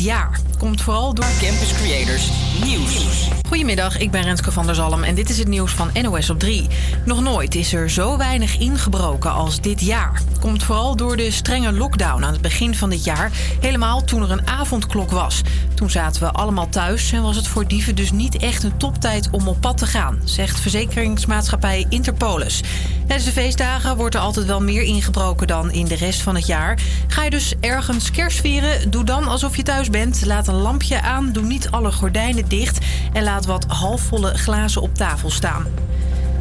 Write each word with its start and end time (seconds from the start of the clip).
jaar. 0.00 0.40
Komt 0.58 0.82
vooral 0.82 1.14
door 1.14 1.26
Campus 1.40 1.72
Creators 1.72 2.30
Nieuws. 2.64 3.28
Goedemiddag, 3.48 3.98
ik 3.98 4.10
ben 4.10 4.22
Renske 4.22 4.52
van 4.52 4.66
der 4.66 4.74
Zalm 4.74 5.02
en 5.02 5.14
dit 5.14 5.30
is 5.30 5.38
het 5.38 5.48
nieuws 5.48 5.72
van 5.72 5.90
NOS 6.02 6.30
op 6.30 6.38
3. 6.38 6.66
Nog 7.04 7.22
nooit 7.22 7.54
is 7.54 7.72
er 7.72 7.90
zo 7.90 8.16
weinig 8.16 8.58
ingebroken 8.58 9.32
als 9.32 9.60
dit 9.60 9.80
jaar. 9.80 10.22
Komt 10.40 10.62
vooral 10.62 10.96
door 10.96 11.16
de 11.16 11.30
strenge 11.30 11.72
lockdown 11.72 12.24
aan 12.24 12.32
het 12.32 12.40
begin 12.40 12.74
van 12.74 12.90
dit 12.90 13.04
jaar. 13.04 13.30
Helemaal 13.60 14.04
toen 14.04 14.22
er 14.22 14.30
een 14.30 14.46
avondklok 14.46 15.10
was. 15.10 15.42
Toen 15.78 15.90
zaten 15.90 16.22
we 16.22 16.30
allemaal 16.30 16.68
thuis 16.68 17.12
en 17.12 17.22
was 17.22 17.36
het 17.36 17.46
voor 17.46 17.66
dieven 17.66 17.94
dus 17.94 18.12
niet 18.12 18.36
echt 18.36 18.62
een 18.62 18.76
toptijd 18.76 19.28
om 19.30 19.48
op 19.48 19.60
pad 19.60 19.78
te 19.78 19.86
gaan, 19.86 20.20
zegt 20.24 20.60
verzekeringsmaatschappij 20.60 21.86
Interpolis. 21.88 22.62
Tijdens 23.06 23.24
de 23.24 23.40
feestdagen 23.40 23.96
wordt 23.96 24.14
er 24.14 24.20
altijd 24.20 24.46
wel 24.46 24.60
meer 24.60 24.82
ingebroken 24.82 25.46
dan 25.46 25.72
in 25.72 25.84
de 25.84 25.94
rest 25.94 26.22
van 26.22 26.34
het 26.34 26.46
jaar. 26.46 26.78
Ga 27.08 27.24
je 27.24 27.30
dus 27.30 27.54
ergens 27.60 28.10
kerst 28.10 28.40
vieren? 28.40 28.90
Doe 28.90 29.04
dan 29.04 29.28
alsof 29.28 29.56
je 29.56 29.62
thuis 29.62 29.90
bent. 29.90 30.26
Laat 30.26 30.48
een 30.48 30.54
lampje 30.54 31.02
aan, 31.02 31.32
doe 31.32 31.44
niet 31.44 31.70
alle 31.70 31.92
gordijnen 31.92 32.48
dicht 32.48 32.78
en 33.12 33.22
laat 33.22 33.46
wat 33.46 33.64
halfvolle 33.68 34.34
glazen 34.34 34.82
op 34.82 34.94
tafel 34.94 35.30
staan. 35.30 35.64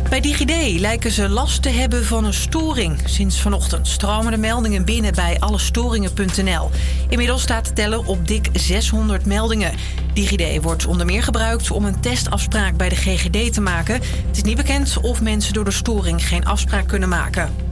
Bij 0.09 0.21
DigiD 0.21 0.79
lijken 0.79 1.11
ze 1.11 1.29
last 1.29 1.61
te 1.61 1.70
hebben 1.70 2.05
van 2.05 2.25
een 2.25 2.34
storing. 2.34 2.99
Sinds 3.05 3.41
vanochtend 3.41 3.88
stromen 3.88 4.31
de 4.31 4.38
meldingen 4.38 4.85
binnen 4.85 5.13
bij 5.13 5.39
allestoringen.nl. 5.39 6.70
Inmiddels 7.09 7.41
staat 7.41 7.66
de 7.66 7.73
teller 7.73 8.05
op 8.05 8.27
dik 8.27 8.49
600 8.53 9.25
meldingen. 9.25 9.73
DigiD 10.13 10.61
wordt 10.61 10.85
onder 10.85 11.05
meer 11.05 11.23
gebruikt 11.23 11.71
om 11.71 11.85
een 11.85 11.99
testafspraak 11.99 12.77
bij 12.77 12.89
de 12.89 12.95
GGD 12.95 13.53
te 13.53 13.61
maken. 13.61 13.93
Het 13.93 14.38
is 14.38 14.41
niet 14.41 14.57
bekend 14.57 14.97
of 15.02 15.21
mensen 15.21 15.53
door 15.53 15.66
de 15.66 15.71
storing 15.71 16.27
geen 16.27 16.45
afspraak 16.45 16.88
kunnen 16.88 17.09
maken. 17.09 17.66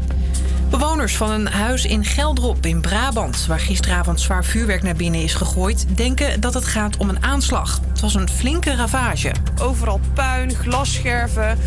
Bewoners 0.79 1.17
van 1.17 1.31
een 1.31 1.47
huis 1.47 1.85
in 1.85 2.05
Geldrop 2.05 2.65
in 2.65 2.81
Brabant, 2.81 3.45
waar 3.45 3.59
gisteravond 3.59 4.21
zwaar 4.21 4.45
vuurwerk 4.45 4.83
naar 4.83 4.95
binnen 4.95 5.21
is 5.21 5.33
gegooid, 5.33 5.85
denken 5.95 6.41
dat 6.41 6.53
het 6.53 6.65
gaat 6.65 6.97
om 6.97 7.09
een 7.09 7.23
aanslag. 7.23 7.79
Het 7.89 8.01
was 8.01 8.13
een 8.13 8.29
flinke 8.29 8.75
ravage. 8.75 9.31
Overal 9.61 9.99
puin, 10.13 10.55
glasscherven. 10.55 11.57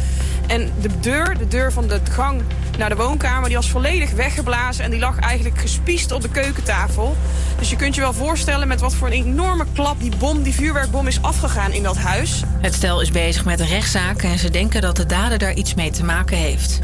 En 0.46 0.72
de 0.80 0.88
deur, 1.00 1.38
de 1.38 1.48
deur 1.48 1.72
van 1.72 1.88
de 1.88 2.00
gang 2.10 2.42
naar 2.78 2.88
de 2.88 2.96
woonkamer, 2.96 3.48
die 3.48 3.56
was 3.56 3.70
volledig 3.70 4.10
weggeblazen 4.10 4.84
en 4.84 4.90
die 4.90 5.00
lag 5.00 5.18
eigenlijk 5.18 5.58
gespiest 5.58 6.12
op 6.12 6.20
de 6.20 6.30
keukentafel. 6.30 7.16
Dus 7.58 7.70
je 7.70 7.76
kunt 7.76 7.94
je 7.94 8.00
wel 8.00 8.12
voorstellen 8.12 8.68
met 8.68 8.80
wat 8.80 8.94
voor 8.94 9.06
een 9.06 9.12
enorme 9.12 9.64
klap 9.74 10.00
die 10.00 10.16
bom, 10.16 10.42
die 10.42 10.54
vuurwerkbom 10.54 11.06
is 11.06 11.22
afgegaan 11.22 11.72
in 11.72 11.82
dat 11.82 11.96
huis. 11.96 12.42
Het 12.60 12.74
stel 12.74 13.00
is 13.00 13.10
bezig 13.10 13.44
met 13.44 13.60
een 13.60 13.66
rechtszaak 13.66 14.22
en 14.22 14.38
ze 14.38 14.50
denken 14.50 14.80
dat 14.80 14.96
de 14.96 15.06
dader 15.06 15.38
daar 15.38 15.54
iets 15.54 15.74
mee 15.74 15.90
te 15.90 16.04
maken 16.04 16.36
heeft. 16.36 16.80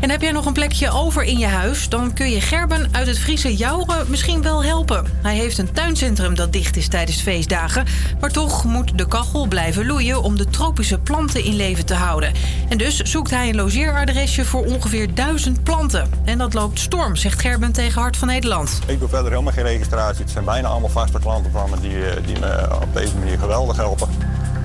En 0.00 0.10
heb 0.10 0.22
jij 0.22 0.32
nog 0.32 0.46
een 0.46 0.52
plekje 0.52 0.90
over 0.90 1.22
in 1.22 1.38
je 1.38 1.46
huis? 1.46 1.88
Dan 1.88 2.12
kun 2.12 2.30
je 2.30 2.40
Gerben 2.40 2.88
uit 2.92 3.06
het 3.06 3.18
Friese 3.18 3.56
Jouren 3.56 4.06
misschien 4.08 4.42
wel 4.42 4.64
helpen. 4.64 5.04
Hij 5.22 5.36
heeft 5.36 5.58
een 5.58 5.72
tuincentrum 5.72 6.34
dat 6.34 6.52
dicht 6.52 6.76
is 6.76 6.88
tijdens 6.88 7.20
feestdagen. 7.20 7.86
Maar 8.20 8.30
toch 8.30 8.64
moet 8.64 8.98
de 8.98 9.06
kachel 9.08 9.46
blijven 9.46 9.86
loeien 9.86 10.22
om 10.22 10.36
de 10.36 10.44
tropische 10.44 10.98
planten 10.98 11.44
in 11.44 11.56
leven 11.56 11.86
te 11.86 11.94
houden. 11.94 12.32
En 12.68 12.78
dus 12.78 12.96
zoekt 12.96 13.30
hij 13.30 13.48
een 13.48 13.56
logeeradresje 13.56 14.44
voor 14.44 14.64
ongeveer 14.64 15.14
duizend 15.14 15.62
planten. 15.62 16.10
En 16.24 16.38
dat 16.38 16.54
loopt 16.54 16.78
storm, 16.78 17.16
zegt 17.16 17.40
Gerben 17.40 17.72
tegen 17.72 18.00
Hart 18.00 18.16
van 18.16 18.28
Nederland. 18.28 18.78
Ik 18.86 18.98
doe 18.98 19.08
verder 19.08 19.30
helemaal 19.30 19.52
geen 19.52 19.64
registratie. 19.64 20.22
Het 20.22 20.30
zijn 20.30 20.44
bijna 20.44 20.68
allemaal 20.68 20.90
vaste 20.90 21.18
klanten 21.18 21.52
van 21.52 21.70
me 21.70 21.80
die, 21.80 22.08
eh, 22.08 22.26
die 22.26 22.38
me 22.38 22.68
op 22.82 22.94
deze 22.94 23.16
manier 23.16 23.38
geweldig 23.38 23.76
helpen. 23.76 24.08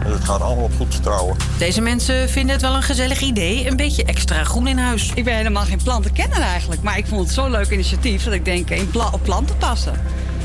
Dus 0.03 0.13
het 0.13 0.23
gaat 0.23 0.41
allemaal 0.41 0.63
op 0.63 0.73
goed 0.77 0.93
vertrouwen. 0.93 1.37
Deze 1.57 1.81
mensen 1.81 2.29
vinden 2.29 2.51
het 2.51 2.61
wel 2.61 2.75
een 2.75 2.83
gezellig 2.83 3.21
idee. 3.21 3.67
Een 3.67 3.75
beetje 3.75 4.03
extra 4.03 4.43
groen 4.43 4.67
in 4.67 4.77
huis. 4.77 5.11
Ik 5.15 5.23
ben 5.23 5.35
helemaal 5.35 5.65
geen 5.65 5.83
plantenkenner 5.83 6.41
eigenlijk. 6.41 6.81
Maar 6.81 6.97
ik 6.97 7.05
vond 7.07 7.21
het 7.21 7.33
zo'n 7.33 7.51
leuk 7.51 7.69
initiatief 7.69 8.23
dat 8.23 8.33
ik 8.33 8.45
denk 8.45 8.69
in 8.69 8.89
pla 8.89 9.09
op 9.11 9.23
planten 9.23 9.57
passen. 9.57 9.93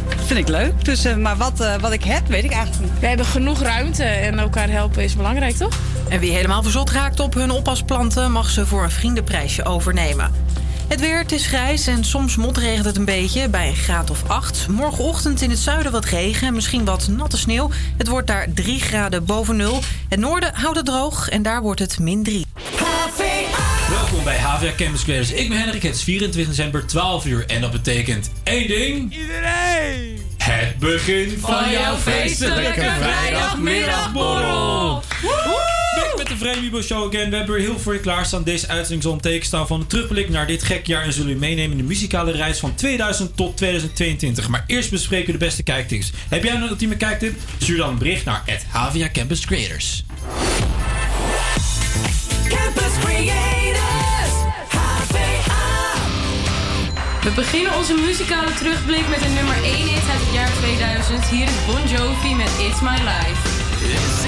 Dat 0.08 0.26
vind 0.26 0.38
ik 0.38 0.48
leuk. 0.48 0.84
Dus, 0.84 1.06
uh, 1.06 1.16
maar 1.16 1.36
wat, 1.36 1.60
uh, 1.60 1.74
wat 1.76 1.92
ik 1.92 2.04
heb, 2.04 2.26
weet 2.26 2.44
ik 2.44 2.52
eigenlijk 2.52 2.82
niet. 2.82 3.00
We 3.00 3.06
hebben 3.06 3.26
genoeg 3.26 3.60
ruimte 3.60 4.04
en 4.04 4.38
elkaar 4.38 4.70
helpen 4.70 5.02
is 5.02 5.16
belangrijk, 5.16 5.56
toch? 5.56 5.78
En 6.08 6.20
wie 6.20 6.32
helemaal 6.32 6.62
verzot 6.62 6.90
raakt 6.90 7.20
op 7.20 7.34
hun 7.34 7.50
oppasplanten... 7.50 8.32
mag 8.32 8.50
ze 8.50 8.66
voor 8.66 8.82
een 8.82 8.90
vriendenprijsje 8.90 9.64
overnemen. 9.64 10.30
Het 10.88 11.00
weer, 11.00 11.18
het 11.18 11.32
is 11.32 11.46
grijs 11.46 11.86
en 11.86 12.04
soms 12.04 12.36
motregent 12.36 12.84
het 12.84 12.96
een 12.96 13.04
beetje 13.04 13.48
bij 13.48 13.68
een 13.68 13.76
graad 13.76 14.10
of 14.10 14.22
8. 14.26 14.66
Morgenochtend 14.68 15.40
in 15.40 15.50
het 15.50 15.58
zuiden 15.58 15.92
wat 15.92 16.04
regen 16.04 16.46
en 16.46 16.54
misschien 16.54 16.84
wat 16.84 17.08
natte 17.08 17.38
sneeuw. 17.38 17.70
Het 17.96 18.08
wordt 18.08 18.26
daar 18.26 18.46
3 18.54 18.80
graden 18.80 19.24
boven 19.24 19.56
nul. 19.56 19.80
Het 20.08 20.18
noorden 20.18 20.54
houdt 20.54 20.76
het 20.76 20.86
droog 20.86 21.28
en 21.28 21.42
daar 21.42 21.62
wordt 21.62 21.80
het 21.80 21.98
min 21.98 22.22
3. 22.22 22.46
Welkom 23.90 24.24
bij 24.24 24.38
HVA 24.38 24.72
Campus 24.76 25.02
Creators. 25.02 25.32
Ik 25.32 25.48
ben 25.48 25.58
Hendrik, 25.58 25.82
het 25.82 25.94
is 25.94 26.02
24 26.02 26.54
december, 26.54 26.86
12 26.86 27.26
uur. 27.26 27.46
En 27.46 27.60
dat 27.60 27.70
betekent 27.70 28.30
één 28.42 28.68
ding. 28.68 29.12
Iedereen! 29.12 30.26
Het 30.36 30.78
begin 30.78 31.38
van 31.40 31.70
jouw 31.70 31.96
feestelijke 31.96 32.92
vrijdagmiddagborrel. 33.00 35.02
Met 36.18 36.26
de 36.26 36.36
Vreemde 36.36 36.82
Show 36.82 37.08
again. 37.08 37.30
We 37.30 37.36
hebben 37.36 37.54
er 37.54 37.60
heel 37.60 37.70
veel 37.70 37.80
voor 37.80 37.92
je 37.92 38.00
klaarstaan. 38.00 38.42
Deze 38.42 38.68
uitzending 38.68 39.02
zal 39.02 39.12
een 39.12 39.20
teken 39.20 39.46
staan 39.46 39.66
van 39.66 39.80
een 39.80 39.86
terugblik 39.86 40.28
naar 40.28 40.46
dit 40.46 40.62
gek 40.62 40.86
jaar. 40.86 41.02
En 41.02 41.12
zullen 41.12 41.30
je 41.30 41.36
meenemen 41.36 41.70
in 41.70 41.76
de 41.76 41.82
muzikale 41.82 42.32
reis 42.32 42.58
van 42.58 42.74
2000 42.74 43.36
tot 43.36 43.56
2022. 43.56 44.48
Maar 44.48 44.64
eerst 44.66 44.90
bespreken 44.90 45.26
we 45.26 45.32
de 45.32 45.44
beste 45.44 45.62
kijktips. 45.62 46.12
Heb 46.28 46.44
jij 46.44 46.54
een 46.54 46.62
ultieme 46.62 46.96
kijktip? 46.96 47.34
Stuur 47.58 47.76
dan 47.76 47.88
een 47.88 47.98
bericht 47.98 48.24
naar 48.24 48.42
het 48.44 48.64
HVA 48.68 49.08
Campus 49.12 49.46
Creators. 49.46 50.04
Campus 52.48 52.92
Creators, 53.00 54.34
HVA. 54.68 55.94
We 57.22 57.30
beginnen 57.34 57.76
onze 57.76 57.94
muzikale 57.94 58.54
terugblik 58.54 59.08
met 59.08 59.22
een 59.22 59.34
nummer 59.34 59.56
1 59.62 59.74
hit 59.74 60.10
uit 60.10 60.20
het 60.20 60.34
jaar 60.34 60.50
2000. 60.60 61.24
Hier 61.24 61.44
is 61.44 61.64
Bon 61.66 61.88
Jovi 61.88 62.34
met 62.34 62.50
It's 62.58 62.80
My 62.80 62.98
Life. 63.10 64.27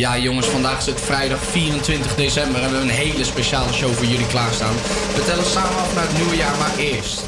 Ja, 0.00 0.18
jongens, 0.18 0.46
vandaag 0.46 0.78
is 0.78 0.86
het 0.86 1.00
vrijdag 1.00 1.44
24 1.44 2.14
december 2.14 2.62
en 2.62 2.70
we 2.70 2.76
hebben 2.76 2.80
een 2.80 2.94
hele 3.06 3.24
speciale 3.24 3.72
show 3.72 3.92
voor 3.92 4.06
jullie 4.06 4.26
klaarstaan. 4.26 4.74
We 5.14 5.22
tellen 5.24 5.44
samen 5.44 5.76
af 5.76 5.94
naar 5.94 6.06
het 6.06 6.16
nieuwe 6.16 6.36
jaar, 6.36 6.58
maar 6.58 6.76
eerst. 6.78 7.24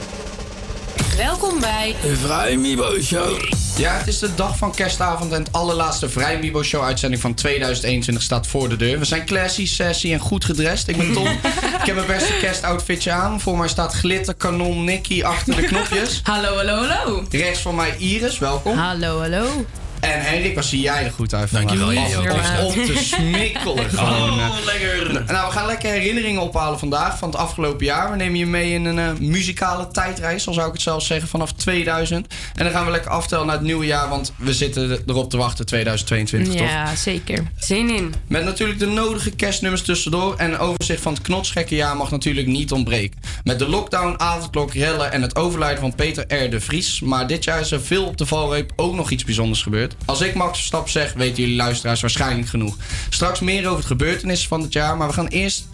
Welkom 1.17 1.61
bij 1.61 1.95
De 2.03 2.17
Vrij 2.17 2.57
Mibo 2.57 3.01
Show. 3.01 3.43
Ja, 3.77 3.97
het 3.97 4.07
is 4.07 4.19
de 4.19 4.35
dag 4.35 4.57
van 4.57 4.75
kerstavond 4.75 5.33
en 5.33 5.43
het 5.43 5.53
allerlaatste 5.53 6.09
Vrij 6.09 6.39
Mibo 6.39 6.63
Show 6.63 6.85
uitzending 6.85 7.23
van 7.23 7.35
2021 7.35 8.23
staat 8.25 8.47
voor 8.47 8.69
de 8.69 8.77
deur. 8.77 8.99
We 8.99 9.05
zijn 9.05 9.27
classy, 9.27 9.67
sassy 9.67 10.13
en 10.13 10.21
goed 10.21 10.45
gedrest. 10.45 10.89
Ik 10.89 10.97
ben 10.97 11.13
Tom. 11.13 11.27
ik 11.81 11.87
heb 11.87 11.95
mijn 11.95 12.07
beste 12.07 12.37
kerstoutfitje 12.41 13.11
aan. 13.11 13.41
Voor 13.41 13.59
mij 13.59 13.69
staat 13.69 13.93
glitterkanon 13.95 14.85
Nicky 14.85 15.23
achter 15.23 15.57
de 15.57 15.63
knopjes. 15.63 16.21
Hallo, 16.33 16.57
hallo, 16.57 16.87
hallo. 16.87 17.25
Rechts 17.31 17.61
van 17.61 17.75
mij 17.75 17.97
Iris, 17.99 18.39
welkom. 18.39 18.77
Hallo, 18.77 19.21
hallo. 19.21 19.65
En 20.13 20.21
Henrik, 20.21 20.55
wat 20.55 20.65
zie 20.65 20.81
jij 20.81 21.05
er 21.05 21.11
goed 21.13 21.35
uit 21.35 21.51
vandaag? 21.51 21.69
Dankjewel, 21.77 22.03
Of- 22.05 22.09
jij 22.11 22.31
ook. 22.33 22.39
Of 22.39 22.65
om 22.77 22.85
te 22.85 22.97
smikkelen 23.05 23.91
gewoon. 23.99 24.39
eh. 24.41 24.49
lekker. 24.65 25.25
Nou, 25.33 25.47
we 25.47 25.53
gaan 25.53 25.67
lekker 25.67 25.91
herinneringen 25.91 26.41
ophalen 26.41 26.79
vandaag 26.79 27.19
van 27.19 27.29
het 27.31 27.39
afgelopen 27.39 27.87
jaar. 27.87 28.11
We 28.11 28.17
nemen 28.17 28.39
je 28.39 28.47
mee 28.47 28.73
in 28.73 28.85
een 28.85 28.99
eh, 28.99 29.11
muzikale 29.21 29.89
tijdreis, 29.89 30.43
zo 30.43 30.53
zou 30.53 30.67
ik 30.67 30.73
het 30.73 30.83
zelfs 30.83 31.07
zeggen, 31.07 31.29
vanaf 31.29 31.52
2000. 31.63 32.27
En 32.55 32.65
dan 32.65 32.73
gaan 32.73 32.85
we 32.85 32.91
lekker 32.91 33.11
aftellen 33.11 33.47
naar 33.47 33.57
het 33.57 33.65
nieuwe 33.65 33.87
jaar, 33.87 34.09
want 34.09 34.33
we 34.37 34.55
zitten 34.55 35.03
erop 35.07 35.31
te 35.31 35.37
wachten 35.37 35.67
2022, 35.67 36.55
toch? 36.55 36.69
Ja, 36.69 36.97
zeker. 36.97 37.51
Zin 37.59 37.91
in. 37.91 38.15
Met 38.27 38.45
natuurlijk 38.45 38.79
de 38.79 38.87
nodige 38.87 39.31
kerstnummers 39.31 39.83
tussendoor. 39.83 40.37
En 40.37 40.53
een 40.53 40.59
overzicht 40.59 41.03
van 41.03 41.13
het 41.13 41.23
knotsgekke 41.23 41.75
jaar 41.75 41.97
mag 41.97 42.11
natuurlijk 42.11 42.47
niet 42.47 42.73
ontbreken. 42.73 43.21
Met 43.45 43.59
de 43.59 43.69
lockdown, 43.69 44.15
avondklok, 44.17 44.73
rellen 44.73 45.13
en 45.13 45.23
het 45.23 45.37
overlijden 45.37 45.81
van 45.81 45.95
Peter 45.95 46.45
R. 46.45 46.51
de 46.51 46.61
Vries. 46.61 47.01
Maar 47.01 47.27
dit 47.27 47.45
jaar 47.45 47.61
is 47.61 47.71
er 47.71 47.83
veel 47.83 48.05
op 48.05 48.17
de 48.17 48.27
valreep 48.27 48.73
ook 48.77 48.95
nog 48.95 49.11
iets 49.11 49.25
bijzonders 49.25 49.63
gebeurd. 49.63 49.95
Als 50.05 50.21
ik 50.21 50.35
Max 50.35 50.57
Verstappen 50.59 50.93
zeg, 50.93 51.13
weten 51.13 51.43
jullie 51.43 51.57
luisteraars 51.57 52.01
waarschijnlijk 52.01 52.49
genoeg. 52.49 52.77
Straks 53.09 53.41
meer 53.41 53.65
over 53.65 53.77
het 53.77 53.87
gebeurtenissen 53.87 54.49
van 54.49 54.61
het 54.63 54.73
jaar. 54.73 54.97
Maar 54.97 55.09
we 55.09 55.15
gaan, 55.15 55.27
eerst, 55.27 55.69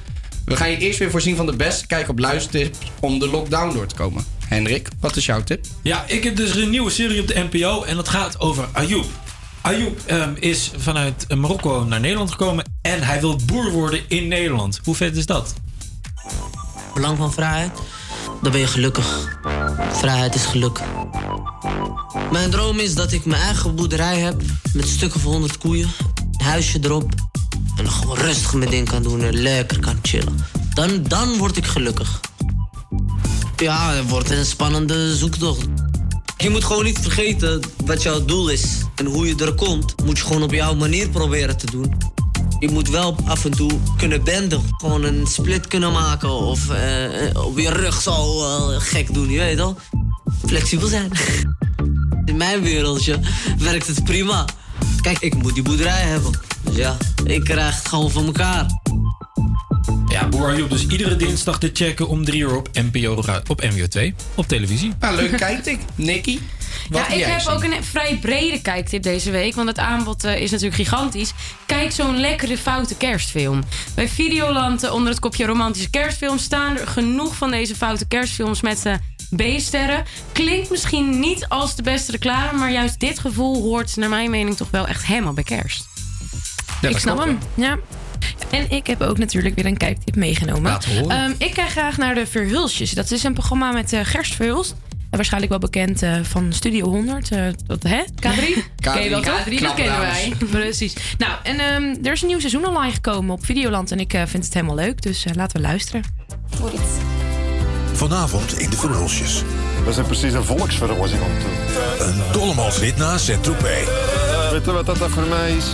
we 0.44 0.56
gaan 0.56 0.70
je 0.70 0.76
eerst 0.76 0.98
weer 0.98 1.10
voorzien 1.10 1.36
van 1.36 1.46
de 1.46 1.56
beste 1.56 1.86
kijk 1.86 2.08
op 2.08 2.18
luistertips 2.18 2.78
om 3.00 3.18
de 3.18 3.28
lockdown 3.28 3.74
door 3.74 3.86
te 3.86 3.94
komen. 3.94 4.37
Hendrik, 4.48 4.88
wat 5.00 5.16
is 5.16 5.26
jouw 5.26 5.42
tip? 5.42 5.66
Ja, 5.82 6.04
ik 6.06 6.24
heb 6.24 6.36
dus 6.36 6.54
een 6.54 6.70
nieuwe 6.70 6.90
serie 6.90 7.20
op 7.20 7.26
de 7.26 7.46
NPO 7.50 7.82
en 7.82 7.96
dat 7.96 8.08
gaat 8.08 8.40
over 8.40 8.68
Ayoub. 8.72 9.06
Ayoub 9.60 10.00
ehm, 10.06 10.34
is 10.38 10.70
vanuit 10.76 11.34
Marokko 11.34 11.84
naar 11.84 12.00
Nederland 12.00 12.30
gekomen 12.30 12.64
en 12.82 13.02
hij 13.02 13.20
wil 13.20 13.38
boer 13.46 13.70
worden 13.70 14.00
in 14.08 14.28
Nederland. 14.28 14.80
Hoe 14.84 14.94
vet 14.94 15.16
is 15.16 15.26
dat? 15.26 15.54
Belang 16.94 17.16
van 17.16 17.32
vrijheid, 17.32 17.72
dan 18.42 18.52
ben 18.52 18.60
je 18.60 18.66
gelukkig. 18.66 19.38
Vrijheid 19.92 20.34
is 20.34 20.44
geluk. 20.44 20.80
Mijn 22.30 22.50
droom 22.50 22.78
is 22.78 22.94
dat 22.94 23.12
ik 23.12 23.24
mijn 23.24 23.42
eigen 23.42 23.74
boerderij 23.74 24.18
heb 24.18 24.42
met 24.72 24.88
stukken 24.88 25.20
van 25.20 25.32
100 25.32 25.58
koeien, 25.58 25.88
een 26.38 26.44
huisje 26.44 26.78
erop 26.82 27.14
en 27.76 27.84
dan 27.84 27.92
gewoon 27.92 28.16
rustig 28.16 28.54
mijn 28.54 28.70
ding 28.70 28.88
kan 28.88 29.02
doen 29.02 29.22
en 29.22 29.34
lekker 29.34 29.80
kan 29.80 29.98
chillen. 30.02 30.38
Dan, 30.74 31.02
dan 31.02 31.36
word 31.36 31.56
ik 31.56 31.64
gelukkig. 31.64 32.20
Ja, 33.58 33.92
het 33.92 34.08
wordt 34.08 34.30
een 34.30 34.44
spannende 34.44 35.16
zoektocht. 35.16 35.66
Je 36.36 36.50
moet 36.50 36.64
gewoon 36.64 36.84
niet 36.84 36.98
vergeten 36.98 37.60
wat 37.84 38.02
jouw 38.02 38.24
doel 38.24 38.48
is. 38.48 38.64
En 38.94 39.06
hoe 39.06 39.26
je 39.26 39.44
er 39.44 39.54
komt, 39.54 39.94
moet 40.04 40.18
je 40.18 40.24
gewoon 40.24 40.42
op 40.42 40.52
jouw 40.52 40.74
manier 40.74 41.08
proberen 41.08 41.56
te 41.56 41.66
doen. 41.66 41.96
Je 42.58 42.70
moet 42.70 42.88
wel 42.88 43.16
af 43.24 43.44
en 43.44 43.50
toe 43.50 43.70
kunnen 43.96 44.24
benden. 44.24 44.62
Gewoon 44.76 45.04
een 45.04 45.26
split 45.26 45.66
kunnen 45.66 45.92
maken 45.92 46.30
of 46.30 46.70
eh, 46.70 47.44
op 47.44 47.58
je 47.58 47.70
rug 47.70 48.02
zo 48.02 48.44
eh, 48.44 48.80
gek 48.80 49.14
doen, 49.14 49.30
je 49.30 49.38
weet 49.38 49.56
wel. 49.56 49.78
Flexibel 50.46 50.88
zijn. 50.88 51.10
In 52.24 52.36
mijn 52.36 52.62
wereldje 52.62 53.20
werkt 53.58 53.86
het 53.86 54.04
prima. 54.04 54.44
Kijk, 55.00 55.18
ik 55.18 55.34
moet 55.34 55.54
die 55.54 55.62
boerderij 55.62 56.02
hebben. 56.02 56.32
Dus 56.62 56.76
ja, 56.76 56.96
ik 57.24 57.44
krijg 57.44 57.76
het 57.76 57.88
gewoon 57.88 58.10
van 58.10 58.26
elkaar. 58.26 58.66
Ja, 60.08 60.28
Boer 60.28 60.68
dus 60.68 60.86
iedere 60.86 61.16
dinsdag 61.16 61.58
te 61.58 61.70
checken 61.72 62.08
om 62.08 62.24
3 62.24 62.40
uur 62.40 62.56
op 62.56 62.68
NPO 62.72 63.22
op 63.46 63.60
NWO 63.60 63.86
2 63.86 64.14
op 64.34 64.48
televisie. 64.48 64.92
Nou, 65.00 65.16
leuk 65.16 65.36
kijktip. 65.36 65.80
Nicky? 65.94 66.38
Wat 66.90 67.00
Ja, 67.08 67.14
ik 67.14 67.24
heb 67.24 67.40
zien? 67.40 67.50
ook 67.50 67.64
een 67.64 67.84
vrij 67.84 68.18
brede 68.20 68.62
kijktip 68.62 69.02
deze 69.02 69.30
week. 69.30 69.54
Want 69.54 69.68
het 69.68 69.78
aanbod 69.78 70.24
eh, 70.24 70.40
is 70.40 70.50
natuurlijk 70.50 70.76
gigantisch. 70.82 71.32
Kijk 71.66 71.92
zo'n 71.92 72.20
lekkere 72.20 72.58
foute 72.58 72.94
kerstfilm. 72.94 73.62
Bij 73.94 74.08
Videoland 74.08 74.82
eh, 74.82 74.94
onder 74.94 75.10
het 75.10 75.20
kopje 75.20 75.46
romantische 75.46 75.90
kerstfilms 75.90 76.42
staan 76.42 76.78
er 76.78 76.86
genoeg 76.86 77.36
van 77.36 77.50
deze 77.50 77.74
foute 77.76 78.06
kerstfilms 78.06 78.60
met 78.60 78.86
eh, 78.86 78.94
B-sterren. 79.36 80.04
Klinkt 80.32 80.70
misschien 80.70 81.20
niet 81.20 81.48
als 81.48 81.74
de 81.74 81.82
beste 81.82 82.12
reclame, 82.12 82.58
maar 82.58 82.72
juist 82.72 83.00
dit 83.00 83.18
gevoel 83.18 83.62
hoort 83.62 83.96
naar 83.96 84.08
mijn 84.08 84.30
mening 84.30 84.56
toch 84.56 84.70
wel 84.70 84.86
echt 84.86 85.06
helemaal 85.06 85.32
bij 85.32 85.44
kerst. 85.44 85.86
Ja, 86.80 86.88
ik 86.88 86.98
snap 86.98 87.16
klopt, 87.16 87.30
hem. 87.30 87.64
Ja. 87.64 87.78
En 88.50 88.70
ik 88.70 88.86
heb 88.86 89.00
ook 89.02 89.18
natuurlijk 89.18 89.54
weer 89.54 89.66
een 89.66 89.76
kijktip 89.76 90.16
meegenomen. 90.16 90.78
Ehm, 91.08 91.30
ik 91.38 91.54
kijk 91.54 91.68
graag 91.70 91.96
naar 91.96 92.14
de 92.14 92.26
Verhulsjes. 92.26 92.90
Dat 92.90 93.10
is 93.10 93.22
een 93.24 93.32
programma 93.34 93.72
met 93.72 93.92
eh 93.92 94.00
Gerst 94.02 94.34
Verhulst. 94.34 94.74
En 95.10 95.16
waarschijnlijk 95.16 95.52
wel 95.52 95.60
bekend 95.60 96.02
eh, 96.02 96.14
van 96.22 96.52
Studio 96.52 96.86
100. 96.88 97.30
eh, 97.30 97.42
dat, 97.66 97.82
hè? 97.82 98.02
K3? 98.02 98.62
Ken 98.80 99.02
je 99.02 99.10
wel 99.10 99.22
toch? 99.22 99.44
K3, 99.48 99.54
dat 99.60 99.74
kennen 99.74 99.98
wij. 100.00 100.32
Precies. 100.50 100.94
Nou, 101.18 101.32
en 101.42 101.58
ehm, 101.58 102.06
er 102.06 102.12
is 102.12 102.22
een 102.22 102.28
nieuw 102.28 102.38
seizoen 102.40 102.66
online 102.66 102.92
gekomen 102.92 103.34
op 103.34 103.44
Videoland. 103.44 103.90
En 103.92 104.00
ik 104.00 104.12
eh, 104.14 104.22
vind 104.26 104.44
het 104.44 104.54
helemaal 104.54 104.74
leuk. 104.76 105.02
Dus 105.02 105.24
eh, 105.24 105.34
laten 105.34 105.56
we 105.60 105.66
luisteren. 105.66 106.02
Vanavond 107.92 108.58
in 108.58 108.70
de 108.70 108.76
Verhulsjes. 108.76 109.42
We 109.84 109.92
zijn 109.92 110.06
precies 110.06 110.32
een 110.32 110.44
volksverrassing 110.44 111.22
om 111.22 111.28
te 111.38 112.04
Een 112.04 112.32
dollemalsrit 112.32 112.96
naar 112.96 113.18
Saint-Tropez. 113.18 113.86
Weet 114.50 114.64
je 114.64 114.72
wat 114.72 114.86
dat 114.86 114.98
voor 114.98 115.26
mij 115.28 115.52
is? 115.52 115.64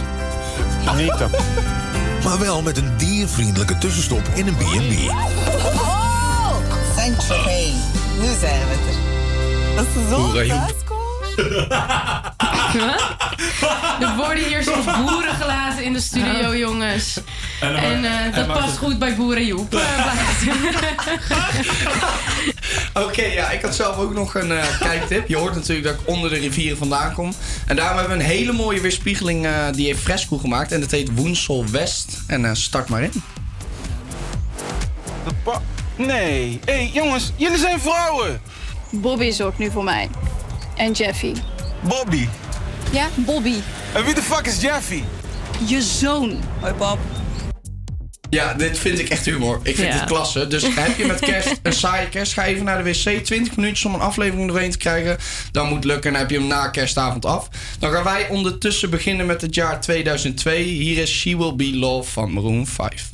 Genieten. 0.85 1.31
Maar 2.25 2.39
wel 2.39 2.63
met 2.63 2.77
een 2.77 2.97
diervriendelijke 2.97 3.79
tussenstop 3.79 4.29
in 4.35 4.47
een 4.47 4.57
B&B. 4.57 5.11
Oh. 5.11 6.57
Nu 8.21 8.27
zijn 8.41 8.61
we 8.69 8.77
er. 8.89 9.77
Dat 9.77 9.87
is 9.87 9.93
zo. 10.09 10.33
Er 14.01 14.17
worden 14.17 14.45
hier 14.45 14.63
soms 14.63 14.85
boeren 14.85 15.35
gelaten 15.35 15.85
in 15.85 15.93
de 15.93 16.01
studio, 16.01 16.57
jongens. 16.57 17.21
En, 17.61 17.77
En, 17.77 18.05
eh, 18.05 18.11
eh, 18.11 18.25
en 18.25 18.33
dat 18.33 18.47
past 18.47 18.77
goed 18.79 18.99
bij 18.99 19.17
Boeren 19.17 19.47
Joep. 19.47 19.73
Oké, 22.93 23.23
ja, 23.25 23.51
ik 23.51 23.63
had 23.63 23.75
zelf 23.75 23.97
ook 23.97 24.15
nog 24.15 24.35
een 24.35 24.53
eh, 24.53 24.79
kijktip. 24.81 25.29
Je 25.29 25.37
hoort 25.37 25.55
natuurlijk 25.55 25.87
dat 25.87 25.95
ik 25.95 26.09
onder 26.09 26.31
de 26.31 26.37
rivieren 26.37 26.79
vandaan 26.79 27.13
kom. 27.13 27.33
En 27.67 27.77
daarom 27.77 27.99
hebben 27.99 28.17
we 28.19 28.23
een 28.25 28.31
hele 28.31 28.53
mooie 28.53 28.81
weerspiegeling. 28.81 29.47
eh, 29.47 29.53
die 29.73 29.87
heeft 29.87 30.01
Fresco 30.01 30.39
gemaakt. 30.39 30.73
En 30.73 30.81
dat 30.81 30.91
heet 30.91 31.11
Woensel 31.15 31.65
West. 31.71 32.23
En 32.27 32.45
eh, 32.45 32.51
start 32.55 32.89
maar 32.89 33.03
in. 33.03 33.13
Nee. 35.97 36.61
Hé, 36.65 36.73
hey, 36.73 36.91
jongens, 36.93 37.33
jullie 37.37 37.59
zijn 37.59 37.81
vrouwen. 37.81 38.41
Bobby 38.91 39.31
zorgt 39.31 39.59
nu 39.59 39.71
voor 39.71 39.85
mij. 39.85 40.09
En 40.77 40.93
Jeffy. 40.93 41.35
Bobby. 41.81 42.29
Ja, 42.93 43.07
Bobby. 43.15 43.55
En 43.93 44.05
wie 44.05 44.15
de 44.15 44.23
fuck 44.23 44.47
is 44.47 44.61
Jeffy? 44.61 45.03
Je 45.67 45.83
zoon. 45.83 46.41
Hoi 46.61 46.73
pap. 46.73 46.99
Ja, 48.35 48.55
dit 48.55 48.79
vind 48.79 48.99
ik 48.99 49.09
echt 49.09 49.25
humor. 49.25 49.61
Ik 49.63 49.77
vind 49.77 49.89
Ja. 49.93 49.95
het 49.99 50.05
klasse. 50.05 50.47
Dus 50.47 50.63
heb 50.75 50.97
je 50.97 51.07
met 51.07 51.19
kerst 51.21 51.59
een 51.63 51.73
saaie 51.73 52.09
kerst, 52.09 52.33
ga 52.33 52.45
even 52.45 52.65
naar 52.65 52.85
de 52.85 52.91
wc. 52.91 53.25
20 53.25 53.57
minuutjes 53.57 53.85
om 53.85 53.95
een 53.95 54.01
aflevering 54.01 54.49
doorheen 54.49 54.71
te 54.71 54.79
krijgen. 54.79 55.17
Dan 55.53 55.69
moet 55.69 55.85
lukken 55.85 56.05
en 56.07 56.13
dan 56.13 56.21
heb 56.21 56.31
je 56.31 56.39
hem 56.39 56.47
na 56.47 56.69
kerstavond 56.69 57.25
af. 57.27 57.49
Dan 57.79 57.93
gaan 57.93 58.05
wij 58.05 58.29
ondertussen 58.29 58.91
beginnen 58.91 59.27
met 59.27 59.41
het 59.41 59.55
jaar 59.55 59.81
2002. 59.81 60.63
Hier 60.63 60.99
is 61.03 61.11
She 61.19 61.37
Will 61.37 61.55
Be 61.57 61.77
Love 61.77 62.11
van 62.11 62.33
Maroon 62.33 62.67
5. 62.67 63.11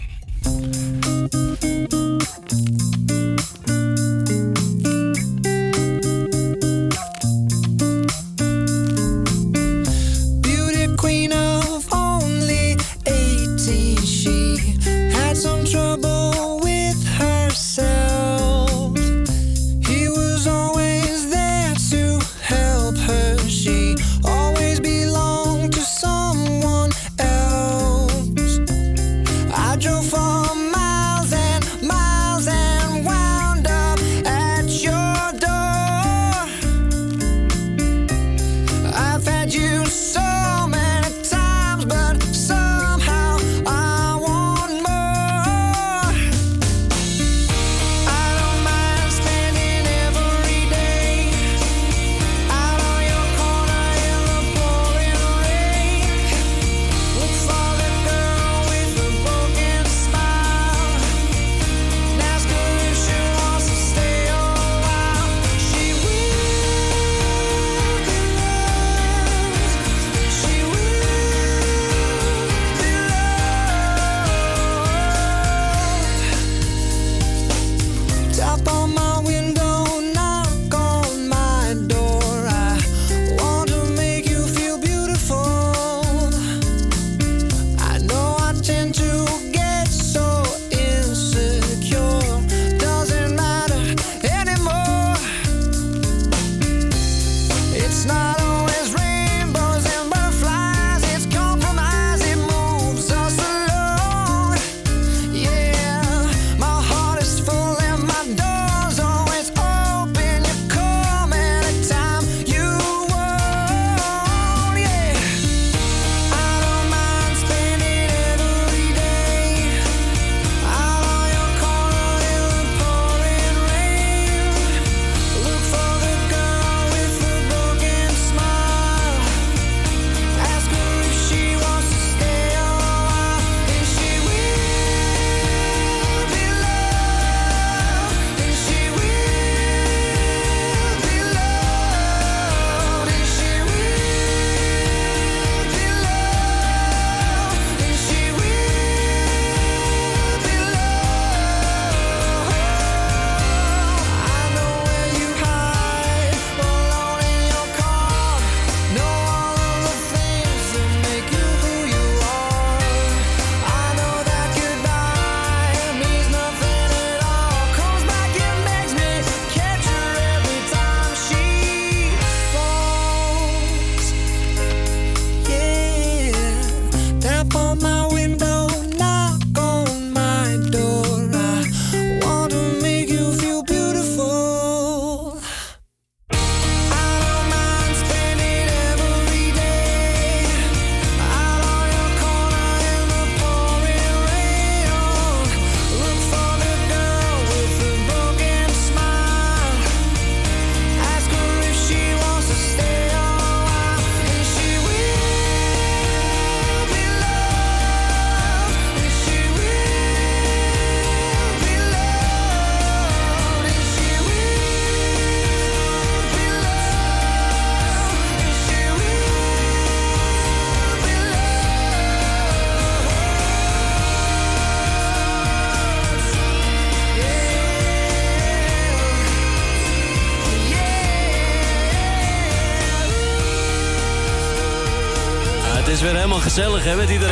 Helemaal 236.90 237.07
gezellig 237.07 237.29
hè, 237.29 237.30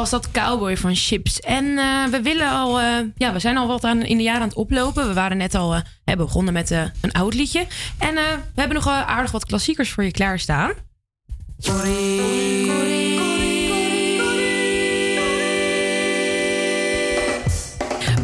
was 0.00 0.10
dat 0.10 0.30
Cowboy 0.30 0.76
van 0.76 0.94
Chips. 0.94 1.40
En 1.40 1.78
eh, 1.78 2.04
we 2.10 2.22
willen 2.22 2.50
al, 2.50 2.80
eh, 2.80 2.98
ja, 3.16 3.32
we 3.32 3.38
zijn 3.38 3.56
al 3.56 3.66
wat 3.66 3.84
aan, 3.84 4.02
in 4.02 4.16
de 4.16 4.22
jaren 4.22 4.40
aan 4.40 4.48
het 4.48 4.56
oplopen. 4.56 5.08
We 5.08 5.14
waren 5.14 5.36
net 5.36 5.54
al 5.54 5.74
hè, 6.04 6.16
begonnen 6.16 6.52
met 6.52 6.70
een 6.70 7.12
oud 7.12 7.34
liedje. 7.34 7.66
En 7.98 8.14
we 8.14 8.60
hebben 8.60 8.76
nog 8.76 8.88
aardig 8.88 9.30
wat 9.30 9.46
klassiekers 9.46 9.90
voor 9.90 10.04
je 10.04 10.10
klaarstaan. 10.10 10.72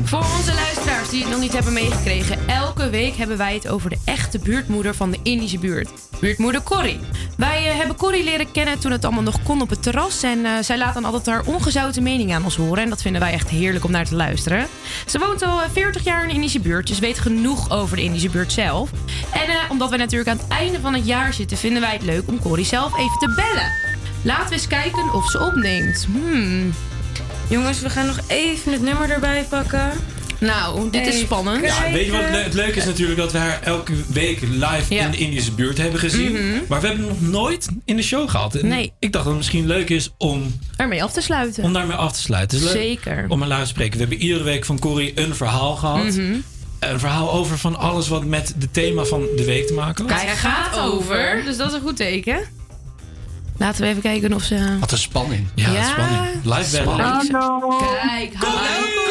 Voor 0.05 0.25
onze 0.39 0.55
luisteraars 0.55 1.09
die 1.09 1.21
het 1.21 1.31
nog 1.31 1.41
niet 1.41 1.53
hebben 1.53 1.73
meegekregen, 1.73 2.39
week 2.97 3.17
hebben 3.17 3.37
wij 3.37 3.55
het 3.55 3.69
over 3.69 3.91
de 3.91 3.99
echte 4.05 4.39
buurtmoeder 4.39 4.95
van 4.95 5.11
de 5.11 5.19
Indische 5.23 5.59
buurt. 5.59 5.89
Buurtmoeder 6.21 6.63
Corrie. 6.63 7.01
Wij 7.37 7.69
eh, 7.69 7.77
hebben 7.77 7.97
Corrie 7.97 8.25
leren 8.25 8.53
kennen 8.53 8.79
toen 8.79 8.93
het 8.93 9.05
allemaal 9.05 9.23
nog 9.23 9.43
kon 9.43 9.61
op 9.61 9.71
het 9.71 9.83
terras. 9.83 10.23
En 10.23 10.45
eh, 10.45 10.53
zij 10.61 10.79
laat 10.79 10.95
dan 10.95 11.05
altijd 11.05 11.27
haar 11.27 11.45
ongezouten 11.47 12.03
mening 12.03 12.35
aan 12.35 12.45
ons 12.45 12.57
horen. 12.57 12.83
En 12.83 12.89
dat 12.89 13.03
vinden 13.03 13.21
wij 13.21 13.33
echt 13.33 13.49
heerlijk 13.49 13.85
om 13.85 13.91
naar 13.91 14.05
te 14.05 14.15
luisteren. 14.15 14.67
Ze 15.07 15.19
woont 15.19 15.43
al 15.43 15.63
eh, 15.63 15.69
40 15.73 16.05
jaar 16.05 16.23
in 16.23 16.29
de 16.29 16.35
Indische 16.35 16.61
buurt, 16.61 16.87
dus 16.87 16.99
weet 16.99 17.19
genoeg 17.19 17.71
over 17.71 17.97
de 17.97 18.03
Indische 18.03 18.29
buurt 18.29 18.53
zelf. 18.53 18.91
En 19.33 19.49
eh, 19.49 19.71
omdat 19.71 19.91
we 19.91 19.97
natuurlijk 19.97 20.31
aan 20.31 20.39
het 20.39 20.49
einde 20.49 20.81
van 20.81 20.95
het 20.95 21.07
jaar 21.07 21.33
zitten, 21.33 21.57
vinden 21.57 21.81
wij 21.83 21.93
het 21.93 22.03
leuk 22.03 22.29
om 22.29 22.41
Corrie 22.41 22.65
zelf 22.65 22.99
even 22.99 23.19
te 23.19 23.33
bellen. 23.35 23.73
Laten 24.23 24.49
we 24.49 24.55
eens 24.55 24.67
kijken 24.67 25.13
of 25.13 25.31
ze 25.31 25.41
opneemt. 25.41 26.07
Hmm. 26.13 26.73
Jongens, 27.49 27.81
we 27.81 27.91
gaan 27.91 28.07
nog 28.07 28.21
even 28.27 28.73
het 28.73 28.83
nummer 28.83 29.11
erbij 29.11 29.47
pakken. 29.49 29.91
Nou, 30.47 30.91
dit 30.91 31.07
is 31.07 31.19
spannend. 31.21 31.65
Ja, 31.65 31.91
weet 31.93 32.05
je 32.07 32.11
wat 32.13 32.21
le- 32.21 32.37
het 32.43 32.55
leuke 32.55 32.79
is 32.79 32.85
natuurlijk 32.85 33.19
dat 33.19 33.33
we 33.33 33.39
haar 33.39 33.61
elke 33.63 33.93
week 34.13 34.41
live 34.41 34.95
in 34.95 35.11
de 35.11 35.17
Indische 35.17 35.53
buurt 35.53 35.79
hebben 35.79 36.01
gezien. 36.01 36.33
Mhm. 36.33 36.43
Maar 36.69 36.81
we 36.81 36.87
hebben 36.87 37.07
hem 37.07 37.15
nog 37.21 37.31
nooit 37.31 37.69
in 37.85 37.97
de 37.97 38.03
show 38.03 38.29
gehad. 38.31 38.55
En 38.55 38.69
Nee. 38.69 38.93
Ik 38.99 39.13
dacht 39.13 39.25
dat 39.25 39.25
het 39.25 39.37
misschien 39.37 39.67
leuk 39.67 39.89
is 39.91 40.11
om, 40.19 40.61
Ermee 40.77 41.03
af 41.03 41.13
te 41.13 41.21
sluiten. 41.21 41.65
om 41.65 41.73
daarmee 41.73 41.97
af 41.97 42.13
te 42.13 42.21
sluiten. 42.21 42.59
Het 42.59 42.67
is 42.67 42.73
leuk 42.75 42.83
Zeker. 42.83 43.25
Om 43.29 43.45
luid 43.45 43.63
te 43.63 43.69
spreken. 43.69 43.93
We 43.93 43.99
hebben 43.99 44.19
iedere 44.19 44.45
week 44.45 44.65
van 44.65 44.79
Corrie 44.79 45.13
een 45.21 45.35
verhaal 45.35 45.77
gehad. 45.77 46.05
Mhm. 46.05 46.35
Een 46.79 46.99
verhaal 47.01 47.33
over 47.33 47.59
van 47.59 47.77
alles 47.77 48.09
wat 48.09 48.25
met 48.25 48.55
het 48.59 48.73
thema 48.73 49.05
van 49.05 49.21
de 49.37 49.45
week 49.45 49.67
te 49.67 49.73
maken 49.73 50.05
had. 50.09 50.15
Kijk, 50.17 50.27
hij 50.29 50.37
gaat 50.37 50.79
over. 50.79 51.43
Dus 51.45 51.57
dat 51.57 51.69
is 51.69 51.75
een 51.75 51.81
goed 51.81 51.97
teken. 51.97 52.39
Laten 53.59 53.83
we 53.83 53.89
even 53.89 54.03
kijken 54.03 54.33
of 54.33 54.43
ze... 54.43 54.77
Wat 54.81 54.93
een 54.93 54.99
spanning. 54.99 55.47
Ja, 55.55 55.73
Ja. 55.73 55.85
spanning. 55.91 56.45
Live. 56.45 56.83
Hallo. 56.83 57.79
Kijk, 57.79 58.33
hallo 58.35 59.06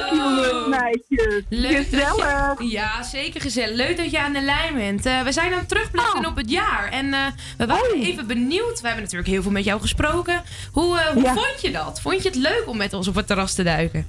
leuk, 0.00 0.12
jongens, 0.12 0.68
meisjes. 0.68 1.42
Leuk 1.48 1.90
dat 1.90 2.00
Gezellig. 2.00 2.58
je, 2.58 2.68
ja, 2.70 3.02
zeker 3.02 3.40
gezellig. 3.40 3.76
Leuk 3.76 3.96
dat 3.96 4.10
je 4.10 4.18
aan 4.20 4.32
de 4.32 4.40
lijn 4.40 4.74
bent. 4.74 5.06
Eh, 5.06 5.22
we 5.22 5.32
zijn 5.32 5.52
aan 5.52 5.58
het 5.58 5.68
terugblikken 5.68 6.26
op 6.26 6.36
het 6.36 6.50
jaar. 6.50 6.88
En 6.92 7.14
eh, 7.14 7.20
we 7.58 7.66
waren 7.66 7.94
even 8.02 8.26
benieuwd. 8.26 8.80
We 8.80 8.86
hebben 8.86 9.02
natuurlijk 9.02 9.30
heel 9.30 9.42
veel 9.42 9.50
met 9.50 9.64
jou 9.64 9.80
gesproken. 9.80 10.42
Hoe, 10.72 10.98
eh, 10.98 11.06
hoe 11.06 11.22
Ja. 11.22 11.32
vond 11.34 11.60
je 11.60 11.70
dat? 11.70 12.00
Vond 12.00 12.22
je 12.22 12.28
het 12.28 12.38
leuk 12.38 12.62
om 12.66 12.76
met 12.76 12.92
ons 12.92 13.08
op 13.08 13.14
het 13.14 13.26
terras 13.26 13.54
te 13.54 13.62
duiken? 13.62 14.06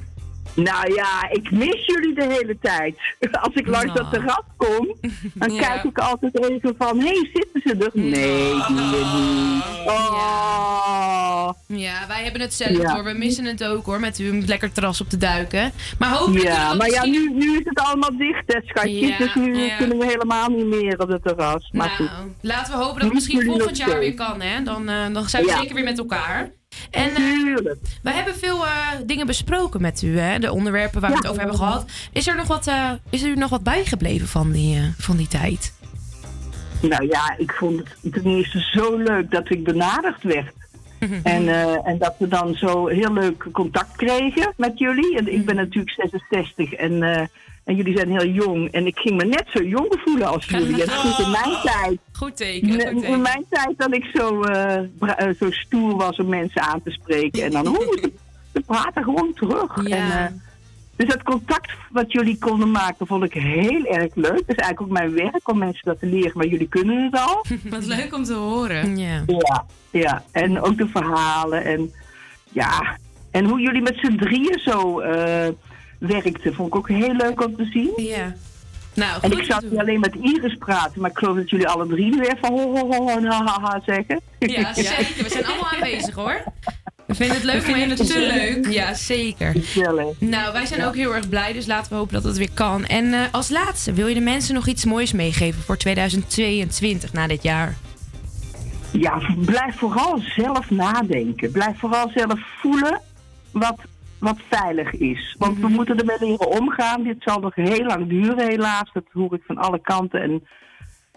Nou 0.56 0.94
ja, 0.94 1.30
ik 1.32 1.52
mis 1.52 1.86
jullie 1.86 2.14
de 2.16 2.24
hele 2.30 2.58
tijd. 2.62 2.96
Als 3.42 3.54
ik 3.54 3.68
langs 3.68 3.94
dat 3.94 4.12
terras 4.12 4.44
kom, 4.58 4.96
dan 5.34 5.54
Ja. 5.56 5.62
kijk 5.62 5.84
ik 5.84 5.98
altijd 5.98 6.50
even 6.50 6.76
van... 6.78 7.00
Hé, 7.00 7.06
hey, 7.06 7.30
zitten 7.34 7.62
ze 7.64 7.86
er? 7.86 7.92
Nee, 7.94 8.54
weer 8.54 9.06
niet. 9.16 9.64
Oh. 9.86 11.50
Ja, 11.68 12.08
wij 12.08 12.24
hebben 12.24 12.42
het 12.42 12.54
zelf 12.54 12.78
Ja. 12.78 12.94
hoor. 12.94 13.04
We 13.04 13.14
missen 13.14 13.46
het 13.46 13.64
ook 13.64 13.86
hoor, 13.86 14.00
met 14.00 14.20
u 14.20 14.46
lekker 14.46 14.72
terras 14.72 15.02
op 15.02 15.10
te 15.10 15.18
duiken. 15.18 15.72
Maar 16.00 16.10
hopelijk 16.10 16.44
Ja, 16.46 16.74
maar 16.74 16.90
ja, 16.90 17.06
nu, 17.06 17.32
nu 17.34 17.52
is 17.58 17.64
het 17.64 17.80
allemaal 17.80 18.18
dicht, 18.18 18.44
hè, 18.46 18.60
schatjes. 18.66 19.10
Ja, 19.10 19.18
dus 19.18 19.36
nu 19.36 19.70
kunnen 19.78 19.98
we 19.98 20.06
helemaal 20.06 20.50
niet 20.50 20.66
meer 20.66 21.00
op 21.02 21.08
het 21.10 21.24
terras. 21.24 21.70
Maar 21.72 21.88
Nou, 21.98 22.10
goed. 22.10 22.30
laten 22.42 22.72
we 22.74 22.80
hopen 22.80 22.94
dat 22.94 23.04
het 23.04 23.14
misschien 23.14 23.44
volgend 23.44 23.78
jaar 23.78 24.00
weer 24.00 24.14
kan, 24.14 24.42
hè? 24.42 24.64
Dan, 24.64 24.90
eh, 24.90 25.14
dan 25.14 25.30
zijn 25.30 25.46
we 25.46 25.52
zeker 25.52 25.76
weer 25.76 25.84
met 25.84 25.98
elkaar. 25.98 26.50
En 26.92 27.10
uh, 27.22 27.56
we 28.04 28.12
hebben 28.12 28.36
veel 28.36 28.66
eh, 28.66 28.72
dingen 29.06 29.26
besproken 29.26 29.82
met 29.82 30.02
u, 30.02 30.20
hè? 30.20 30.40
De 30.40 30.52
onderwerpen 30.52 31.02
waar 31.02 31.10
we 31.10 31.16
Ja. 31.16 31.22
het 31.22 31.30
over 31.32 31.42
hebben 31.42 31.60
gehad. 31.60 31.86
Is 32.12 32.28
er 32.28 32.36
nog 32.36 32.48
wat, 32.48 32.68
eh, 32.68 32.92
is 33.10 33.24
er 33.24 33.38
nog 33.38 33.50
wat 33.50 33.64
bijgebleven 33.64 34.28
van 34.28 34.52
die, 34.52 34.76
eh, 34.78 34.84
van 34.98 35.18
die 35.18 35.28
tijd? 35.28 35.74
Nou 36.82 37.08
ja, 37.08 37.36
ik 37.38 37.52
vond 37.52 37.78
het 38.02 38.14
ten 38.14 38.26
eerste 38.26 38.60
zo 38.60 38.98
leuk 38.98 39.32
dat 39.32 39.50
ik 39.52 39.64
benaderd 39.64 40.24
werd. 40.24 40.54
En, 41.24 41.48
eh, 41.50 41.88
en 41.88 41.98
dat 41.98 42.16
we 42.18 42.28
dan 42.28 42.54
zo 42.56 42.88
heel 42.88 43.14
leuk 43.14 43.48
contact 43.52 43.96
kregen 43.96 44.54
met 44.58 44.78
jullie. 44.80 45.18
En 45.18 45.34
ik 45.34 45.46
ben 45.46 45.56
natuurlijk 45.56 45.92
66 45.96 46.74
en, 46.74 47.04
eh, 47.04 47.26
en 47.64 47.76
jullie 47.76 47.98
zijn 47.98 48.10
heel 48.10 48.28
jong. 48.28 48.72
En 48.72 48.86
ik 48.86 48.98
ging 48.98 49.18
me 49.18 49.26
net 49.26 49.46
zo 49.54 49.64
jong 49.64 50.00
voelen 50.06 50.28
als 50.28 50.46
jullie. 50.56 50.84
En 50.84 50.90
goed 50.90 51.26
in 51.26 51.32
mijn 51.32 51.56
tijd. 51.64 52.00
Goed 52.12 52.36
teken. 52.38 52.70
Goed 52.72 52.82
In 52.82 53.02
teken. 53.02 53.22
mijn 53.22 53.46
tijd 53.50 53.74
dat 53.78 53.94
ik 53.94 54.10
zo, 54.14 54.42
eh, 54.42 54.78
eh, 55.00 55.36
zo 55.40 55.52
stoer 55.52 55.96
was 55.96 56.18
om 56.18 56.28
mensen 56.30 56.62
aan 56.62 56.84
te 56.84 56.92
spreken. 56.92 57.44
En 57.44 57.52
dan 57.52 57.66
hoe 57.76 58.12
ze, 58.54 58.62
praten 58.66 59.04
gewoon 59.04 59.34
terug. 59.34 59.88
Ja. 59.88 59.96
En, 59.96 60.12
eh, 60.12 60.34
dus 60.96 61.08
dat 61.10 61.24
contact 61.24 61.72
wat 61.92 62.12
jullie 62.12 62.38
konden 62.38 62.72
maken 62.72 63.08
vond 63.08 63.24
ik 63.24 63.34
heel 63.34 63.86
erg 63.86 64.16
leuk. 64.16 64.48
Dat 64.48 64.48
is 64.48 64.56
eigenlijk 64.56 64.82
ook 64.82 64.90
mijn 64.90 65.14
werk 65.14 65.50
om 65.50 65.58
mensen 65.58 65.86
dat 65.86 66.00
te 66.00 66.06
leren, 66.06 66.32
maar 66.36 66.48
jullie 66.48 66.68
kunnen 66.68 67.04
het 67.04 67.20
al. 67.20 67.46
Wat 67.70 67.86
leuk 67.86 68.14
om 68.14 68.24
te 68.24 68.34
horen. 68.34 68.98
Ja. 68.98 69.24
Ja, 69.28 69.66
ja. 69.92 70.24
En 70.32 70.62
ook 70.62 70.78
de 70.78 70.88
verhalen. 70.88 71.64
En 71.64 71.92
ja, 72.50 72.98
en 73.32 73.46
hoe 73.46 73.60
jullie 73.60 73.82
met 73.82 73.98
z'n 73.98 74.16
drieën 74.16 74.60
zo 74.60 75.02
werkten, 76.08 76.54
vond 76.54 76.68
ik 76.68 76.76
ook 76.76 76.88
heel 76.90 77.14
leuk 77.14 77.46
om 77.46 77.56
te 77.56 77.66
zien. 77.66 77.92
Ja. 77.96 78.34
Nou, 78.94 79.18
en 79.22 79.32
ik 79.32 79.44
zat 79.44 79.62
niet 79.62 79.80
alleen 79.80 80.00
met 80.00 80.16
Iris 80.16 80.56
praten, 80.56 81.02
maar 81.02 81.10
ik 81.10 81.18
geloof 81.18 81.36
dat 81.36 81.50
jullie 81.50 81.68
alle 81.68 81.88
drie 81.88 82.16
nu 82.16 82.22
even 82.22 82.48
ho 82.54 82.76
ho 82.76 82.88
ho 82.92 83.08
en 83.18 83.26
ha 83.26 83.44
ha 83.44 83.60
ha 83.62 83.82
zeggen. 83.86 84.22
Ja, 84.40 84.74
zeker. 84.96 85.24
We 85.24 85.30
zijn 85.30 85.46
allemaal 85.46 85.72
aanwezig 85.72 86.16
hoor. 86.16 86.44
We 87.08 87.16
vinden 87.16 87.36
het 87.36 87.46
leuk 87.46 87.62
We 87.62 87.68
om 87.68 87.74
vinden 87.74 87.98
het 87.98 88.08
te 88.08 88.20
leuk. 88.20 88.74
Ja, 88.74 88.94
zeker. 88.94 89.56
Nou, 90.20 90.54
wij 90.54 90.66
zijn 90.66 90.80
Ja. 90.80 90.88
ook 90.88 90.96
heel 90.96 91.16
erg 91.16 91.30
blij, 91.30 91.54
dus 91.54 91.66
laten 91.66 91.92
we 91.92 91.98
hopen 91.98 92.14
dat 92.14 92.24
het 92.24 92.38
weer 92.38 92.52
kan. 92.54 92.86
En 92.86 93.14
eh, 93.14 93.20
als 93.32 93.50
laatste, 93.50 93.94
wil 93.94 94.08
je 94.08 94.14
de 94.14 94.20
mensen 94.22 94.54
nog 94.54 94.68
iets 94.68 94.86
moois 94.86 95.12
meegeven 95.12 95.62
voor 95.62 95.78
2022 95.78 97.14
na 97.14 97.28
dit 97.28 97.44
jaar? 97.44 97.76
Ja, 98.92 99.22
blijf 99.46 99.76
vooral 99.76 100.22
zelf 100.36 100.70
nadenken. 100.70 101.52
Blijf 101.52 101.80
vooral 101.80 102.12
zelf 102.16 102.40
voelen 102.62 103.02
wat, 103.52 103.76
wat 104.22 104.40
veilig 104.50 104.94
is. 104.94 105.36
Want 105.38 105.60
we 105.60 105.68
moeten 105.68 105.98
ermee 105.98 106.18
leren 106.20 106.60
omgaan. 106.60 107.04
Dit 107.04 107.18
zal 107.20 107.40
nog 107.40 107.56
heel 107.56 107.86
lang 107.86 108.08
duren, 108.08 108.48
helaas. 108.48 108.90
Dat 108.94 109.04
hoor 109.12 109.34
ik 109.34 109.44
van 109.46 109.58
alle 109.58 109.80
kanten. 109.80 110.22
En 110.22 110.44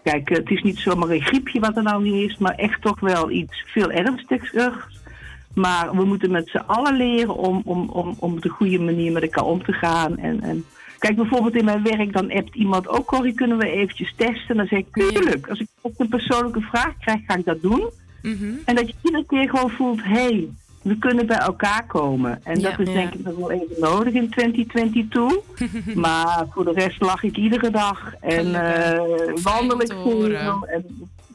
kijk, 0.03 0.29
het 0.29 0.49
is 0.49 0.61
niet 0.61 0.77
zomaar 0.77 1.09
een 1.09 1.21
griepje 1.21 1.59
wat 1.59 1.77
er 1.77 1.83
nou 1.83 2.03
niet 2.03 2.29
is, 2.29 2.37
maar 2.37 2.55
echt 2.55 2.81
toch 2.81 2.99
wel 2.99 3.31
iets 3.31 3.63
veel 3.67 3.91
ernstigs. 3.91 4.53
Maar 5.53 5.95
we 5.95 6.05
moeten 6.05 6.31
met 6.31 6.49
z'n 6.49 6.57
allen 6.57 6.95
leren 6.95 7.35
om, 7.35 7.61
om, 7.65 7.89
om, 7.89 8.15
om 8.19 8.33
op 8.33 8.41
de 8.41 8.49
goede 8.49 8.79
manier 8.79 9.11
met 9.11 9.23
elkaar 9.23 9.45
om 9.45 9.63
te 9.63 9.73
gaan. 9.73 10.17
En, 10.17 10.41
en 10.41 10.65
kijk, 10.99 11.15
bijvoorbeeld 11.15 11.55
in 11.55 11.65
mijn 11.65 11.83
werk, 11.83 12.13
dan 12.13 12.31
appt 12.31 12.55
iemand 12.55 12.87
ook, 12.87 13.05
Corrie, 13.05 13.33
kunnen 13.33 13.57
we 13.57 13.69
eventjes 13.69 14.13
testen? 14.15 14.57
Dan 14.57 14.67
zeg 14.67 14.79
ik, 14.79 14.87
tuurlijk. 14.91 15.47
Als 15.47 15.59
ik 15.59 15.67
echt 15.81 15.99
een 15.99 16.07
persoonlijke 16.07 16.61
vraag 16.61 16.97
krijg, 16.99 17.19
ga 17.27 17.35
ik 17.35 17.45
dat 17.45 17.61
doen. 17.61 17.89
En 18.65 18.75
dat 18.75 18.87
je 18.87 18.95
iedere 19.01 19.25
keer 19.25 19.49
gewoon 19.49 19.69
voelt, 19.69 20.03
hé, 20.03 20.09
hey, 20.11 20.49
we 20.85 20.97
kunnen 20.97 21.25
bij 21.27 21.37
elkaar 21.37 21.85
komen. 21.87 22.39
En 22.43 22.59
Ja. 22.59 22.69
dat 22.69 22.79
is 22.79 22.87
Ja. 22.87 22.93
denk 22.93 23.13
ik 23.13 23.23
nog 23.25 23.35
wel 23.35 23.51
even 23.51 23.67
nodig 23.79 24.13
in 24.13 24.29
2022. 24.29 25.33
maar 25.95 26.45
voor 26.49 26.65
de 26.65 26.71
rest 26.71 27.01
lach 27.01 27.23
ik 27.23 27.37
iedere 27.37 27.69
dag 27.69 28.13
en 28.21 28.55
eh, 28.73 28.99
wandel 29.43 29.81
ik 29.81 29.87
veel. 30.03 30.65
En 30.67 30.85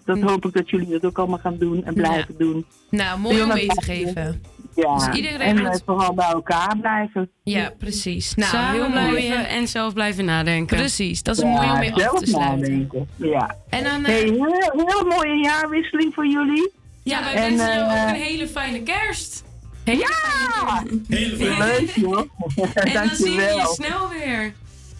dat 0.05 0.21
hoop 0.21 0.45
ik 0.47 0.53
dat 0.53 0.71
jullie 0.71 0.89
dat 0.89 1.05
ook 1.05 1.19
allemaal 1.19 1.39
gaan 1.39 1.57
doen 1.59 1.85
en 1.85 1.95
blijven 1.95 2.35
doen. 2.39 2.65
Nou, 2.91 3.19
mooi 3.19 3.43
om 3.43 3.49
mee 3.49 3.67
te 3.67 3.83
geven. 3.85 4.43
Ja, 4.75 4.95
Dus 4.95 5.09
iedereen 5.17 5.41
en 5.41 5.57
moet- 5.63 5.67
eh, 5.75 5.81
vooral 5.87 6.15
bij 6.15 6.29
elkaar 6.31 6.77
blijven. 6.81 7.31
Ja, 7.43 7.71
precies. 7.79 8.35
Nou, 8.35 8.51
Samen 8.51 8.73
heel 8.73 8.89
mooi. 8.89 9.11
blijven 9.27 9.49
en 9.49 9.69
zelf 9.69 9.93
blijven 9.93 10.25
nadenken. 10.25 10.77
Precies, 10.77 11.23
dat 11.23 11.37
is 11.37 11.43
mooi 11.43 11.71
om 11.71 11.79
mee 11.79 11.95
af 11.95 12.19
te 12.19 12.27
sluiten. 12.27 12.61
nadenken. 12.71 13.09
Ja. 13.17 13.57
En 13.69 13.85
dan, 13.85 14.05
eh, 14.05 14.15
Hey, 14.15 14.23
heel, 14.23 14.71
heel 14.87 15.05
mooie 15.09 15.43
jaarwisseling 15.43 16.15
voor 16.15 16.27
jullie. 16.27 16.71
Ja, 17.03 17.23
wij 17.25 17.35
En, 17.35 17.41
wensen 17.43 17.75
jou 17.75 17.91
eh, 17.91 18.03
ook 18.03 18.09
een 18.09 18.15
hele 18.21 18.49
fijne 18.49 18.83
kerst. 18.83 19.45
Hele 19.85 19.99
ja! 19.99 20.83
Hele 21.09 21.59
Leuk 21.59 21.91
joh. 21.91 22.29
En 22.75 22.93
dan 22.93 23.09
zien 23.17 23.37
we 23.37 23.43
je 23.43 23.73
snel 23.75 24.09
weer. 24.09 24.53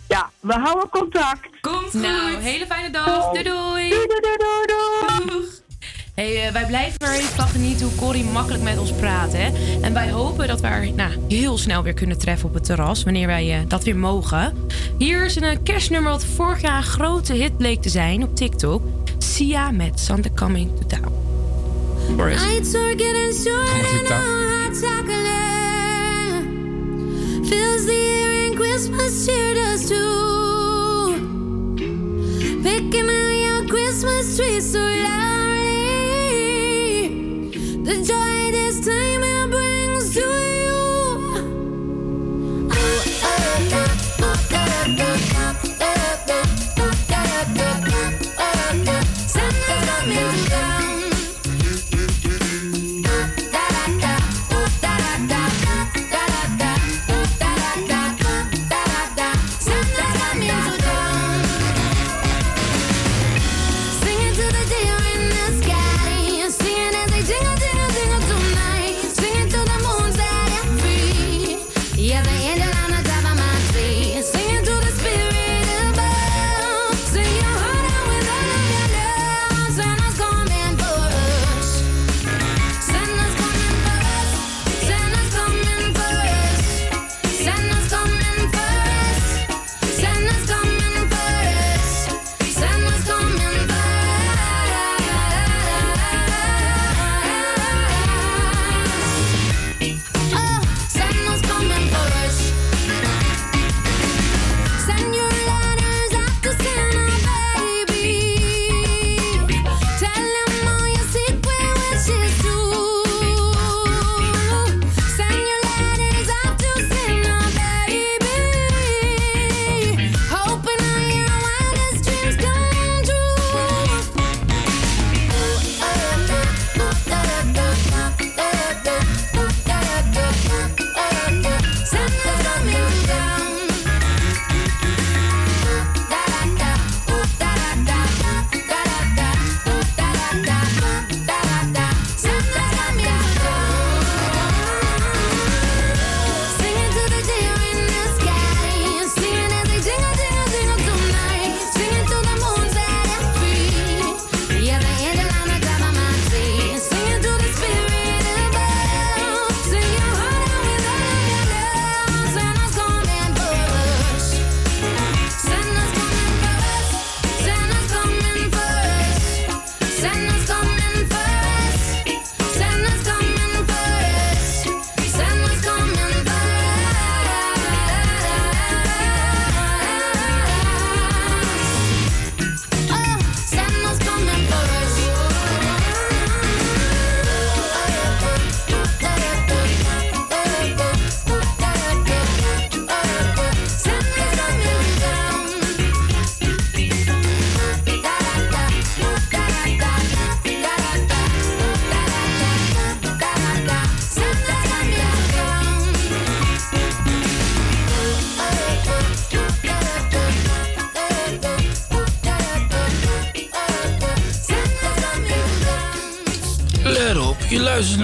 Ja, 0.09 0.31
we 0.41 0.53
houden 0.53 0.89
contact. 0.89 1.49
Komt 1.61 1.93
Nou, 1.93 2.33
goed. 2.33 2.43
hele 2.43 2.67
fijne 2.67 2.91
dag. 2.91 3.31
Doei 3.31 3.43
doei. 3.43 3.89
Doei, 3.89 4.07
doei, 4.07 5.27
doei. 5.27 5.49
Hey, 6.15 6.47
eh, 6.47 6.53
wij 6.53 6.67
blijven 6.67 6.99
er 6.99 7.13
even 7.13 7.29
van 7.29 7.49
genieten 7.49 7.87
hoe 7.87 7.95
Corrie 7.95 8.25
makkelijk 8.25 8.63
met 8.63 8.79
ons 8.79 8.93
praat. 8.93 9.33
Hè? 9.33 9.51
En 9.83 9.93
wij 9.93 10.11
hopen 10.11 10.49
dat 10.49 10.61
we 10.61 10.67
haar 10.67 10.93
nou, 10.93 11.11
heel 11.29 11.59
snel 11.59 11.83
weer 11.83 11.95
kunnen 11.95 12.19
treffen 12.19 12.49
op 12.49 12.55
het 12.55 12.65
terras. 12.65 13.05
Wanneer 13.05 13.27
wij 13.27 13.53
eh, 13.55 13.61
dat 13.69 13.85
weer 13.85 13.97
mogen. 13.97 14.69
Hier 14.99 15.25
is 15.25 15.37
een 15.37 15.63
kerstnummer 15.63 16.11
wat 16.11 16.25
vorig 16.25 16.61
jaar 16.61 16.77
een 16.77 16.83
grote 16.83 17.33
hit 17.33 17.57
bleek 17.57 17.83
te 17.83 17.89
zijn 17.89 18.23
op 18.23 18.37
TikTok. 18.37 18.83
Sia 19.19 19.71
met 19.71 20.01
Santa 20.01 20.29
Coming 20.35 20.71
to 20.81 20.87
Town. 20.87 21.13
Boris. 22.17 22.41
Nights 22.43 22.75
are 22.75 22.95
getting 22.95 23.33
shorter 23.33 23.71
and 23.71 24.09
hot 24.09 24.73
chocolate 24.81 25.51
fills 27.49 27.87
the 27.87 27.95
air 27.95 28.31
and 28.47 28.57
Christmas 28.57 29.27
cheer 29.27 29.55
does 29.55 29.89
too. 29.89 31.15
Picking 32.63 33.09
out 33.09 33.35
your 33.47 33.67
Christmas 33.67 34.37
tree 34.37 34.61
so 34.61 34.79
loudly, 34.79 35.89
the 37.83 37.95
joy 38.05 38.51
this 38.53 38.81
time 38.87 39.23
it 39.23 39.51
brings 39.51 40.13
to 40.15 40.21
you. 40.21 40.31
Santa's 49.27 49.85
coming 49.89 50.31
to 50.31 50.51
town. 50.51 50.80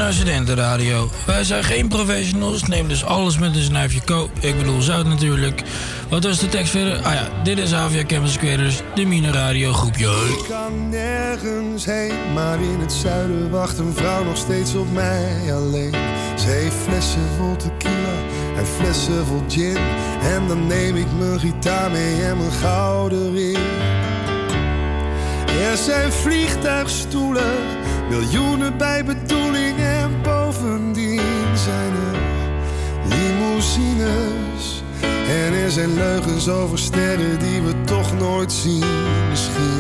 Naar 0.06 0.14
Studentenradio. 0.14 1.10
Wij 1.26 1.44
zijn 1.44 1.64
geen 1.64 1.88
professionals, 1.88 2.62
neem 2.62 2.88
dus 2.88 3.04
alles 3.04 3.38
met 3.38 3.56
een 3.56 3.62
snuifje 3.62 4.00
ko. 4.00 4.30
Ik 4.40 4.56
bedoel 4.56 4.80
zout 4.80 5.06
natuurlijk. 5.06 5.62
Wat 6.08 6.24
was 6.24 6.38
de 6.38 6.48
tekst 6.48 6.70
verder? 6.70 7.02
Ah 7.02 7.12
ja, 7.12 7.28
dit 7.42 7.58
is 7.58 7.74
Avia 7.74 8.04
Campus 8.04 8.36
Creators, 8.36 8.82
de 8.94 9.04
Mine 9.04 9.30
Radio 9.30 9.72
groepje. 9.72 10.06
Ik 10.06 10.44
kan 10.48 10.88
nergens 10.88 11.84
heen, 11.84 12.32
maar 12.34 12.60
in 12.60 12.80
het 12.80 12.92
zuiden 12.92 13.50
wacht 13.50 13.78
een 13.78 13.92
vrouw 13.94 14.24
nog 14.24 14.36
steeds 14.36 14.74
op 14.74 14.92
mij 14.92 15.54
alleen. 15.54 15.94
Ze 16.38 16.46
heeft 16.46 16.76
flessen 16.84 17.28
vol 17.38 17.56
tequila 17.56 18.16
en 18.56 18.66
flessen 18.66 19.26
vol 19.26 19.42
gin. 19.48 19.76
En 20.22 20.48
dan 20.48 20.66
neem 20.66 20.96
ik 20.96 21.06
mijn 21.18 21.40
gitaar 21.40 21.90
mee 21.90 22.22
en 22.22 22.36
mijn 22.36 22.52
gouden 22.52 23.32
ring. 23.32 23.58
Er 25.70 25.76
zijn 25.76 26.12
vliegtuigstoelen, 26.12 27.54
miljoenen 28.08 28.78
bij 28.78 29.04
bedoeling 29.04 29.25
limousines. 33.76 34.82
En 35.28 35.52
er 35.52 35.70
zijn 35.70 35.94
leugens 35.94 36.48
over 36.48 36.78
sterren 36.78 37.38
die 37.38 37.62
we 37.62 37.80
toch 37.84 38.18
nooit 38.18 38.52
zien. 38.52 38.84
Misschien 39.28 39.78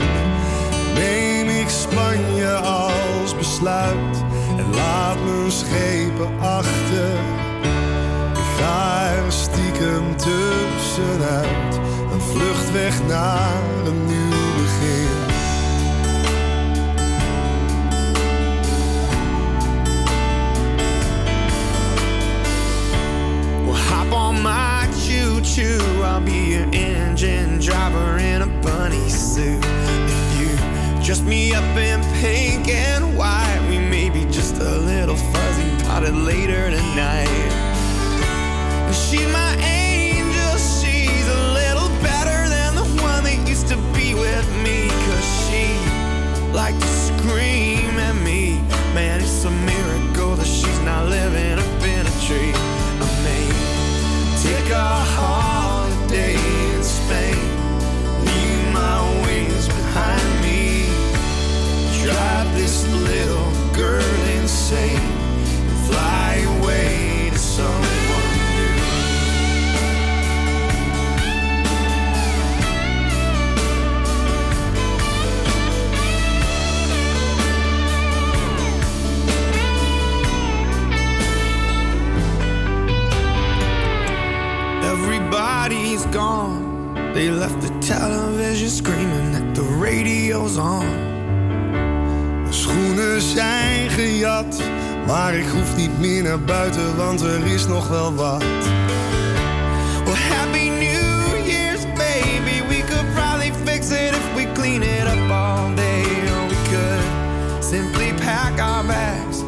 neem 0.94 1.48
ik 1.48 1.68
Spanje 1.68 2.52
als 2.54 3.36
besluit 3.36 4.24
en 4.58 4.74
laat 4.74 5.16
mijn 5.24 5.50
schepen 5.50 6.40
achter. 6.40 7.12
Ik 8.32 8.62
ga 8.62 9.10
er 9.10 9.32
stiekem 9.32 10.16
tussenuit, 10.16 11.80
een 12.12 12.20
vlucht 12.20 12.72
weg 12.72 13.06
naar 13.06 13.75
be 26.26 26.50
your 26.50 26.68
engine 26.74 27.60
driver 27.60 28.18
in 28.18 28.42
a 28.42 28.46
bunny 28.60 29.08
suit. 29.08 29.64
If 29.64 30.40
you 30.40 30.48
dress 31.04 31.22
me 31.22 31.54
up 31.54 31.64
in 31.76 32.02
pink 32.20 32.68
and 32.68 33.16
white, 33.16 33.64
we 33.70 33.78
may 33.78 34.10
be 34.10 34.24
just 34.24 34.56
a 34.56 34.78
little 34.92 35.16
fuzzy 35.16 35.84
potted 35.84 36.14
later 36.14 36.70
tonight. 36.70 37.62
She's 38.92 39.28
my 39.28 39.45
fly 64.68 66.44
away 66.58 67.30
to 67.30 67.38
someone 67.38 68.30
new. 68.50 68.74
Everybody's 84.82 86.06
gone. 86.06 87.14
They 87.14 87.30
left 87.30 87.60
the 87.60 87.68
television 87.80 88.68
screaming 88.68 89.30
that 89.30 89.54
the 89.54 89.62
radio's 89.62 90.58
on. 90.58 91.05
Schoenen 92.96 93.20
zijn 93.20 93.90
gejat, 93.90 94.60
maar 95.06 95.34
ik 95.34 95.48
hoef 95.48 95.76
niet 95.76 95.98
meer 95.98 96.22
naar 96.22 96.40
buiten, 96.40 96.96
want 96.96 97.20
er 97.20 97.46
is 97.46 97.66
nog 97.66 97.88
wel 97.88 98.14
wat. 98.14 98.44
Well, 100.04 100.14
happy 100.14 100.68
New 100.68 101.46
Year's, 101.46 101.84
baby. 101.84 102.66
We 102.68 102.84
could 102.88 103.14
probably 103.14 103.52
fix 103.64 103.90
it 103.90 104.10
if 104.10 104.34
we 104.34 104.52
clean 104.52 104.82
it 104.82 105.06
up 105.06 105.30
all 105.30 105.74
day. 105.74 106.02
Or 106.02 106.48
we 106.48 106.56
could 106.70 107.64
simply 107.64 108.14
pack 108.14 108.60
our 108.60 108.86
bags. 108.86 109.38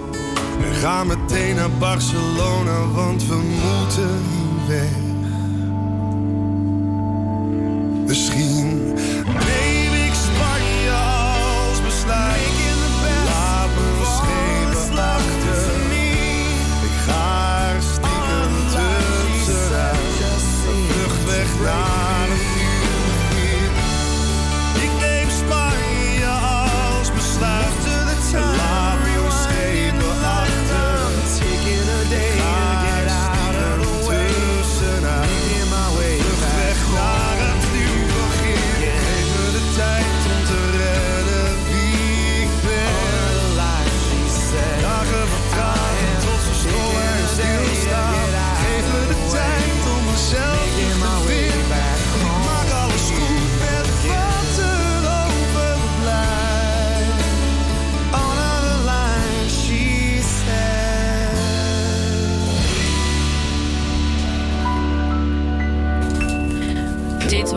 En 0.64 0.74
ga 0.74 1.04
meteen 1.04 1.54
naar 1.54 1.70
Barcelona, 1.78 2.86
want 2.94 3.26
we 3.26 3.34
moeten 3.34 4.22
hier 4.28 4.76
weg. 4.78 5.07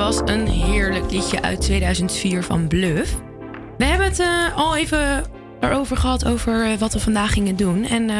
Was 0.01 0.21
een 0.25 0.47
heerlijk 0.47 1.11
liedje 1.11 1.41
uit 1.41 1.61
2004 1.61 2.43
van 2.43 2.67
Bluff. 2.67 3.21
We 3.77 3.85
hebben 3.85 4.07
het 4.07 4.19
eh, 4.19 4.57
al 4.57 4.75
even 4.75 5.23
erover 5.59 5.97
gehad 5.97 6.25
over 6.25 6.65
eh, 6.65 6.77
wat 6.77 6.93
we 6.93 6.99
vandaag 6.99 7.33
gingen 7.33 7.55
doen. 7.55 7.85
En 7.85 8.09
eh, 8.09 8.15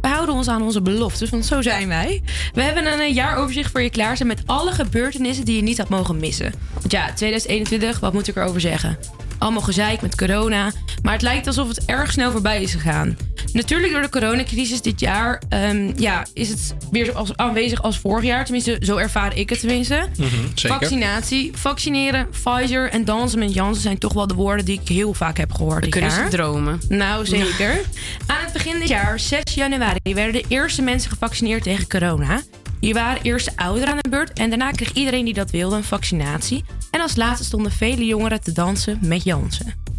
we 0.00 0.08
houden 0.08 0.34
ons 0.34 0.48
aan 0.48 0.62
onze 0.62 0.82
beloftes, 0.82 1.30
want 1.30 1.46
zo 1.46 1.62
zijn 1.62 1.88
wij. 1.88 2.22
We 2.52 2.62
hebben 2.62 3.00
een 3.00 3.12
jaaroverzicht 3.12 3.70
voor 3.70 3.82
je 3.82 3.90
klaarstaan 3.90 4.26
met 4.26 4.42
alle 4.46 4.72
gebeurtenissen 4.72 5.44
die 5.44 5.56
je 5.56 5.62
niet 5.62 5.78
had 5.78 5.88
mogen 5.88 6.16
missen. 6.16 6.52
Want 6.72 6.92
ja, 6.92 7.04
2021, 7.04 8.00
wat 8.00 8.12
moet 8.12 8.28
ik 8.28 8.36
erover 8.36 8.60
zeggen? 8.60 8.98
Allemaal 9.38 9.62
gezeik 9.62 10.00
met 10.00 10.16
corona, 10.16 10.72
maar 11.02 11.12
het 11.12 11.22
lijkt 11.22 11.46
alsof 11.46 11.68
het 11.68 11.84
erg 11.84 12.12
snel 12.12 12.30
voorbij 12.30 12.62
is 12.62 12.72
gegaan. 12.72 13.16
Natuurlijk 13.54 13.92
door 13.92 14.02
de 14.02 14.08
coronacrisis 14.08 14.80
dit 14.80 15.00
jaar 15.00 15.42
ehm, 15.48 15.92
ja, 15.96 16.26
is 16.32 16.48
het 16.48 16.74
weer 16.90 17.04
zo 17.04 17.12
als, 17.12 17.36
aanwezig 17.36 17.82
als 17.82 17.98
vorig 17.98 18.24
jaar. 18.24 18.44
Tenminste, 18.44 18.76
zo 18.80 18.96
ervaar 18.96 19.36
ik 19.36 19.50
het 19.50 19.60
tenminste. 19.60 20.08
Mhm, 20.16 20.28
zeker. 20.54 20.78
Vaccinatie, 20.78 21.50
vaccineren, 21.54 22.28
Pfizer 22.30 22.90
en 22.90 23.04
dansen 23.04 23.38
met 23.38 23.54
Janssen 23.54 23.82
zijn 23.82 23.98
toch 23.98 24.12
wel 24.12 24.26
de 24.26 24.34
woorden 24.34 24.64
die 24.64 24.80
ik 24.80 24.88
heel 24.88 25.14
vaak 25.14 25.36
heb 25.36 25.52
gehoord 25.52 25.82
dit 25.82 25.90
kunnen 25.90 26.10
jaar. 26.10 26.30
ze 26.30 26.36
dromen. 26.36 26.80
Nou, 26.88 27.26
zeker. 27.26 27.80
Aan 28.26 28.44
het 28.44 28.52
begin 28.52 28.78
dit 28.78 28.88
jaar, 28.88 29.20
6 29.20 29.40
januari, 29.54 30.14
werden 30.14 30.32
de 30.32 30.44
eerste 30.48 30.82
mensen 30.82 31.10
gevaccineerd 31.10 31.62
tegen 31.62 31.88
corona. 31.88 32.42
Hier 32.80 32.94
waren 32.94 33.22
eerst 33.22 33.46
de 33.46 33.52
ouderen 33.56 33.88
aan 33.88 33.98
de 34.00 34.08
beurt 34.08 34.32
en 34.32 34.48
daarna 34.48 34.70
kreeg 34.70 34.92
iedereen 34.92 35.24
die 35.24 35.34
dat 35.34 35.50
wilde 35.50 35.76
een 35.76 35.84
vaccinatie. 35.84 36.64
En 36.90 37.00
als 37.00 37.16
laatste 37.16 37.44
stonden 37.44 37.72
vele 37.72 38.04
jongeren 38.04 38.40
te 38.40 38.52
dansen 38.52 38.98
met 39.02 39.24
Jansen. 39.24 39.93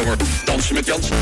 Over 0.00 0.16
dansen 0.44 0.74
met 0.74 0.86
Jans. 0.86 1.08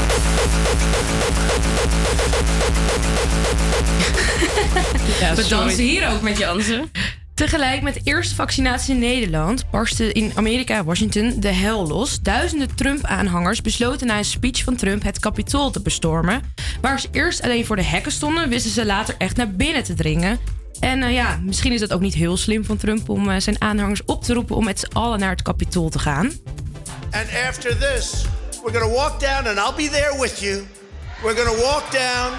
We 5.37 5.47
dansen 5.49 5.85
hier 5.85 6.09
ook 6.09 6.21
met 6.21 6.39
Jansen. 6.39 6.91
Tegelijk 7.35 7.83
met 7.83 7.95
de 7.95 8.01
eerste 8.05 8.35
vaccinatie 8.35 8.95
in 8.95 9.01
Nederland 9.01 9.71
barstte 9.71 10.13
in 10.13 10.33
Amerika, 10.35 10.85
Washington, 10.85 11.41
de 11.41 11.49
hel 11.49 11.87
los. 11.87 12.21
Duizenden 12.21 12.75
Trump-aanhangers 12.75 13.61
besloten 13.61 14.07
na 14.07 14.19
een 14.19 14.25
speech 14.25 14.65
van 14.65 14.77
Trump 14.77 15.03
het 15.03 15.19
Capitool 15.19 15.71
te 15.71 15.81
bestormen. 15.81 16.43
Waar 16.81 17.01
ze 17.01 17.09
eerst 17.13 17.43
alleen 17.43 17.67
voor 17.67 17.77
de 17.77 17.85
hekken 17.85 18.13
stonden, 18.13 18.49
wisten 18.49 18.71
ze 18.71 18.87
later 18.87 19.15
echt 19.19 19.37
naar 19.37 19.51
binnen 19.51 19.85
te 19.85 19.95
dringen. 19.95 20.39
En 20.81 21.03
eh, 21.03 21.13
ja, 21.13 21.41
misschien 21.43 21.73
is 21.73 21.81
het 21.81 21.93
ook 21.93 22.01
niet 22.01 22.15
heel 22.15 22.37
slim 22.37 22.65
van 22.65 22.77
Trump 22.77 23.09
om 23.09 23.31
eh, 23.31 23.41
zijn 23.41 23.61
aanhangers 23.61 24.05
op 24.05 24.25
te 24.25 24.35
roepen 24.35 24.57
om 24.57 24.65
met 24.65 24.79
z'n 24.79 24.93
allen 24.93 25.19
naar 25.19 25.31
het 25.31 25.43
Capitool 25.43 25.89
te 25.89 25.99
gaan. 25.99 26.33
And 27.11 27.29
after 27.49 27.79
this, 27.79 28.25
we're 28.67 28.73
going 28.73 28.91
to 28.91 28.97
walk 28.97 29.21
down 29.21 29.47
and 29.47 29.61
I'll 29.61 29.77
be 29.77 29.87
there 29.87 30.13
with 30.19 30.43
you. 30.43 30.67
we're 31.23 31.37
going 31.37 31.57
to 31.57 31.63
walk 31.63 31.93
down 31.93 32.37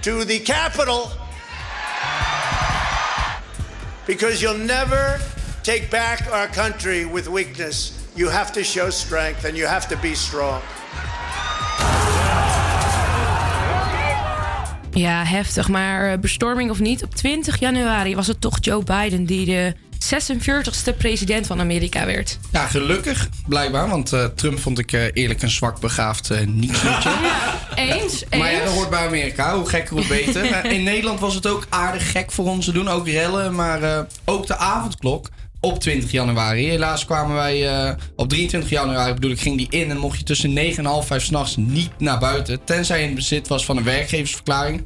to 0.00 0.24
the 0.24 0.38
Capitol 0.38 1.10
because 4.06 4.40
you'll 4.40 4.64
never 4.64 5.18
take 5.64 5.90
back 5.90 6.32
our 6.32 6.46
country 6.46 7.04
with 7.04 7.26
weakness. 7.26 8.00
You 8.14 8.28
have 8.28 8.52
to 8.52 8.62
show 8.62 8.90
strength 8.90 9.44
and 9.44 9.56
you 9.56 9.66
have 9.66 9.88
to 9.88 9.96
be 9.96 10.14
strong. 10.14 10.62
Ja, 14.92 15.24
heftig. 15.24 15.68
Maar 15.68 16.12
eh, 16.12 16.18
bestorming 16.18 16.70
of 16.70 16.80
niet, 16.80 17.02
op 17.02 17.14
20 17.14 17.58
januari 17.58 18.14
was 18.14 18.26
het 18.26 18.40
toch 18.40 18.58
Joe 18.60 18.82
Biden 18.82 19.24
die 19.24 19.46
de 19.46 19.74
46ste 19.98 20.96
president 20.98 21.46
van 21.46 21.60
Amerika 21.60 22.06
werd. 22.06 22.38
Ja, 22.52 22.66
gelukkig, 22.66 23.28
blijkbaar. 23.46 23.88
Want 23.88 24.12
eh, 24.12 24.24
Trump 24.24 24.58
vond 24.58 24.78
ik 24.78 24.92
eh, 24.92 25.02
eerlijk 25.12 25.42
een 25.42 25.50
zwak 25.50 25.80
begaafd 25.80 26.30
uh, 26.30 26.38
niet 26.46 26.82
Eens, 27.74 28.24
Maar 28.38 28.52
ja, 28.52 28.64
dat 28.64 28.72
hoort 28.72 28.90
bij 28.90 29.06
Amerika. 29.06 29.56
Hoe 29.56 29.68
gekker, 29.68 29.94
hoe 29.94 30.06
beter. 30.06 30.64
In 30.72 30.82
Nederland 30.82 31.20
was 31.20 31.34
het 31.34 31.46
ook 31.46 31.66
aardig 31.68 32.10
gek 32.10 32.32
voor 32.32 32.44
ons 32.44 32.64
te 32.64 32.72
doen. 32.72 32.88
Ook 32.88 33.08
rellen, 33.08 33.54
maar 33.54 33.82
eh, 33.82 34.00
ook 34.24 34.46
de 34.46 34.56
avondklok 34.56 35.28
op 35.60 35.80
20 35.80 36.10
januari. 36.10 36.68
Helaas 36.68 37.04
kwamen 37.04 37.34
wij 37.34 37.68
eh, 37.68 37.94
op 38.16 38.28
23 38.28 38.70
januari, 38.70 39.14
bedoel 39.14 39.30
ik, 39.30 39.40
ging 39.40 39.56
die 39.56 39.66
in. 39.70 39.90
En 39.90 39.98
mocht 39.98 40.18
je 40.18 40.24
tussen 40.24 40.52
9 40.52 40.78
en 40.78 40.90
half 40.90 41.06
5 41.06 41.24
s'nachts 41.24 41.56
niet 41.56 41.90
naar 41.98 42.18
buiten. 42.18 42.64
Tenzij 42.64 43.02
je 43.02 43.08
in 43.08 43.14
bezit 43.14 43.48
was 43.48 43.64
van 43.64 43.76
een 43.76 43.84
werkgeversverklaring. 43.84 44.84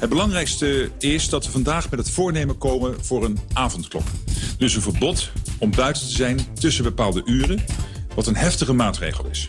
Het 0.00 0.08
belangrijkste 0.08 0.90
is 0.98 1.28
dat 1.28 1.44
we 1.44 1.50
vandaag 1.50 1.90
met 1.90 1.98
het 1.98 2.10
voornemen 2.10 2.58
komen 2.58 3.04
voor 3.04 3.24
een 3.24 3.38
avondklok. 3.52 4.02
Dus 4.58 4.74
een 4.74 4.82
verbod 4.82 5.30
om 5.58 5.70
buiten 5.70 6.02
te 6.02 6.12
zijn 6.12 6.38
tussen 6.54 6.84
bepaalde 6.84 7.22
uren, 7.24 7.64
wat 8.14 8.26
een 8.26 8.36
heftige 8.36 8.72
maatregel 8.72 9.26
is. 9.30 9.48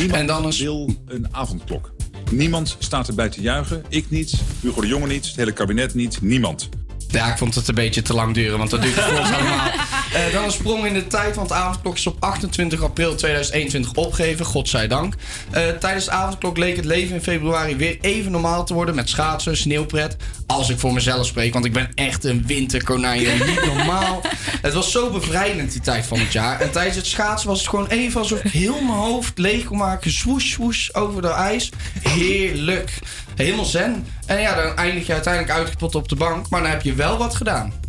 Niemand 0.00 0.56
wil 0.56 0.94
een 1.06 1.34
avondklok. 1.34 1.92
Niemand 2.30 2.76
staat 2.78 3.08
erbij 3.08 3.28
te 3.28 3.40
juichen. 3.40 3.84
Ik 3.88 4.10
niet, 4.10 4.34
Hugo 4.60 4.80
de 4.80 4.86
Jonge 4.86 5.06
niet, 5.06 5.26
het 5.26 5.36
hele 5.36 5.52
kabinet 5.52 5.94
niet, 5.94 6.20
niemand. 6.22 6.68
Ja, 7.08 7.30
ik 7.30 7.38
vond 7.38 7.54
het 7.54 7.68
een 7.68 7.74
beetje 7.74 8.02
te 8.02 8.14
lang 8.14 8.34
duren, 8.34 8.58
want 8.58 8.70
dat 8.70 8.82
duurt 8.82 9.00
voor 9.04 9.18
ons 9.18 9.32
allemaal. 9.32 9.70
Eh, 10.18 10.32
dan 10.32 10.44
een 10.44 10.52
sprong 10.52 10.86
in 10.86 10.94
de 10.94 11.06
tijd, 11.06 11.36
want 11.36 11.48
de 11.48 11.54
avondklok 11.54 11.96
is 11.96 12.06
op 12.06 12.16
28 12.20 12.82
april 12.82 13.14
2021 13.14 13.92
opgegeven, 13.94 14.44
godzijdank. 14.44 15.14
Eh 15.50 15.68
tijdens 15.68 16.04
de 16.04 16.10
avondklok 16.10 16.56
leek 16.56 16.76
het 16.76 16.84
leven 16.84 17.14
in 17.14 17.22
februari 17.22 17.76
weer 17.76 17.98
even 18.00 18.32
normaal 18.32 18.64
te 18.64 18.74
worden 18.74 18.94
met 18.94 19.08
schaatsen, 19.08 19.56
sneeuwpret. 19.56 20.16
Als 20.46 20.68
ik 20.68 20.78
voor 20.78 20.92
mezelf 20.92 21.26
spreek, 21.26 21.52
want 21.52 21.64
ik 21.64 21.72
ben 21.72 21.90
echt 21.94 22.24
een 22.24 22.46
winterkonijn, 22.46 23.46
niet 23.46 23.64
normaal. 23.64 24.20
Het 24.66 24.74
was 24.74 24.90
zo 24.90 25.10
bevrijdend 25.10 25.72
die 25.72 25.80
tijd 25.80 26.06
van 26.06 26.18
het 26.18 26.32
jaar. 26.32 26.60
En 26.60 26.70
tijdens 26.70 26.96
het 26.96 27.06
schaatsen 27.06 27.48
was 27.48 27.58
het 27.58 27.68
gewoon 27.68 27.86
even 27.86 28.20
alsof 28.20 28.44
ik 28.44 28.52
heel 28.52 28.80
mijn 28.80 28.98
hoofd 28.98 29.38
leeg 29.38 29.64
kon 29.64 29.78
maken. 29.78 30.10
Swoosh, 30.10 30.52
swoosh 30.52 30.88
over 30.92 31.22
de 31.22 31.28
ijs. 31.28 31.70
Heerlijk. 32.02 32.98
Helemaal 33.36 33.64
zen. 33.64 34.06
En 34.26 34.40
ja, 34.40 34.54
dan 34.54 34.76
eindig 34.76 35.06
je 35.06 35.12
uiteindelijk 35.12 35.54
uitgeput 35.58 35.94
op 35.94 36.08
de 36.08 36.16
bank, 36.16 36.48
maar 36.48 36.62
dan 36.62 36.70
heb 36.70 36.82
je 36.82 36.94
wel 36.94 37.18
wat 37.18 37.34
gedaan. 37.34 37.87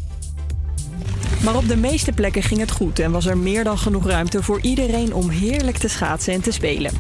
Maar 1.43 1.55
op 1.55 1.68
de 1.68 1.76
meeste 1.76 2.12
plekken 2.12 2.43
ging 2.43 2.60
het 2.60 2.72
goed 2.72 2.99
en 2.99 3.12
was 3.12 3.26
er 3.26 3.38
meer 3.38 3.64
dan 3.64 3.78
genoeg 3.78 4.05
ruimte 4.07 4.43
voor 4.43 4.62
iedereen 4.62 5.14
om 5.14 5.30
heerlijk 5.30 5.78
te 5.78 5.88
schaatsen 5.88 6.34
en 6.34 6.41
te 6.41 6.51
spelen. 6.51 6.91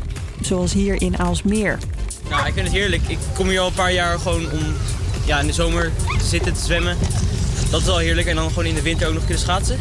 Zoals 0.41 0.73
hier 0.73 1.01
in 1.01 1.17
Aalsmeer. 1.17 1.77
Nou, 2.29 2.47
ik 2.47 2.53
vind 2.53 2.67
het 2.67 2.75
heerlijk. 2.75 3.01
Ik 3.07 3.17
kom 3.33 3.47
hier 3.47 3.59
al 3.59 3.67
een 3.67 3.73
paar 3.73 3.93
jaar 3.93 4.19
gewoon 4.19 4.51
om 4.51 4.73
ja, 5.25 5.39
in 5.39 5.47
de 5.47 5.53
zomer 5.53 5.91
te 6.17 6.25
zitten, 6.25 6.53
te 6.53 6.59
zwemmen. 6.59 6.97
Dat 7.69 7.81
is 7.81 7.87
al 7.87 7.97
heerlijk. 7.97 8.27
En 8.27 8.35
dan 8.35 8.49
gewoon 8.49 8.65
in 8.65 8.75
de 8.75 8.81
winter 8.81 9.07
ook 9.07 9.13
nog 9.13 9.23
kunnen 9.25 9.41
schaatsen. 9.41 9.75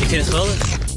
Ik 0.00 0.08
vind 0.08 0.10
het 0.10 0.24
geweldig. 0.24 0.91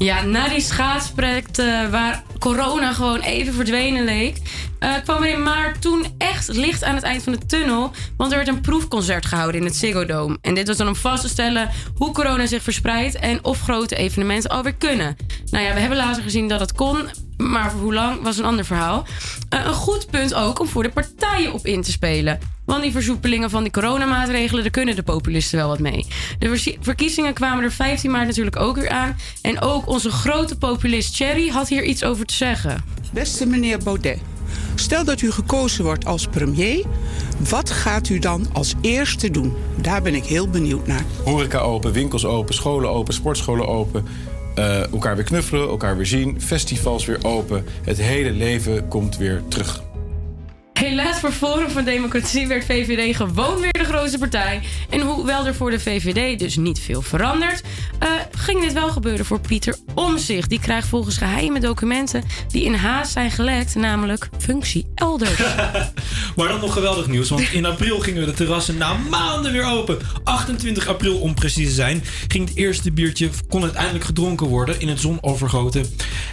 Ja, 0.00 0.22
na 0.22 0.48
die 0.48 0.60
schaatsproject 0.60 1.58
eh, 1.58 1.90
waar 1.90 2.22
corona 2.38 2.92
gewoon 2.92 3.20
even 3.20 3.54
verdwenen 3.54 4.04
leek... 4.04 4.38
eh, 4.78 4.94
kwam 5.02 5.22
er 5.22 5.30
in 5.30 5.42
maart 5.42 5.80
toen 5.80 6.06
echt 6.18 6.48
licht 6.48 6.84
aan 6.84 6.94
het 6.94 7.04
eind 7.04 7.22
van 7.22 7.32
de 7.32 7.46
tunnel... 7.46 7.90
want 8.16 8.30
er 8.30 8.36
werd 8.36 8.48
een 8.48 8.60
proefconcert 8.60 9.26
gehouden 9.26 9.60
in 9.60 9.66
het 9.66 9.76
Ziggo 9.76 10.04
Dome. 10.04 10.38
En 10.40 10.54
dit 10.54 10.66
was 10.66 10.76
dan 10.76 10.88
om 10.88 10.96
vast 10.96 11.22
te 11.22 11.28
stellen 11.28 11.70
hoe 11.96 12.12
corona 12.12 12.46
zich 12.46 12.62
verspreidt... 12.62 13.14
en 13.14 13.44
of 13.44 13.60
grote 13.60 13.96
evenementen 13.96 14.50
alweer 14.50 14.74
kunnen. 14.74 15.16
Nou 15.50 15.64
ja, 15.64 15.74
we 15.74 15.80
hebben 15.80 15.98
later 15.98 16.22
gezien 16.22 16.48
dat 16.48 16.60
het 16.60 16.72
kon... 16.72 17.08
maar 17.40 17.70
voor 17.70 17.80
hoe 17.80 17.94
lang 17.94 18.22
was 18.22 18.38
een 18.38 18.44
ander 18.44 18.64
verhaal. 18.64 19.06
Eh, 19.48 19.64
een 19.64 19.72
goed 19.72 20.10
punt 20.10 20.34
ook 20.34 20.60
om 20.60 20.66
voor 20.66 20.82
de 20.82 20.90
partijen 20.90 21.52
op 21.52 21.66
in 21.66 21.82
te 21.82 21.90
spelen... 21.90 22.38
Want 22.70 22.82
die 22.82 22.92
versoepelingen 22.92 23.50
van 23.50 23.62
die 23.62 23.72
coronamaatregelen, 23.72 24.62
daar 24.62 24.72
kunnen 24.72 24.96
de 24.96 25.02
populisten 25.02 25.58
wel 25.58 25.68
wat 25.68 25.78
mee. 25.78 26.06
De 26.38 26.76
verkiezingen 26.80 27.34
kwamen 27.34 27.64
er 27.64 27.72
15 27.72 28.10
maart 28.10 28.26
natuurlijk 28.26 28.56
ook 28.56 28.76
weer 28.76 28.88
aan. 28.88 29.16
En 29.42 29.60
ook 29.60 29.88
onze 29.88 30.10
grote 30.10 30.56
populist 30.56 31.16
Thierry 31.16 31.48
had 31.48 31.68
hier 31.68 31.84
iets 31.84 32.04
over 32.04 32.26
te 32.26 32.34
zeggen. 32.34 32.84
Beste 33.12 33.46
meneer 33.46 33.78
Baudet, 33.78 34.18
stel 34.74 35.04
dat 35.04 35.20
u 35.20 35.30
gekozen 35.30 35.84
wordt 35.84 36.06
als 36.06 36.26
premier. 36.26 36.84
Wat 37.48 37.70
gaat 37.70 38.08
u 38.08 38.18
dan 38.18 38.46
als 38.52 38.74
eerste 38.80 39.30
doen? 39.30 39.54
Daar 39.76 40.02
ben 40.02 40.14
ik 40.14 40.24
heel 40.24 40.48
benieuwd 40.48 40.86
naar. 40.86 41.04
Horeca 41.24 41.58
open, 41.58 41.92
winkels 41.92 42.24
open, 42.24 42.54
scholen 42.54 42.90
open, 42.90 43.14
sportscholen 43.14 43.68
open. 43.68 44.06
Eh, 44.54 44.92
elkaar 44.92 45.16
weer 45.16 45.24
knuffelen, 45.24 45.68
elkaar 45.68 45.96
weer 45.96 46.06
zien, 46.06 46.40
festivals 46.40 47.04
weer 47.04 47.18
open. 47.22 47.64
Het 47.84 47.98
hele 48.00 48.30
leven 48.30 48.88
komt 48.88 49.16
weer 49.16 49.42
terug. 49.48 49.82
Helaas 50.80 51.20
voor 51.20 51.32
Forum 51.32 51.70
van 51.70 51.84
Democratie 51.84 52.46
werd 52.46 52.64
VVD 52.64 53.16
gewoon 53.16 53.60
weer 53.60 53.72
de 53.72 53.84
grootste 53.84 54.18
partij. 54.18 54.60
En 54.90 55.00
hoewel 55.00 55.46
er 55.46 55.54
voor 55.54 55.70
de 55.70 55.80
VVD 55.80 56.38
dus 56.38 56.56
niet 56.56 56.80
veel 56.80 57.02
verandert, 57.02 57.62
eh, 57.98 58.08
ging 58.30 58.60
dit 58.60 58.72
wel 58.72 58.88
gebeuren 58.88 59.24
voor 59.24 59.40
Pieter 59.40 59.76
Omzicht. 59.94 60.48
Die 60.48 60.60
krijgt 60.60 60.88
volgens 60.88 61.16
geheime 61.16 61.60
documenten 61.60 62.24
die 62.48 62.64
in 62.64 62.74
haast 62.74 63.12
zijn 63.12 63.30
gelekt, 63.30 63.74
namelijk 63.74 64.28
functie 64.38 64.86
elders. 64.94 65.40
Maar 66.36 66.48
dan 66.48 66.60
nog 66.60 66.72
geweldig 66.72 67.06
nieuws, 67.06 67.28
want 67.28 67.52
in 67.52 67.66
april 67.66 68.00
gingen 68.00 68.26
de 68.26 68.32
terrassen 68.32 68.76
na 68.76 68.96
maanden 69.10 69.52
weer 69.52 69.64
open. 69.64 69.98
28 70.24 70.86
april 70.86 71.18
om 71.18 71.34
precies 71.34 71.68
te 71.68 71.74
zijn, 71.74 72.04
ging 72.28 72.48
het 72.48 72.56
eerste 72.56 72.92
biertje, 72.92 73.28
kon 73.48 73.62
uiteindelijk 73.62 74.04
gedronken 74.04 74.46
worden 74.46 74.80
in 74.80 74.88
het 74.88 75.00
zonovergoten, 75.00 75.86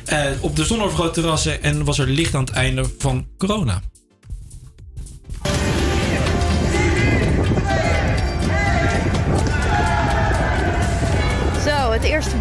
eh, 0.06 0.26
op 0.40 0.56
de 0.56 0.66
zonovergoten 0.66 1.14
terrassen 1.14 1.64
en 1.64 1.84
was 1.84 2.00
er 2.00 2.08
licht 2.08 2.36
aan 2.36 2.44
het 2.44 2.54
einde 2.54 2.86
van 2.98 3.28
corona. 3.38 3.82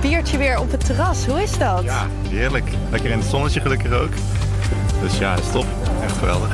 Biertje 0.09 0.39
weer 0.39 0.59
op 0.59 0.71
het 0.71 0.85
terras. 0.85 1.27
Hoe 1.27 1.43
is 1.43 1.59
dat? 1.59 1.85
Ja, 1.85 2.09
heerlijk. 2.29 2.65
Lekker 2.91 3.11
in 3.11 3.19
het 3.19 3.29
zonnetje 3.29 3.61
gelukkig 3.61 3.93
ook. 3.93 4.13
Dus 5.01 5.19
ja, 5.19 5.37
stop. 5.49 5.67
Echt 6.03 6.17
geweldig. 6.17 6.51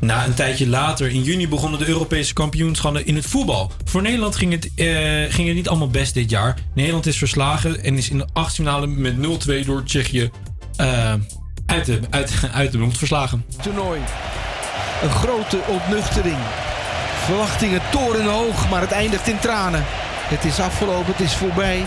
Na 0.00 0.24
een 0.24 0.34
tijdje 0.34 0.68
later, 0.68 1.08
in 1.10 1.22
juni, 1.22 1.48
begonnen 1.48 1.78
de 1.78 1.88
Europese 1.88 2.32
kampioenschappen 2.32 3.06
in 3.06 3.16
het 3.16 3.26
voetbal. 3.26 3.70
Voor 3.84 4.02
Nederland 4.02 4.36
ging 4.36 4.52
het, 4.52 4.70
eh, 4.74 4.86
ging 5.34 5.46
het 5.46 5.56
niet 5.56 5.68
allemaal 5.68 5.88
best 5.88 6.14
dit 6.14 6.30
jaar. 6.30 6.56
Nederland 6.74 7.06
is 7.06 7.18
verslagen 7.18 7.82
en 7.84 7.96
is 7.96 8.10
in 8.10 8.18
de 8.18 8.28
achtfinale 8.32 8.86
met 8.86 9.16
0-2 9.16 9.64
door 9.64 9.84
Tsjechië 9.84 10.30
eh, 10.76 11.14
uit, 11.66 11.86
de, 11.86 12.00
uit, 12.10 12.32
uit 12.52 12.72
de 12.72 12.78
mond 12.78 12.98
verslagen. 12.98 13.44
toernooi. 13.62 14.00
Een 15.02 15.10
grote 15.10 15.58
ontnuchtering. 15.68 16.38
Verwachtingen 17.24 17.80
torenhoog, 17.90 18.70
maar 18.70 18.80
het 18.80 18.92
eindigt 18.92 19.28
in 19.28 19.38
tranen. 19.38 19.84
Het 20.28 20.44
is 20.44 20.60
afgelopen, 20.60 21.12
het 21.12 21.20
is 21.20 21.34
voorbij. 21.34 21.86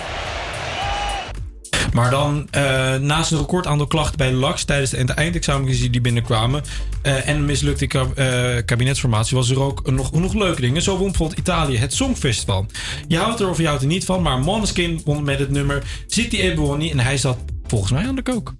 Maar 1.94 2.10
dan, 2.10 2.48
eh, 2.52 2.96
naast 2.96 3.32
een 3.32 3.38
record 3.38 3.68
aantal 3.68 3.88
klachten 3.88 4.18
bij 4.18 4.32
LAX 4.32 4.64
tijdens 4.64 4.90
de 4.90 5.14
eindexamens 5.14 5.90
die 5.90 6.02
binnenkwamen 6.02 6.64
eh, 7.02 7.28
en 7.28 7.36
een 7.36 7.46
mislukte 7.46 7.88
ka- 7.88 8.08
eh, 8.16 8.66
kabinetsformatie, 8.66 9.38
was 9.38 9.50
er 9.50 9.62
ook 9.62 9.92
nog, 9.92 10.12
nog 10.12 10.34
leuke 10.34 10.62
dingen. 10.62 10.82
Zo 10.82 10.98
won 10.98 11.08
bijvoorbeeld 11.08 11.40
Italië 11.40 11.78
het 11.78 11.94
Songfestival. 11.94 12.66
Je 13.08 13.18
houdt 13.18 13.40
er 13.40 13.50
of 13.50 13.58
je 13.58 13.68
houdt 13.68 13.82
er 13.82 13.88
niet 13.88 14.06
van, 14.06 14.22
maar 14.22 14.40
Måneskin 14.40 15.02
won 15.06 15.24
met 15.24 15.40
het 15.40 15.50
nummer 15.50 15.84
City 16.08 16.36
e 16.36 16.54
Buoni 16.54 16.92
en 16.92 17.00
hij 17.00 17.18
zat 17.18 17.38
volgens 17.68 17.92
mij 17.92 18.08
aan 18.08 18.16
de 18.16 18.22
kook. 18.22 18.54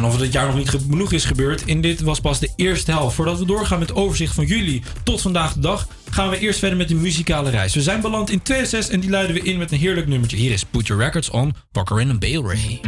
En 0.00 0.06
of 0.06 0.16
dit 0.16 0.32
jaar 0.32 0.46
nog 0.46 0.56
niet 0.56 0.68
genoeg 0.68 1.12
is 1.12 1.24
gebeurd, 1.24 1.62
in 1.66 1.80
dit 1.80 2.00
was 2.00 2.20
pas 2.20 2.38
de 2.38 2.50
eerste 2.56 2.90
helft. 2.90 3.14
Voordat 3.14 3.38
we 3.38 3.44
doorgaan 3.44 3.78
met 3.78 3.88
het 3.88 3.98
overzicht 3.98 4.34
van 4.34 4.44
juli 4.44 4.82
tot 5.04 5.20
vandaag 5.20 5.52
de 5.52 5.60
dag, 5.60 5.86
gaan 6.10 6.30
we 6.30 6.38
eerst 6.38 6.58
verder 6.58 6.78
met 6.78 6.88
de 6.88 6.94
muzikale 6.94 7.50
reis. 7.50 7.74
We 7.74 7.82
zijn 7.82 8.00
beland 8.00 8.30
in 8.30 8.42
2006 8.42 8.94
en 8.94 9.00
die 9.00 9.10
luiden 9.10 9.34
we 9.34 9.42
in 9.42 9.58
met 9.58 9.72
een 9.72 9.78
heerlijk 9.78 10.06
nummertje. 10.06 10.36
Hier 10.36 10.52
is 10.52 10.64
Put 10.64 10.86
Your 10.86 11.02
Records 11.02 11.30
On, 11.30 11.54
Packer 11.72 11.98
en 11.98 12.18
Bale 12.18 12.42
Ray. 12.42 12.80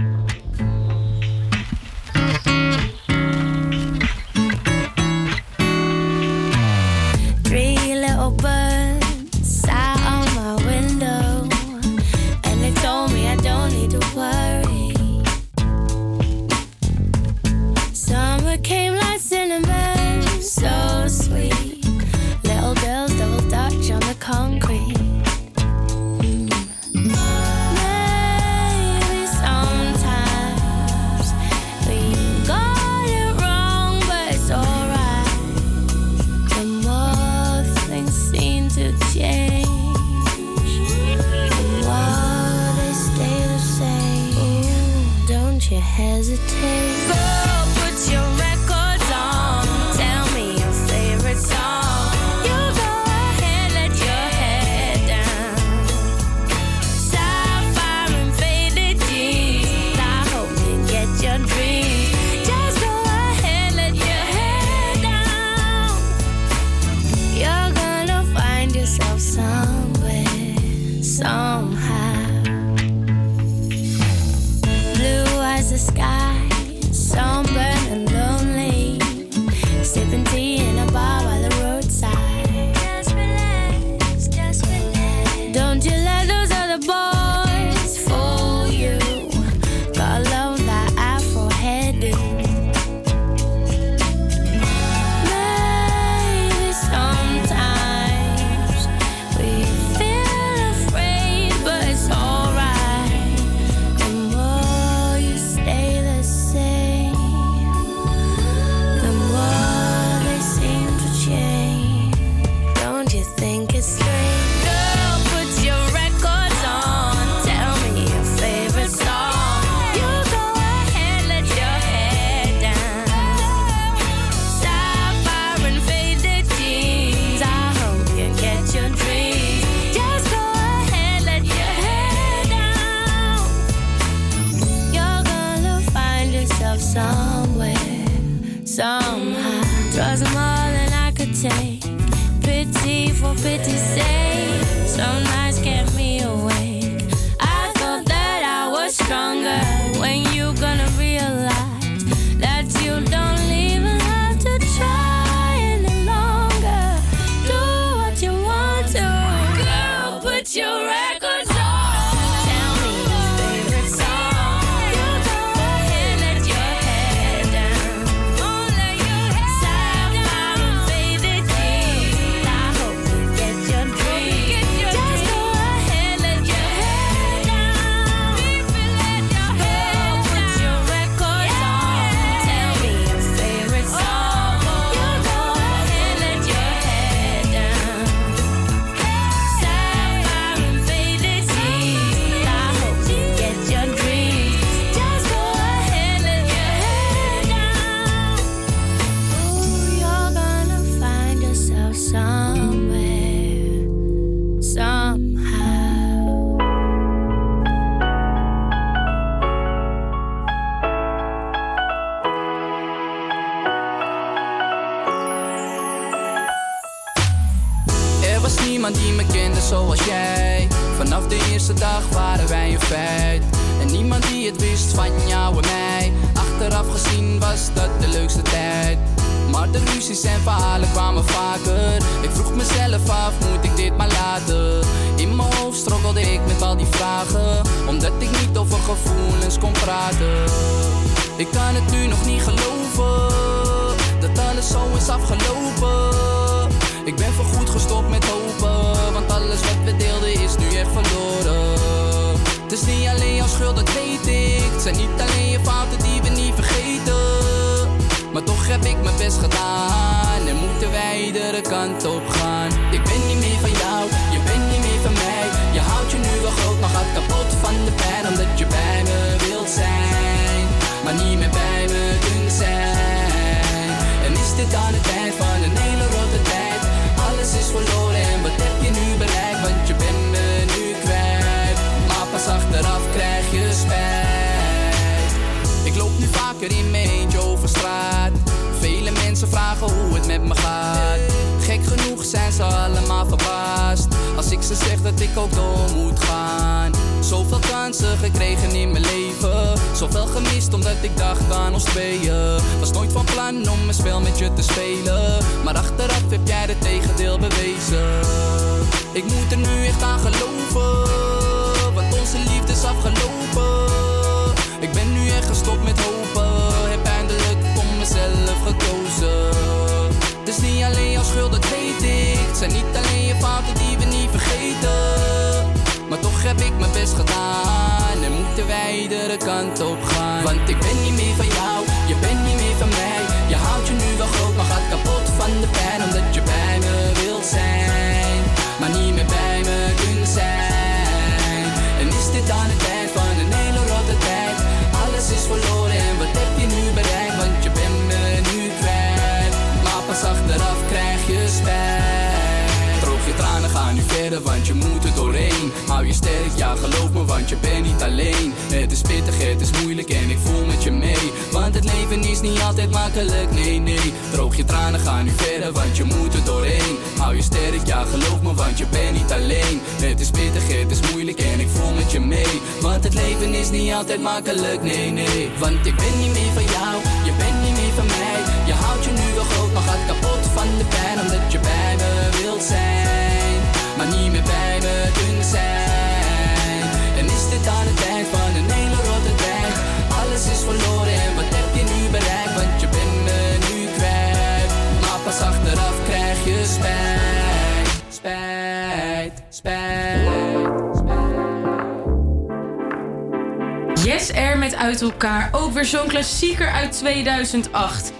Air 404.35 404.59
met 404.59 404.74
Uit 404.74 405.03
Elkaar. 405.03 405.49
Ook 405.53 405.72
weer 405.72 405.85
zo'n 405.85 406.07
klassieker 406.07 406.70
uit 406.70 406.93
2008. 406.93 408.12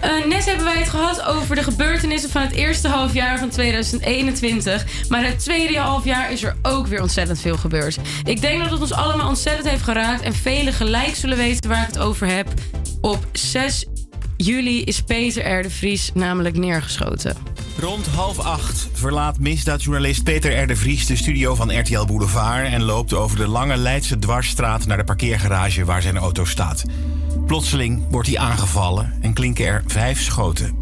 Eh, 0.00 0.24
net 0.24 0.44
hebben 0.44 0.64
wij 0.64 0.78
het 0.78 0.88
gehad 0.88 1.22
over 1.22 1.56
de 1.56 1.62
gebeurtenissen 1.62 2.30
van 2.30 2.42
het 2.42 2.52
eerste 2.52 2.88
halfjaar 2.88 3.38
van 3.38 3.48
2021. 3.48 5.08
Maar 5.08 5.24
het 5.24 5.38
tweede 5.38 5.78
halfjaar 5.78 6.32
is 6.32 6.42
er 6.42 6.56
ook 6.62 6.86
weer 6.86 7.02
ontzettend 7.02 7.40
veel 7.40 7.56
gebeurd. 7.56 7.98
Ik 8.24 8.40
denk 8.40 8.62
dat 8.62 8.70
het 8.70 8.80
ons 8.80 8.92
allemaal 8.92 9.28
ontzettend 9.28 9.68
heeft 9.68 9.82
geraakt. 9.82 10.22
En 10.22 10.34
velen 10.34 10.72
gelijk 10.72 11.14
zullen 11.14 11.36
weten 11.36 11.70
waar 11.70 11.82
ik 11.82 11.94
het 11.94 11.98
over 11.98 12.26
heb. 12.26 12.48
Op 13.00 13.26
6 13.32 13.86
juli 14.36 14.82
is 14.82 15.00
Peter 15.00 15.58
R. 15.58 15.62
de 15.62 15.70
Vries 15.70 16.10
namelijk 16.14 16.56
neergeschoten. 16.56 17.51
Rond 17.82 18.06
half 18.06 18.38
acht 18.38 18.88
verlaat 18.92 19.38
misdaadjournalist 19.38 20.24
Peter 20.24 20.62
R. 20.62 20.66
de 20.66 20.76
Vries 20.76 21.06
de 21.06 21.16
studio 21.16 21.54
van 21.54 21.78
RTL 21.78 22.04
Boulevard 22.04 22.66
en 22.66 22.82
loopt 22.82 23.12
over 23.12 23.36
de 23.36 23.46
lange 23.46 23.76
Leidse 23.76 24.18
dwarsstraat 24.18 24.86
naar 24.86 24.96
de 24.96 25.04
parkeergarage 25.04 25.84
waar 25.84 26.02
zijn 26.02 26.18
auto 26.18 26.44
staat. 26.44 26.84
Plotseling 27.46 28.02
wordt 28.10 28.28
hij 28.28 28.38
aangevallen 28.38 29.12
en 29.20 29.32
klinken 29.32 29.66
er 29.66 29.82
vijf 29.86 30.20
schoten. 30.20 30.76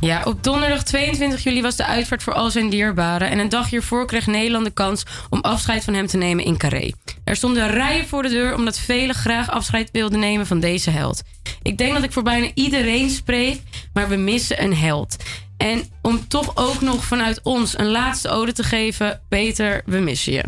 Ja, 0.00 0.22
op 0.24 0.44
donderdag 0.44 0.82
22 0.82 1.42
juli 1.42 1.62
was 1.62 1.76
de 1.76 1.86
uitvaart 1.86 2.22
voor 2.22 2.32
al 2.32 2.50
zijn 2.50 2.70
dierbaren. 2.70 3.30
En 3.30 3.38
een 3.38 3.48
dag 3.48 3.70
hiervoor 3.70 4.06
kreeg 4.06 4.26
Nederland 4.26 4.64
de 4.64 4.70
kans 4.70 5.02
om 5.30 5.40
afscheid 5.40 5.84
van 5.84 5.94
hem 5.94 6.06
te 6.06 6.16
nemen 6.16 6.44
in 6.44 6.56
Carré. 6.56 6.90
Er 7.24 7.36
stonden 7.36 7.70
rijen 7.70 8.06
voor 8.06 8.22
de 8.22 8.28
deur 8.28 8.54
omdat 8.54 8.78
velen 8.78 9.14
graag 9.14 9.50
afscheid 9.50 9.88
wilden 9.92 10.18
nemen 10.18 10.46
van 10.46 10.60
deze 10.60 10.90
held. 10.90 11.22
Ik 11.62 11.78
denk 11.78 11.94
dat 11.94 12.02
ik 12.02 12.12
voor 12.12 12.22
bijna 12.22 12.50
iedereen 12.54 13.10
spreek, 13.10 13.60
maar 13.92 14.08
we 14.08 14.16
missen 14.16 14.62
een 14.62 14.76
held. 14.76 15.16
En 15.56 15.82
om 16.02 16.28
toch 16.28 16.56
ook 16.56 16.80
nog 16.80 17.04
vanuit 17.04 17.40
ons 17.42 17.78
een 17.78 17.90
laatste 17.90 18.28
ode 18.28 18.52
te 18.52 18.62
geven, 18.62 19.20
Peter, 19.28 19.82
we 19.86 19.98
missen 19.98 20.32
je. 20.32 20.44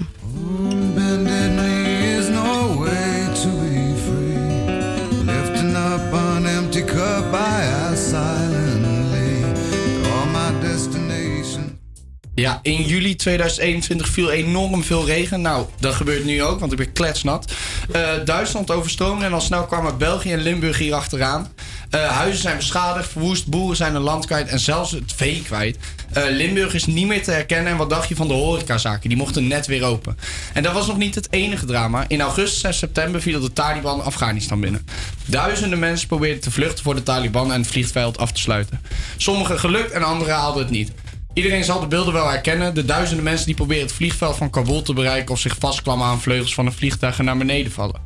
Ja, 12.34 12.58
in 12.62 12.82
juli 12.82 13.16
2021 13.16 14.08
viel 14.08 14.30
enorm 14.30 14.84
veel 14.84 15.06
regen. 15.06 15.40
Nou, 15.40 15.66
dat 15.80 15.94
gebeurt 15.94 16.24
nu 16.24 16.42
ook, 16.42 16.60
want 16.60 16.72
ik 16.72 16.78
ben 16.78 16.92
kletsnat. 16.92 17.52
Eh, 17.92 18.10
Duitsland 18.24 18.70
overstroomde 18.70 19.24
en 19.24 19.32
al 19.32 19.40
snel 19.40 19.64
kwamen 19.64 19.98
België 19.98 20.32
en 20.32 20.40
Limburg 20.40 20.78
hier 20.78 20.94
achteraan. 20.94 21.52
Eh, 21.90 22.08
huizen 22.08 22.42
zijn 22.42 22.56
beschadigd, 22.56 23.08
verwoest, 23.08 23.46
boeren 23.46 23.76
zijn 23.76 23.92
hun 23.92 24.02
land 24.02 24.26
kwijt 24.26 24.48
en 24.48 24.60
zelfs 24.60 24.90
het 24.90 25.12
vee 25.16 25.42
kwijt. 25.42 25.78
Eh, 26.12 26.22
Limburg 26.28 26.74
is 26.74 26.86
niet 26.86 27.06
meer 27.06 27.22
te 27.22 27.30
herkennen. 27.30 27.72
En 27.72 27.78
wat 27.78 27.90
dacht 27.90 28.08
je 28.08 28.16
van 28.16 28.28
de 28.28 28.34
horecazaken? 28.34 29.08
Die 29.08 29.18
mochten 29.18 29.46
net 29.46 29.66
weer 29.66 29.84
open. 29.84 30.18
En 30.52 30.62
dat 30.62 30.72
was 30.72 30.86
nog 30.86 30.96
niet 30.96 31.14
het 31.14 31.32
enige 31.32 31.66
drama. 31.66 32.04
In 32.08 32.20
augustus 32.20 32.62
en 32.62 32.74
september 32.74 33.22
vielen 33.22 33.40
de 33.40 33.52
Taliban 33.52 34.04
Afghanistan 34.04 34.60
binnen. 34.60 34.86
Duizenden 35.24 35.78
mensen 35.78 36.08
probeerden 36.08 36.40
te 36.40 36.50
vluchten 36.50 36.84
voor 36.84 36.94
de 36.94 37.02
Taliban 37.02 37.52
en 37.52 37.60
het 37.60 37.70
vliegveld 37.70 38.18
af 38.18 38.32
te 38.32 38.40
sluiten. 38.40 38.80
Sommigen 39.16 39.58
gelukt 39.58 39.90
en 39.90 40.02
anderen 40.02 40.34
haalden 40.34 40.62
het 40.62 40.70
niet. 40.70 40.92
Iedereen 41.34 41.64
zal 41.64 41.80
de 41.80 41.86
beelden 41.86 42.12
wel 42.12 42.28
herkennen. 42.28 42.74
De 42.74 42.84
duizenden 42.84 43.24
mensen 43.24 43.46
die 43.46 43.54
proberen 43.54 43.82
het 43.82 43.92
vliegveld 43.92 44.36
van 44.36 44.50
Kabul 44.50 44.82
te 44.82 44.92
bereiken... 44.92 45.34
of 45.34 45.40
zich 45.40 45.56
vastklammen 45.58 46.06
aan 46.06 46.20
vleugels 46.20 46.54
van 46.54 46.66
een 46.66 46.72
vliegtuig 46.72 47.18
en 47.18 47.24
naar 47.24 47.36
beneden 47.36 47.72
vallen. 47.72 48.00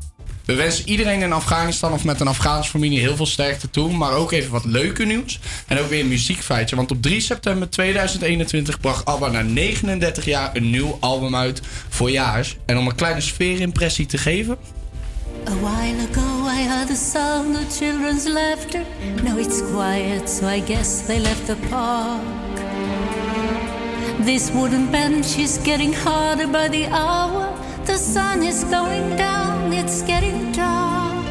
We 0.45 0.55
wensen 0.55 0.89
iedereen 0.89 1.23
in 1.23 1.33
Afghanistan 1.33 1.93
of 1.93 2.05
met 2.05 2.21
een 2.21 2.29
Afghaanse 2.29 2.71
familie 2.71 3.01
heel 3.01 3.17
veel 3.17 3.27
sterkte 3.27 3.71
toe. 3.71 3.93
Maar 3.93 4.13
ook 4.13 4.33
even 4.33 4.51
wat 4.51 4.65
leuke 4.65 5.05
nieuws. 5.05 5.39
En 5.67 5.79
ook 5.79 5.89
weer 5.89 6.01
een 6.01 6.09
muziekfeitje. 6.09 6.77
Want 6.77 6.91
op 6.91 7.03
3 7.03 7.21
september 7.21 7.71
2021 7.71 8.81
bracht 8.81 9.05
ABBA 9.05 9.29
na 9.29 9.43
39 9.43 10.25
jaar 10.25 10.57
een 10.57 10.71
nieuw 10.71 10.97
album 11.01 11.37
uit 11.37 11.61
voor 11.89 12.11
jaars. 12.11 12.57
En 12.67 12.79
om 12.79 12.87
een 12.87 12.95
kleine 12.95 13.21
sfeerimpressie 13.21 14.07
te 14.07 14.19
geven... 14.19 14.59
A 15.49 15.55
while 15.55 16.09
ago 16.11 16.49
I 16.49 16.67
heard 16.69 16.87
the 16.89 17.11
sound 17.13 17.57
of 17.57 17.77
children's 17.77 18.27
laughter. 18.27 18.83
Now 19.23 19.39
it's 19.39 19.61
quiet, 19.61 20.29
so 20.31 20.47
I 20.47 20.63
guess 20.67 21.07
they 21.07 21.21
left 21.21 21.47
the 21.47 21.57
park. 21.71 22.56
This 24.27 24.53
wooden 24.53 24.91
bench 24.91 25.37
is 25.39 25.59
getting 25.63 25.95
harder 25.95 26.49
by 26.49 26.69
the 26.69 26.89
hour. 26.91 27.49
The 27.85 27.97
sun 27.97 28.43
is 28.43 28.65
going 28.71 29.17
down, 29.17 29.73
it's 29.73 30.03
getting 30.07 30.55
dark. 30.55 31.27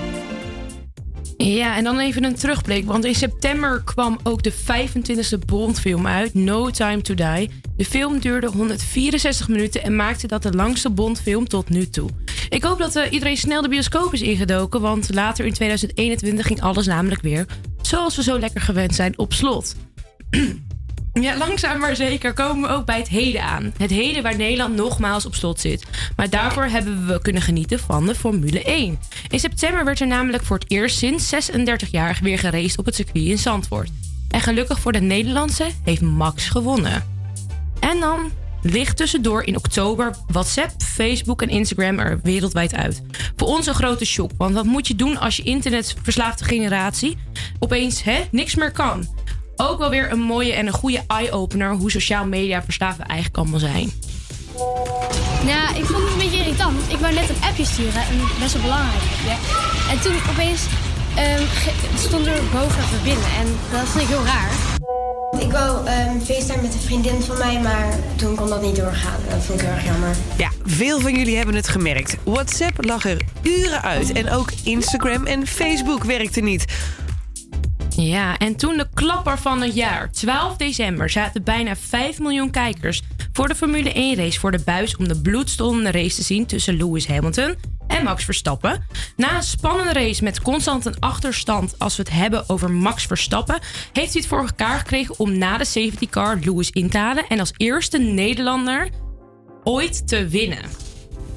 Ja, 1.37 1.75
en 1.75 1.83
dan 1.83 1.99
even 1.99 2.23
een 2.23 2.35
terugblik. 2.35 2.85
Want 2.85 3.05
in 3.05 3.15
september 3.15 3.81
kwam 3.83 4.19
ook 4.23 4.43
de 4.43 4.53
25e 4.53 5.45
Bondfilm 5.45 6.07
uit, 6.07 6.33
No 6.33 6.69
Time 6.69 7.01
to 7.01 7.13
Die. 7.13 7.49
De 7.77 7.85
film 7.85 8.19
duurde 8.19 8.47
164 8.47 9.47
minuten 9.47 9.83
en 9.83 9.95
maakte 9.95 10.27
dat 10.27 10.43
de 10.43 10.51
langste 10.51 10.89
Bondfilm 10.89 11.47
tot 11.47 11.69
nu 11.69 11.89
toe. 11.89 12.09
Ik 12.49 12.63
hoop 12.63 12.77
dat 12.77 12.95
eh, 12.95 13.11
iedereen 13.11 13.37
snel 13.37 13.61
de 13.61 13.69
bioscoop 13.69 14.13
is 14.13 14.21
ingedoken, 14.21 14.81
want 14.81 15.13
later 15.13 15.45
in 15.45 15.53
2021 15.53 16.47
ging 16.47 16.61
alles 16.61 16.85
namelijk 16.85 17.21
weer, 17.21 17.45
zoals 17.81 18.15
we 18.15 18.23
zo 18.23 18.39
lekker 18.39 18.61
gewend 18.61 18.95
zijn, 18.95 19.17
op 19.17 19.33
slot. 19.33 19.75
Ja, 21.21 21.37
langzaam 21.37 21.79
maar 21.79 21.95
zeker 21.95 22.33
komen 22.33 22.69
we 22.69 22.75
ook 22.75 22.85
bij 22.85 22.97
het 22.97 23.07
heden 23.07 23.43
aan. 23.43 23.73
Het 23.77 23.89
heden 23.89 24.23
waar 24.23 24.37
Nederland 24.37 24.75
nogmaals 24.75 25.25
op 25.25 25.35
slot 25.35 25.59
zit. 25.59 25.85
Maar 26.15 26.29
daarvoor 26.29 26.63
hebben 26.63 27.07
we 27.07 27.21
kunnen 27.21 27.41
genieten 27.41 27.79
van 27.79 28.05
de 28.05 28.15
Formule 28.15 28.63
1. 28.63 28.99
In 29.27 29.39
september 29.39 29.85
werd 29.85 29.99
er 29.99 30.07
namelijk 30.07 30.43
voor 30.43 30.57
het 30.57 30.71
eerst 30.71 30.97
sinds 30.97 31.29
36 31.29 31.91
jaar 31.91 32.19
weer 32.21 32.39
geraced 32.39 32.77
op 32.77 32.85
het 32.85 32.95
circuit 32.95 33.25
in 33.25 33.37
Zandvoort. 33.37 33.89
En 34.29 34.41
gelukkig 34.41 34.79
voor 34.79 34.91
de 34.91 35.01
Nederlandse 35.01 35.67
heeft 35.83 36.01
Max 36.01 36.49
gewonnen. 36.49 37.03
En 37.79 37.99
dan 37.99 38.31
ligt 38.61 38.97
tussendoor 38.97 39.43
in 39.43 39.57
oktober 39.57 40.15
WhatsApp, 40.27 40.71
Facebook 40.77 41.41
en 41.41 41.49
Instagram 41.49 41.99
er 41.99 42.19
wereldwijd 42.23 42.75
uit. 42.75 43.01
Voor 43.35 43.47
ons 43.47 43.67
een 43.67 43.73
grote 43.73 44.05
shock, 44.05 44.31
want 44.37 44.53
wat 44.53 44.65
moet 44.65 44.87
je 44.87 44.95
doen 44.95 45.17
als 45.17 45.37
je 45.37 45.43
internetverslaafde 45.43 46.45
generatie 46.45 47.17
opeens 47.59 48.03
hè, 48.03 48.23
niks 48.31 48.55
meer 48.55 48.71
kan? 48.71 49.07
Ook 49.57 49.77
wel 49.77 49.89
weer 49.89 50.11
een 50.11 50.19
mooie 50.19 50.53
en 50.53 50.67
een 50.67 50.73
goede 50.73 51.03
eye-opener 51.07 51.71
hoe 51.73 51.91
sociaal 51.91 52.25
media 52.25 52.63
verslaafd 52.63 52.97
we 52.97 53.03
eigenlijk 53.03 53.37
allemaal 53.37 53.59
zijn. 53.59 53.91
Ja, 55.45 55.69
ik 55.75 55.85
vond 55.85 56.03
het 56.03 56.11
een 56.11 56.17
beetje 56.17 56.37
irritant. 56.37 56.79
Ik 56.87 56.97
wou 56.97 57.13
net 57.13 57.29
een 57.29 57.43
appje 57.49 57.65
sturen, 57.65 58.01
een 58.11 58.21
best 58.39 58.53
wel 58.53 58.61
belangrijk 58.61 59.01
appje. 59.01 59.35
En 59.91 59.99
toen 60.01 60.15
opeens 60.29 60.61
ehm, 61.15 61.41
ge- 61.47 61.97
stond 62.07 62.25
er 62.25 62.39
boven 62.53 62.83
verbinden 62.83 63.29
en 63.39 63.47
dat 63.71 63.87
vond 63.87 64.03
ik 64.03 64.09
heel 64.09 64.25
raar. 64.25 64.49
Ik 65.39 65.51
wou 65.51 65.77
um, 65.89 66.21
FaceTime 66.21 66.61
met 66.61 66.73
een 66.73 66.79
vriendin 66.79 67.21
van 67.21 67.37
mij, 67.37 67.59
maar 67.61 67.87
toen 68.15 68.35
kon 68.35 68.49
dat 68.49 68.61
niet 68.61 68.75
doorgaan. 68.75 69.19
Dat 69.29 69.43
vond 69.43 69.59
ik 69.61 69.65
heel 69.67 69.75
erg 69.75 69.85
jammer. 69.85 70.15
Ja, 70.37 70.49
veel 70.65 70.99
van 70.99 71.15
jullie 71.17 71.35
hebben 71.37 71.55
het 71.55 71.67
gemerkt. 71.67 72.17
WhatsApp 72.23 72.85
lag 72.85 73.05
er 73.05 73.21
uren 73.41 73.81
uit 73.81 74.11
en 74.11 74.29
ook 74.31 74.49
Instagram 74.63 75.25
en 75.25 75.47
Facebook 75.47 76.03
werkten 76.03 76.43
niet. 76.43 76.65
Ja, 77.97 78.37
en 78.37 78.55
toen 78.55 78.77
de 78.77 78.87
klapper 78.93 79.37
van 79.37 79.61
het 79.61 79.75
jaar, 79.75 80.11
12 80.11 80.55
december, 80.55 81.09
zaten 81.09 81.43
bijna 81.43 81.75
5 81.75 82.19
miljoen 82.19 82.51
kijkers 82.51 83.01
voor 83.33 83.47
de 83.47 83.55
Formule 83.55 83.91
1 83.91 84.15
race 84.15 84.39
voor 84.39 84.51
de 84.51 84.61
buis 84.65 84.97
om 84.97 85.07
de 85.07 85.21
bloedstollende 85.21 85.91
race 85.91 86.15
te 86.15 86.23
zien 86.23 86.45
tussen 86.45 86.77
Lewis 86.77 87.07
Hamilton 87.07 87.55
en 87.87 88.03
Max 88.03 88.23
Verstappen. 88.23 88.85
Na 89.15 89.35
een 89.35 89.43
spannende 89.43 89.93
race 89.93 90.23
met 90.23 90.41
constant 90.41 90.85
een 90.85 90.99
achterstand 90.99 91.79
als 91.79 91.95
we 91.95 92.03
het 92.03 92.11
hebben 92.11 92.49
over 92.49 92.71
Max 92.71 93.05
Verstappen, 93.05 93.59
heeft 93.93 94.13
hij 94.13 94.21
het 94.21 94.27
voor 94.27 94.39
elkaar 94.39 94.77
gekregen 94.77 95.19
om 95.19 95.37
na 95.37 95.57
de 95.57 95.65
safety 95.65 96.07
car 96.09 96.39
Lewis 96.41 96.69
in 96.69 96.89
te 96.89 96.97
halen 96.97 97.27
en 97.27 97.39
als 97.39 97.53
eerste 97.57 97.97
Nederlander 97.97 98.89
ooit 99.63 100.07
te 100.07 100.27
winnen. 100.27 100.63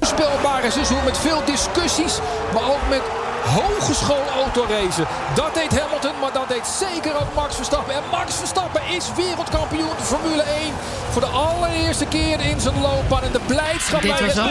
Spelbare 0.01 0.71
seizoen 0.71 1.03
met 1.03 1.17
veel 1.17 1.45
discussies, 1.45 2.19
maar 2.53 2.63
ook 2.63 2.89
met 2.89 3.01
hogeschool 3.45 4.25
autoracen. 4.43 5.07
Dat 5.33 5.53
deed 5.53 5.79
Hamilton, 5.79 6.19
maar 6.21 6.31
dat 6.33 6.47
deed 6.47 6.65
zeker 6.65 7.13
ook 7.15 7.33
Max 7.35 7.55
Verstappen. 7.55 7.93
En 7.93 8.03
Max 8.11 8.35
Verstappen 8.35 8.81
is 8.97 9.05
wereldkampioen 9.15 9.95
Formule 10.01 10.41
1 10.41 10.73
voor 11.11 11.21
de 11.21 11.27
allereerste 11.27 12.05
keer 12.05 12.39
in 12.39 12.59
zijn 12.59 12.81
loopbaan. 12.81 13.23
En 13.23 13.31
de 13.31 13.39
blijdschap 13.45 14.01
Dit 14.01 14.17
bij 14.17 14.25
was 14.25 14.49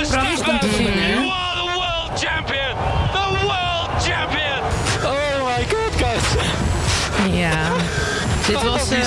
te 0.61 0.75
zien, 0.77 0.93
hè? 0.93 1.15
the 1.15 1.71
world 1.75 2.21
champion! 2.25 2.75
The 3.13 3.27
world 3.43 3.91
champion! 4.09 4.61
Oh 5.05 5.45
my 5.47 5.67
god, 5.73 5.95
guys! 6.03 6.27
Ja, 7.31 7.57
dit 8.49 8.63
was 8.63 8.91
eh, 8.91 8.99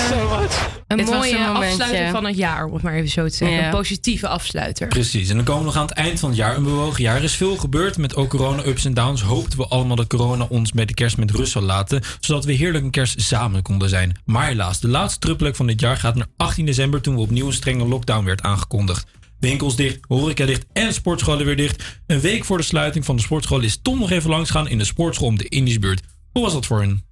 een 0.86 0.96
Dit 0.96 1.08
was 1.08 1.16
mooie 1.18 1.38
een 1.38 1.56
afsluiter 1.56 2.10
van 2.10 2.24
het 2.24 2.36
jaar, 2.36 2.64
om 2.64 2.72
het 2.72 2.82
maar 2.82 2.94
even 2.94 3.08
zo 3.08 3.28
te 3.28 3.34
zeggen. 3.34 3.56
Ja. 3.56 3.64
Een 3.64 3.70
positieve 3.70 4.28
afsluiter. 4.28 4.88
Precies, 4.88 5.28
en 5.28 5.36
dan 5.36 5.44
komen 5.44 5.60
we 5.60 5.66
nog 5.66 5.76
aan 5.76 5.86
het 5.86 5.96
eind 5.96 6.20
van 6.20 6.28
het 6.28 6.38
jaar. 6.38 6.56
Een 6.56 6.62
bewogen 6.62 7.02
jaar 7.02 7.16
Er 7.16 7.22
is 7.22 7.36
veel 7.36 7.56
gebeurd 7.56 7.96
met 7.96 8.16
ook 8.16 8.28
corona-ups 8.28 8.84
en 8.84 8.94
downs. 8.94 9.22
Hoopten 9.22 9.58
we 9.58 9.66
allemaal 9.66 9.96
dat 9.96 10.06
corona 10.06 10.46
ons 10.48 10.72
bij 10.72 10.84
de 10.84 10.94
kerst 10.94 11.16
met 11.16 11.30
rust 11.30 11.52
zou 11.52 11.64
laten. 11.64 12.02
Zodat 12.20 12.44
we 12.44 12.52
heerlijk 12.52 12.84
een 12.84 12.90
kerst 12.90 13.20
samen 13.20 13.62
konden 13.62 13.88
zijn. 13.88 14.16
Maar 14.24 14.46
helaas, 14.46 14.80
de 14.80 14.88
laatste 14.88 15.18
druppeluk 15.18 15.56
van 15.56 15.66
dit 15.66 15.80
jaar 15.80 15.96
gaat 15.96 16.14
naar 16.14 16.26
18 16.36 16.66
december. 16.66 17.00
Toen 17.00 17.14
we 17.14 17.20
opnieuw 17.20 17.46
een 17.46 17.52
strenge 17.52 17.84
lockdown 17.84 18.24
werd 18.24 18.42
aangekondigd. 18.42 19.06
Winkels 19.38 19.76
dicht, 19.76 19.98
horeca 20.08 20.46
dicht 20.46 20.66
en 20.72 20.94
sportscholen 20.94 21.46
weer 21.46 21.56
dicht. 21.56 22.00
Een 22.06 22.20
week 22.20 22.44
voor 22.44 22.56
de 22.56 22.62
sluiting 22.62 23.04
van 23.04 23.16
de 23.16 23.22
sportschool 23.22 23.60
is 23.60 23.78
Tom 23.82 23.98
nog 23.98 24.10
even 24.10 24.30
langs 24.30 24.50
gaan 24.50 24.68
in 24.68 24.78
de 24.78 24.84
sportschool 24.84 25.28
om 25.28 25.38
de 25.38 25.48
Indische 25.48 25.80
buurt. 25.80 26.00
Hoe 26.32 26.42
was 26.42 26.52
dat 26.52 26.66
voor 26.66 26.80
hen? 26.80 27.04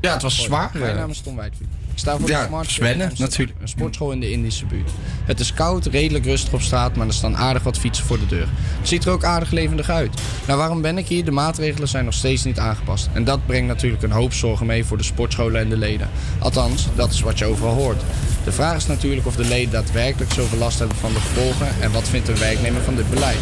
Ja, 0.00 0.12
het 0.12 0.22
was 0.22 0.42
zwaar. 0.42 0.70
Mijn 0.72 0.90
eh. 0.90 0.96
naam 0.96 1.10
is 1.10 1.20
Tom 1.20 1.36
Wijdvliet. 1.36 1.68
Ik 1.92 2.02
sta 2.02 2.18
voor 2.18 2.28
Ja, 2.28 2.40
de 2.40 2.46
Smart 2.46 2.70
Sven, 2.70 2.86
in 2.86 3.00
Amsterdam. 3.00 3.28
natuurlijk. 3.28 3.58
Een 3.60 3.68
sportschool 3.68 4.12
in 4.12 4.20
de 4.20 4.30
Indische 4.30 4.66
buurt. 4.66 4.90
Het 5.24 5.40
is 5.40 5.54
koud, 5.54 5.86
redelijk 5.86 6.24
rustig 6.24 6.52
op 6.52 6.60
straat, 6.60 6.96
maar 6.96 7.06
er 7.06 7.12
staan 7.12 7.36
aardig 7.36 7.62
wat 7.62 7.78
fietsen 7.78 8.06
voor 8.06 8.18
de 8.18 8.26
deur. 8.26 8.48
Het 8.78 8.88
ziet 8.88 9.04
er 9.04 9.10
ook 9.12 9.24
aardig 9.24 9.50
levendig 9.50 9.90
uit. 9.90 10.20
Nou, 10.46 10.58
waarom 10.58 10.82
ben 10.82 10.98
ik 10.98 11.06
hier? 11.06 11.24
De 11.24 11.30
maatregelen 11.30 11.88
zijn 11.88 12.04
nog 12.04 12.14
steeds 12.14 12.44
niet 12.44 12.58
aangepast. 12.58 13.08
En 13.12 13.24
dat 13.24 13.46
brengt 13.46 13.66
natuurlijk 13.66 14.02
een 14.02 14.10
hoop 14.10 14.32
zorgen 14.32 14.66
mee 14.66 14.84
voor 14.84 14.96
de 14.96 15.02
sportscholen 15.02 15.60
en 15.60 15.68
de 15.68 15.76
leden. 15.76 16.08
Althans, 16.38 16.86
dat 16.94 17.12
is 17.12 17.20
wat 17.20 17.38
je 17.38 17.44
overal 17.44 17.74
hoort. 17.74 18.02
De 18.44 18.52
vraag 18.52 18.76
is 18.76 18.86
natuurlijk 18.86 19.26
of 19.26 19.36
de 19.36 19.44
leden 19.44 19.72
daadwerkelijk 19.72 20.32
zoveel 20.32 20.58
last 20.58 20.78
hebben 20.78 20.96
van 20.96 21.12
de 21.12 21.20
gevolgen 21.20 21.68
en 21.80 21.92
wat 21.92 22.08
vindt 22.08 22.28
een 22.28 22.38
werknemer 22.38 22.82
van 22.82 22.94
dit 22.94 23.10
beleid. 23.10 23.38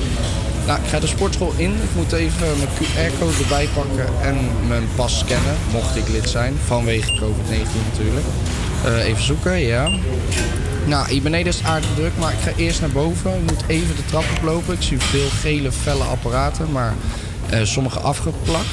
Nou, 0.66 0.80
ik 0.80 0.88
ga 0.88 1.00
de 1.00 1.06
sportschool 1.06 1.52
in. 1.56 1.70
Ik 1.70 1.94
moet 1.94 2.12
even 2.12 2.46
mijn 2.58 2.68
QR-code 2.68 3.42
erbij 3.42 3.68
pakken 3.74 4.06
en 4.22 4.36
mijn 4.68 4.88
pas 4.94 5.18
scannen, 5.18 5.54
mocht 5.72 5.96
ik 5.96 6.08
lid 6.08 6.28
zijn, 6.28 6.43
vanwege 6.64 7.12
COVID-19 7.12 7.90
natuurlijk. 7.90 8.26
Eh, 8.84 9.04
even 9.04 9.22
zoeken, 9.22 9.58
ja. 9.58 9.90
Nou, 10.86 11.08
hier 11.10 11.22
beneden 11.22 11.46
is 11.46 11.56
het 11.56 11.66
aardig 11.66 11.90
druk, 11.94 12.12
maar 12.18 12.32
ik 12.32 12.38
ga 12.38 12.52
eerst 12.56 12.80
naar 12.80 12.90
boven. 12.90 13.34
Ik 13.34 13.50
moet 13.50 13.64
even 13.66 13.96
de 13.96 14.04
trap 14.04 14.24
oplopen. 14.36 14.74
Ik 14.74 14.82
zie 14.82 14.98
veel 14.98 15.28
gele, 15.28 15.72
felle 15.72 16.04
apparaten, 16.04 16.72
maar 16.72 16.94
eh, 17.50 17.60
sommige 17.62 17.98
afgeplakt. 17.98 18.66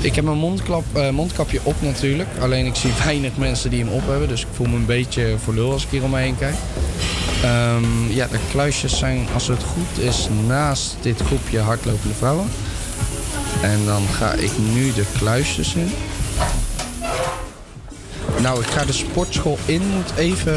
Ik 0.00 0.14
heb 0.14 0.24
mijn 0.24 0.60
eh, 0.92 1.10
mondkapje 1.10 1.60
op 1.62 1.74
natuurlijk. 1.78 2.28
Alleen 2.40 2.66
ik 2.66 2.74
zie 2.74 2.90
weinig 3.04 3.36
mensen 3.36 3.70
die 3.70 3.84
hem 3.84 3.92
op 3.92 4.06
hebben. 4.06 4.28
Dus 4.28 4.40
ik 4.40 4.48
voel 4.52 4.66
me 4.66 4.76
een 4.76 4.86
beetje 4.86 5.34
voor 5.44 5.54
lul 5.54 5.72
als 5.72 5.84
ik 5.84 5.90
hier 5.90 6.02
om 6.02 6.10
me 6.10 6.18
heen 6.18 6.38
kijk. 6.38 6.54
Ehm, 7.42 8.10
ja, 8.10 8.26
de 8.26 8.38
kluisjes 8.50 8.98
zijn, 8.98 9.26
als 9.34 9.48
het 9.48 9.62
goed 9.62 10.04
is, 10.04 10.28
naast 10.46 10.96
dit 11.00 11.20
groepje 11.20 11.58
hardlopende 11.58 12.14
vrouwen. 12.14 12.48
En 13.62 13.84
dan 13.84 14.02
ga 14.18 14.32
ik 14.32 14.50
nu 14.72 14.92
de 14.92 15.04
kluisjes 15.18 15.74
in. 15.74 15.92
Nou, 18.42 18.60
ik 18.60 18.66
ga 18.66 18.84
de 18.84 18.92
sportschool 18.92 19.58
in. 19.64 19.82
Moet 19.94 20.12
even 20.16 20.54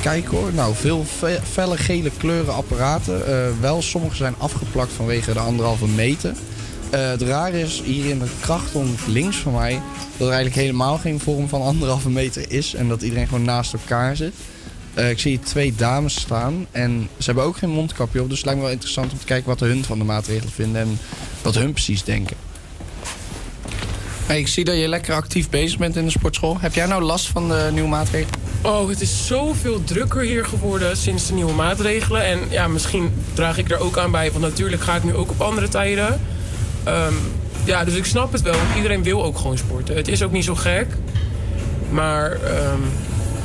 kijken 0.00 0.36
hoor. 0.36 0.52
Nou, 0.52 0.74
veel 0.74 1.04
fe- 1.18 1.40
felle 1.50 1.76
gele 1.76 2.10
kleuren 2.16 2.54
apparaten. 2.54 3.26
Eh, 3.26 3.46
wel, 3.60 3.82
sommige 3.82 4.16
zijn 4.16 4.34
afgeplakt 4.38 4.92
vanwege 4.92 5.32
de 5.32 5.38
anderhalve 5.38 5.86
meter. 5.86 6.34
Eh, 6.90 7.08
het 7.08 7.22
rare 7.22 7.60
is 7.60 7.82
hier 7.84 8.04
in 8.10 8.18
de 8.18 8.26
krachton 8.40 8.96
links 9.06 9.36
van 9.36 9.52
mij... 9.52 9.72
dat 10.16 10.26
er 10.28 10.34
eigenlijk 10.34 10.54
helemaal 10.62 10.98
geen 10.98 11.20
vorm 11.20 11.48
van 11.48 11.62
anderhalve 11.62 12.10
meter 12.10 12.44
is. 12.48 12.74
En 12.74 12.88
dat 12.88 13.02
iedereen 13.02 13.28
gewoon 13.28 13.44
naast 13.44 13.72
elkaar 13.72 14.16
zit. 14.16 14.34
Eh, 14.94 15.10
ik 15.10 15.18
zie 15.18 15.30
hier 15.30 15.44
twee 15.44 15.74
dames 15.76 16.20
staan 16.20 16.66
en 16.70 17.08
ze 17.18 17.24
hebben 17.24 17.44
ook 17.44 17.56
geen 17.56 17.70
mondkapje 17.70 18.22
op. 18.22 18.28
Dus 18.28 18.36
het 18.36 18.44
lijkt 18.46 18.60
me 18.60 18.66
wel 18.66 18.74
interessant 18.76 19.12
om 19.12 19.18
te 19.18 19.24
kijken 19.24 19.48
wat 19.48 19.60
hun 19.60 19.84
van 19.84 19.98
de 19.98 20.04
maatregelen 20.04 20.52
vinden 20.52 20.80
en 20.80 20.98
wat 21.42 21.54
hun 21.54 21.72
precies 21.72 22.04
denken. 22.04 22.36
Hey, 24.28 24.38
ik 24.38 24.48
zie 24.48 24.64
dat 24.64 24.76
je 24.76 24.88
lekker 24.88 25.14
actief 25.14 25.50
bezig 25.50 25.78
bent 25.78 25.96
in 25.96 26.04
de 26.04 26.10
sportschool. 26.10 26.60
Heb 26.60 26.74
jij 26.74 26.86
nou 26.86 27.02
last 27.02 27.26
van 27.26 27.48
de 27.48 27.68
nieuwe 27.72 27.88
maatregelen? 27.88 28.40
Oh, 28.62 28.88
het 28.88 29.00
is 29.00 29.26
zoveel 29.26 29.84
drukker 29.84 30.22
hier 30.22 30.44
geworden 30.44 30.96
sinds 30.96 31.26
de 31.26 31.34
nieuwe 31.34 31.52
maatregelen. 31.52 32.24
En 32.24 32.38
ja, 32.50 32.68
misschien 32.68 33.12
draag 33.34 33.58
ik 33.58 33.70
er 33.70 33.78
ook 33.78 33.98
aan 33.98 34.10
bij. 34.10 34.30
Want 34.30 34.44
natuurlijk 34.44 34.82
ga 34.82 34.96
ik 34.96 35.04
nu 35.04 35.14
ook 35.14 35.30
op 35.30 35.40
andere 35.40 35.68
tijden. 35.68 36.20
Ehm, 36.84 37.12
ja, 37.64 37.84
dus 37.84 37.94
ik 37.94 38.04
snap 38.04 38.32
het 38.32 38.42
wel. 38.42 38.52
Want 38.52 38.76
iedereen 38.76 39.02
wil 39.02 39.24
ook 39.24 39.38
gewoon 39.38 39.58
sporten. 39.58 39.96
Het 39.96 40.08
is 40.08 40.22
ook 40.22 40.32
niet 40.32 40.44
zo 40.44 40.54
gek. 40.54 40.86
Maar 41.90 42.32
ehm, 42.32 42.82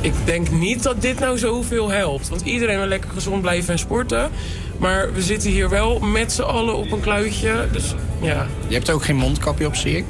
ik 0.02 0.14
denk 0.26 0.52
niet 0.52 0.84
dat 0.84 1.02
dit 1.02 1.20
nou 1.20 1.38
zoveel 1.38 1.90
helpt. 1.90 2.30
Want 2.30 2.42
iedereen 2.42 2.78
wil 2.78 2.88
lekker 2.88 3.10
gezond 3.14 3.42
blijven 3.42 3.74
en 3.74 3.80
sporten. 3.80 4.30
Maar 4.78 5.14
we 5.14 5.22
zitten 5.22 5.50
hier 5.50 5.70
wel 5.70 6.00
met 6.00 6.32
z'n 6.32 6.42
allen 6.42 6.76
op 6.76 6.92
een 6.92 7.02
kluitje. 7.02 7.68
Dus 7.72 7.94
ja. 8.22 8.48
Je 8.68 8.74
hebt 8.74 8.90
ook 8.90 9.04
geen 9.04 9.16
mondkapje 9.16 9.66
op, 9.66 9.76
zie 9.76 9.98
ik. 9.98 10.06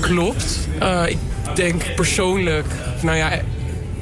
Klopt. 0.00 0.68
Eh, 0.78 1.02
ik 1.08 1.18
denk 1.54 1.94
persoonlijk, 1.94 2.66
nou 3.02 3.16
ja, 3.16 3.30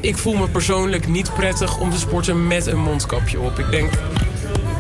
ik 0.01 0.16
voel 0.16 0.34
me 0.34 0.49
persoonlijk 0.49 1.09
niet 1.09 1.34
prettig 1.34 1.78
om 1.78 1.90
te 1.90 1.99
sporten 1.99 2.47
met 2.47 2.66
een 2.66 2.80
mondkapje 2.80 3.40
op. 3.40 3.59
Ik 3.59 3.70
denk, 3.70 3.90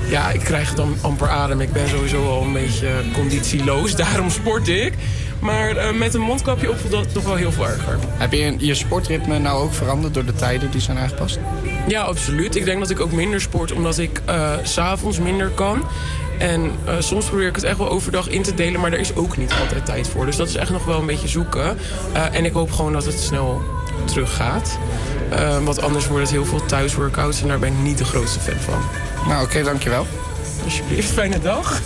ja, 0.08 0.30
ik 0.30 0.40
krijg 0.40 0.74
dan 0.74 0.96
amper 1.00 1.28
adem. 1.28 1.60
Ik 1.60 1.72
ben 1.72 1.88
sowieso 1.88 2.28
al 2.28 2.42
een 2.42 2.52
beetje 2.52 2.88
conditieloos, 3.12 3.96
daarom 4.04 4.30
sport 4.30 4.68
ik. 4.68 4.92
Maar 5.40 5.76
eh, 5.76 5.94
met 5.94 6.14
een 6.14 6.20
mondkapje 6.20 6.70
op 6.70 6.78
voelt 6.78 6.92
dat 6.92 7.12
toch 7.12 7.24
wel 7.24 7.34
heel 7.34 7.52
veel 7.52 7.66
erger. 7.66 7.98
Heb 8.08 8.32
je 8.32 8.54
je 8.58 8.74
sportritme 8.74 9.38
nou 9.38 9.62
ook 9.62 9.74
veranderd 9.74 10.14
door 10.14 10.24
de 10.24 10.34
tijden 10.34 10.70
die 10.70 10.80
zijn 10.80 10.98
aangepast? 10.98 11.38
Ja, 11.88 12.02
absoluut. 12.02 12.56
Ik 12.56 12.64
denk 12.64 12.80
dat 12.80 12.90
ik 12.90 13.00
ook 13.00 13.12
minder 13.12 13.40
sport 13.40 13.72
omdat 13.72 13.98
ik 13.98 14.20
eh, 14.24 14.52
s 14.62 14.72
s'avonds 14.72 15.18
minder 15.18 15.48
kan. 15.48 15.84
En 16.44 16.70
eh, 16.84 16.94
soms 16.98 17.26
probeer 17.26 17.48
ik 17.48 17.54
het 17.54 17.64
echt 17.64 17.78
wel 17.78 17.90
overdag 17.90 18.28
in 18.28 18.42
te 18.42 18.54
delen, 18.54 18.80
maar 18.80 18.90
daar 18.90 19.00
is 19.00 19.14
ook 19.14 19.36
niet 19.36 19.52
altijd 19.60 19.86
tijd 19.86 20.08
voor. 20.08 20.26
Dus 20.26 20.36
dat 20.36 20.48
is 20.48 20.54
echt 20.54 20.70
nog 20.70 20.84
wel 20.84 20.98
een 20.98 21.06
beetje 21.06 21.28
zoeken. 21.28 21.78
Eh, 22.12 22.34
en 22.34 22.44
ik 22.44 22.52
hoop 22.52 22.72
gewoon 22.72 22.92
dat 22.92 23.04
het 23.04 23.20
snel 23.20 23.62
teruggaat. 24.04 24.78
Eh, 25.30 25.64
want 25.64 25.82
anders 25.82 26.06
wordt 26.06 26.22
het 26.22 26.32
heel 26.32 26.44
veel 26.44 26.66
thuisworkouts 26.66 27.42
en 27.42 27.48
daar 27.48 27.58
ben 27.58 27.72
ik 27.72 27.78
niet 27.78 27.98
de 27.98 28.04
grootste 28.04 28.40
fan 28.40 28.60
van. 28.60 28.82
Nou, 29.28 29.44
oké, 29.44 29.62
dankjewel. 29.62 30.06
Alsjeblieft, 30.64 31.12
fijne 31.12 31.40
dag. 31.40 31.80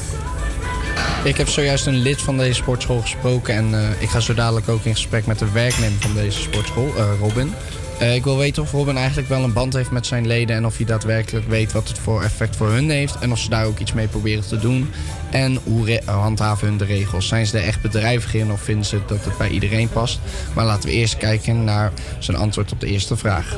Ik 1.25 1.37
heb 1.37 1.49
zojuist 1.49 1.87
een 1.87 1.97
lid 1.97 2.23
van 2.23 2.37
deze 2.37 2.55
sportschool 2.55 3.01
gesproken 3.01 3.55
en 3.55 3.75
eh, 3.75 4.03
ik 4.03 4.09
ga 4.09 4.21
zo 4.21 4.35
dadelijk 4.35 4.69
ook 4.69 4.85
in 4.85 4.95
gesprek 4.95 5.27
met 5.27 5.39
de 5.39 5.51
werknemer 5.53 6.01
van 6.01 6.15
deze 6.15 6.41
sportschool, 6.41 6.93
eh, 6.97 7.05
Robin. 7.21 7.55
Eh, 7.99 8.14
ik 8.14 8.24
wil 8.24 8.36
weten 8.36 8.62
of 8.62 8.72
Robin 8.72 8.96
eigenlijk 8.96 9.28
wel 9.28 9.42
een 9.42 9.53
band 9.53 9.72
heeft 9.72 9.90
met 9.90 10.07
zijn 10.07 10.26
leden 10.26 10.57
en 10.57 10.66
of 10.66 10.76
hij 10.76 10.86
daadwerkelijk 10.86 11.49
weet 11.49 11.72
wat 11.72 11.88
het 11.88 11.99
voor 11.99 12.22
effect 12.22 12.57
voor 12.57 12.68
hun 12.68 12.90
heeft 12.90 13.18
en 13.18 13.32
of 13.32 13.38
ze 13.38 13.49
daar 13.49 13.64
ook 13.64 13.78
iets 13.78 13.92
mee 13.92 14.09
proberen 14.09 14.49
te 14.49 14.59
doen. 14.59 14.90
En 15.30 15.59
hoe 15.64 16.01
handhaven 16.05 16.68
hun 16.68 16.76
de 16.76 16.84
regels? 16.84 17.28
Zijn 17.28 17.46
ze 17.46 17.59
er 17.59 17.64
echt 17.64 17.82
bedrijvig 17.82 18.34
in 18.34 18.53
of 18.53 18.61
vinden 18.61 18.86
ze 18.86 19.01
dat 19.07 19.24
het 19.24 19.38
bij 19.38 19.49
iedereen 19.49 19.88
past? 19.88 20.20
Maar 20.55 20.64
laten 20.64 20.88
we 20.88 20.94
eerst 20.94 21.16
kijken 21.16 21.64
naar 21.64 21.92
zijn 22.18 22.36
antwoord 22.36 22.72
op 22.72 22.80
de 22.80 22.86
eerste 22.86 23.16
vraag. 23.16 23.57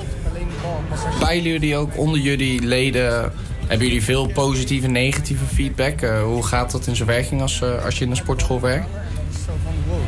Peilen 1.18 1.51
jullie 1.51 1.76
ook 1.76 1.99
onder 1.99 2.20
jullie 2.20 2.61
leden 2.61 3.32
hebben 3.70 3.86
jullie 3.86 4.05
veel 4.05 4.26
positieve 4.26 4.86
en 4.86 4.93
negatieve 4.93 5.45
feedback? 5.45 6.01
Eh, 6.01 6.22
hoe 6.22 6.43
gaat 6.43 6.70
dat 6.70 6.86
in 6.86 6.97
zijn 6.97 7.09
werking 7.09 7.41
als, 7.41 7.62
eh, 7.62 7.84
als 7.84 7.99
je 7.99 8.05
in 8.05 8.11
een 8.11 8.16
sportschool 8.16 8.61
werkt? 8.61 8.86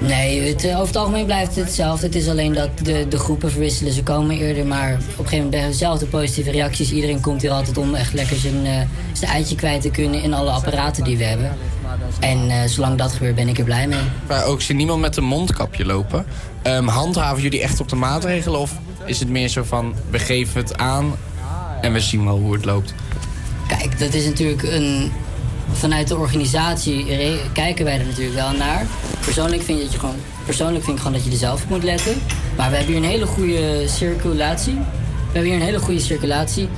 Nee, 0.07 0.49
het, 0.49 0.65
eh, 0.65 0.75
over 0.75 0.87
het 0.87 0.97
algemeen 0.97 1.25
blijft 1.25 1.55
het 1.55 1.65
hetzelfde. 1.65 2.07
Het 2.07 2.15
is 2.15 2.29
alleen 2.29 2.53
dat 2.53 2.69
de, 2.83 3.07
de 3.09 3.19
groepen 3.19 3.51
verwisselen. 3.51 3.93
Ze 3.93 4.03
komen 4.03 4.37
eerder, 4.37 4.67
maar 4.67 4.93
op 4.93 4.99
een 4.99 5.25
gegeven 5.25 5.45
moment 5.45 5.63
we 5.63 5.69
dezelfde 5.69 6.07
positieve 6.07 6.51
reacties. 6.51 6.93
Iedereen 6.93 7.21
komt 7.21 7.43
hier 7.43 7.51
altijd 7.51 7.79
om 7.79 7.95
echt 7.95 8.13
lekker 8.13 8.37
zijn, 8.37 8.67
eh, 8.67 8.81
zijn 9.13 9.31
eitje 9.31 9.55
kwijt 9.55 9.83
te 9.83 9.91
kunnen 9.91 10.23
in 10.23 10.35
alle 10.35 10.51
apparaten 10.51 11.05
die 11.05 11.17
we 11.17 11.25
hebben. 11.25 11.57
En 12.21 12.51
eh, 12.51 12.65
zolang 12.67 12.99
dat 12.99 13.13
gebeurt 13.13 13.35
ben 13.35 13.49
ik 13.49 13.59
er 13.59 13.65
blij 13.65 13.87
mee. 13.89 14.03
Maar 14.29 14.45
ook 14.45 14.63
zie 14.63 14.75
niemand 14.75 15.01
met 15.01 15.17
een 15.17 15.25
mondkapje 15.25 15.85
lopen. 15.85 16.27
Ehm, 16.63 16.87
handhaven 16.87 17.43
jullie 17.43 17.63
echt 17.63 17.81
op 17.81 17.89
de 17.89 17.97
maatregelen 17.97 18.61
of 18.61 18.73
is 19.07 19.19
het 19.19 19.29
meer 19.29 19.49
zo 19.49 19.63
van, 19.63 19.95
we 20.11 20.19
geven 20.19 20.61
het 20.61 20.77
aan 20.77 21.15
en 21.81 21.93
we 21.93 22.01
zien 22.01 22.25
wel 22.25 22.39
hoe 22.39 22.53
het 22.53 22.65
loopt? 22.65 22.95
Kijk, 23.69 23.99
dat 23.99 24.15
is 24.15 24.25
natuurlijk 24.25 24.63
een. 24.63 25.13
Vanuit 25.73 26.09
de 26.09 26.17
organisatie 26.17 27.07
kijken 27.53 27.85
wij 27.85 27.99
er 27.99 28.07
natuurlijk 28.07 28.35
wel 28.35 28.53
naar. 28.53 28.87
Persoonlijk 29.25 29.63
vind, 29.63 29.81
dat 29.81 29.93
je 29.93 29.99
gewoon, 29.99 30.17
persoonlijk 30.45 30.85
vind 30.85 30.97
ik 30.97 31.03
gewoon 31.03 31.19
dat 31.19 31.27
je 31.27 31.33
er 31.33 31.37
zelf 31.39 31.63
op 31.63 31.69
moet 31.69 31.83
letten. 31.83 32.23
Maar 32.57 32.71
we 32.71 32.77
hebben 32.77 32.95
hier 32.95 33.05
een 33.05 33.11
hele 33.11 33.27
goede 33.27 33.89
circulatie. 33.89 34.75
We 34.75 35.39
hebben 35.39 35.51
hier 35.51 35.61
een 35.61 35.67
hele 35.67 35.79
goede 35.79 36.01
circulatie. 36.01 36.69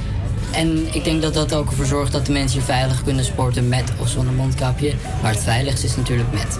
En 0.52 0.94
ik 0.94 1.04
denk 1.04 1.22
dat 1.22 1.34
dat 1.34 1.54
ook 1.54 1.70
ervoor 1.70 1.86
zorgt 1.86 2.12
dat 2.12 2.26
de 2.26 2.32
mensen 2.32 2.58
hier 2.58 2.66
veilig 2.66 3.04
kunnen 3.04 3.24
sporten 3.24 3.68
met 3.68 3.92
of 4.00 4.08
zonder 4.08 4.34
mondkapje. 4.34 4.94
Maar 5.22 5.32
het 5.32 5.42
veiligste 5.42 5.86
is 5.86 5.96
natuurlijk 5.96 6.32
met. 6.32 6.58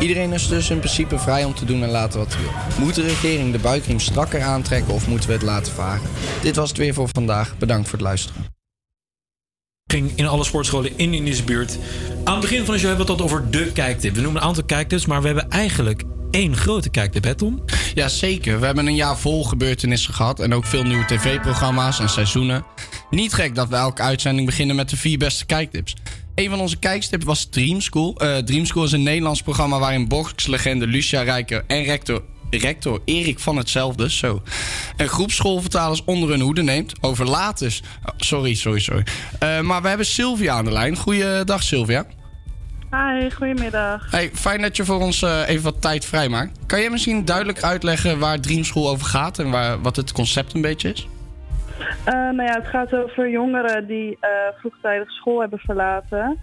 Iedereen 0.00 0.32
is 0.32 0.48
dus 0.48 0.70
in 0.70 0.78
principe 0.78 1.18
vrij 1.18 1.44
om 1.44 1.54
te 1.54 1.64
doen 1.64 1.82
en 1.82 1.90
laten 1.90 2.18
wat 2.18 2.34
hij 2.34 2.42
wil. 2.42 2.84
Moet 2.84 2.94
de 2.94 3.02
regering 3.02 3.52
de 3.52 3.58
buikriem 3.58 4.00
strakker 4.00 4.42
aantrekken 4.42 4.94
of 4.94 5.08
moeten 5.08 5.28
we 5.28 5.34
het 5.34 5.42
laten 5.42 5.72
varen? 5.72 6.08
Dit 6.42 6.56
was 6.56 6.68
het 6.68 6.78
weer 6.78 6.94
voor 6.94 7.08
vandaag. 7.12 7.54
Bedankt 7.58 7.88
voor 7.88 7.98
het 7.98 8.06
luisteren. 8.06 8.53
In 9.94 10.26
alle 10.26 10.44
sportscholen 10.44 10.92
in 10.96 11.14
Indische 11.14 11.44
buurt. 11.44 11.78
Aan 12.24 12.32
het 12.32 12.42
begin 12.42 12.64
van 12.64 12.74
de 12.74 12.80
show 12.80 12.88
hebben 12.88 13.06
we 13.06 13.12
het 13.12 13.22
over 13.22 13.50
de 13.50 13.72
kijktip. 13.72 14.14
We 14.14 14.20
noemen 14.20 14.42
een 14.42 14.48
aantal 14.48 14.64
kijktips, 14.64 15.06
maar 15.06 15.20
we 15.20 15.26
hebben 15.26 15.50
eigenlijk 15.50 16.02
één 16.30 16.56
grote 16.56 16.90
kijktip, 16.90 17.24
hè 17.24 17.34
Tom? 17.34 17.64
Ja, 17.94 18.08
zeker. 18.08 18.60
We 18.60 18.66
hebben 18.66 18.86
een 18.86 18.94
jaar 18.94 19.18
vol 19.18 19.44
gebeurtenissen 19.44 20.14
gehad 20.14 20.40
en 20.40 20.54
ook 20.54 20.64
veel 20.64 20.82
nieuwe 20.82 21.04
tv-programma's 21.04 22.00
en 22.00 22.08
seizoenen. 22.08 22.64
Niet 23.10 23.32
gek 23.32 23.54
dat 23.54 23.68
we 23.68 23.76
elke 23.76 24.02
uitzending 24.02 24.46
beginnen 24.46 24.76
met 24.76 24.90
de 24.90 24.96
vier 24.96 25.18
beste 25.18 25.46
kijktips. 25.46 25.96
Een 26.34 26.50
van 26.50 26.60
onze 26.60 26.76
kijktips 26.76 27.24
was 27.24 27.44
Dream 27.44 27.80
School. 27.80 28.14
Eh, 28.16 28.36
Dream 28.36 28.66
School 28.66 28.84
is 28.84 28.92
een 28.92 29.02
Nederlands 29.02 29.42
programma 29.42 29.78
waarin 29.78 30.08
bokslegende 30.08 30.86
Lucia 30.86 31.22
Rijker 31.22 31.64
en 31.66 31.82
rector, 31.82 32.22
rector 32.50 33.00
Erik 33.04 33.38
van 33.38 33.56
hetzelfde, 33.56 34.10
zo, 34.10 34.42
een 34.96 35.08
groep 35.08 35.30
schoolvertalers 35.30 36.04
onder 36.04 36.28
hun 36.28 36.40
hoede 36.40 36.62
neemt. 36.62 36.92
Over 37.00 37.26
laters. 37.26 37.82
Oh, 38.04 38.14
sorry, 38.16 38.54
sorry, 38.54 38.80
sorry. 38.80 39.04
Eh, 39.38 39.60
maar 39.60 39.82
we 39.82 39.88
hebben 39.88 40.06
Sylvia 40.06 40.54
aan 40.54 40.64
de 40.64 40.72
lijn. 40.72 40.96
Goeiedag, 40.96 41.62
Sylvia. 41.62 42.04
Hi, 42.90 43.30
goedemiddag. 43.30 44.10
Hey, 44.10 44.30
fijn 44.32 44.62
dat 44.62 44.76
je 44.76 44.84
voor 44.84 45.00
ons 45.00 45.22
eh, 45.22 45.48
even 45.48 45.64
wat 45.64 45.82
tijd 45.82 46.04
vrijmaakt. 46.04 46.66
Kan 46.66 46.80
je 46.80 46.90
misschien 46.90 47.24
duidelijk 47.24 47.62
uitleggen 47.62 48.18
waar 48.18 48.40
Dream 48.40 48.64
School 48.64 48.88
over 48.88 49.06
gaat 49.06 49.38
en 49.38 49.50
waar, 49.50 49.80
wat 49.80 49.96
het 49.96 50.12
concept 50.12 50.54
een 50.54 50.60
beetje 50.60 50.92
is? 50.92 51.08
Eh, 52.04 52.14
nou 52.14 52.42
ja, 52.42 52.54
het 52.54 52.66
gaat 52.66 52.92
over 52.92 53.30
jongeren 53.30 53.86
die 53.86 54.18
vroegtijdig 54.58 55.10
school 55.10 55.40
hebben 55.40 55.58
verlaten. 55.58 56.38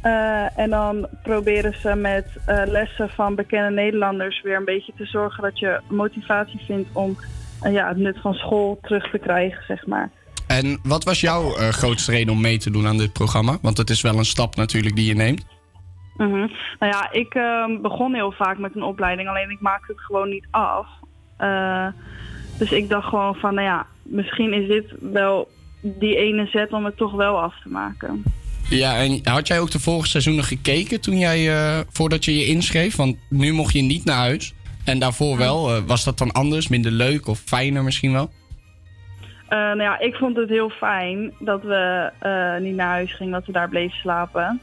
Eh, 0.00 0.58
en 0.58 0.70
dan 0.70 1.06
proberen 1.22 1.74
ze 1.80 1.94
met 1.94 2.26
eh, 2.46 2.62
lessen 2.66 3.08
van 3.08 3.34
bekende 3.34 3.70
Nederlanders 3.70 4.42
weer 4.42 4.56
een 4.56 4.64
beetje 4.64 4.92
te 4.96 5.06
zorgen 5.06 5.42
dat 5.42 5.58
je 5.58 5.80
motivatie 5.88 6.60
vindt 6.66 6.88
om 6.92 7.16
eh, 7.62 7.72
ja, 7.72 7.88
het 7.88 7.96
nut 7.96 8.20
van 8.20 8.34
school 8.34 8.78
terug 8.82 9.10
te 9.10 9.18
krijgen, 9.18 9.64
zeg 9.66 9.86
maar. 9.86 10.10
En 10.46 10.80
wat 10.82 11.04
was 11.04 11.20
jouw 11.20 11.50
grootste 11.50 12.10
reden 12.10 12.32
om 12.32 12.40
mee 12.40 12.58
te 12.58 12.70
doen 12.70 12.86
aan 12.86 12.98
dit 12.98 13.12
programma? 13.12 13.58
Want 13.62 13.76
het 13.76 13.90
is 13.90 14.02
wel 14.02 14.18
een 14.18 14.24
stap 14.24 14.56
natuurlijk 14.56 14.96
die 14.96 15.06
je 15.06 15.14
neemt. 15.14 15.46
Mhm. 16.16 16.46
Nou 16.78 16.92
ja, 16.92 17.12
ik 17.12 17.34
ehm, 17.34 17.80
begon 17.80 18.14
heel 18.14 18.32
vaak 18.32 18.58
met 18.58 18.76
een 18.76 18.82
opleiding, 18.82 19.28
alleen 19.28 19.50
ik 19.50 19.60
maakte 19.60 19.92
het 19.92 20.00
gewoon 20.00 20.28
niet 20.28 20.46
af. 20.50 20.86
Dus 22.58 22.72
ik 22.72 22.88
dacht 22.88 23.08
gewoon 23.08 23.34
van, 23.34 23.54
nou 23.54 23.66
ja, 23.66 23.86
misschien 24.02 24.52
is 24.52 24.68
dit 24.68 24.94
wel 25.12 25.48
die 25.80 26.16
ene 26.16 26.46
zet 26.46 26.72
om 26.72 26.84
het 26.84 26.96
toch 26.96 27.12
wel 27.12 27.40
af 27.40 27.60
te 27.62 27.68
maken. 27.68 28.22
Ja, 28.70 28.96
en 28.96 29.20
had 29.22 29.46
jij 29.46 29.60
ook 29.60 29.70
de 29.70 29.80
vorige 29.80 30.08
seizoenen 30.08 30.44
gekeken 30.44 31.00
toen 31.00 31.18
jij, 31.18 31.50
eh, 31.54 31.80
voordat 31.90 32.24
je 32.24 32.36
je 32.36 32.46
inschreef? 32.46 32.96
Want 32.96 33.16
nu 33.28 33.52
mocht 33.52 33.72
je 33.72 33.82
niet 33.82 34.04
naar 34.04 34.16
huis. 34.16 34.54
En 34.84 34.98
daarvoor 34.98 35.36
wel. 35.36 35.74
Eh, 35.74 35.82
was 35.86 36.04
dat 36.04 36.18
dan 36.18 36.32
anders, 36.32 36.68
minder 36.68 36.92
leuk 36.92 37.26
of 37.26 37.38
fijner 37.38 37.82
misschien 37.84 38.12
wel? 38.12 38.30
Eh, 39.48 39.58
nou 39.58 39.82
ja, 39.82 39.98
ik 39.98 40.14
vond 40.14 40.36
het 40.36 40.48
heel 40.48 40.70
fijn 40.70 41.32
dat 41.38 41.62
we 41.62 42.10
niet 42.60 42.74
naar 42.74 42.88
huis 42.88 43.14
gingen, 43.14 43.32
dat 43.32 43.46
we 43.46 43.52
daar 43.52 43.68
bleven 43.68 43.96
slapen. 43.98 44.60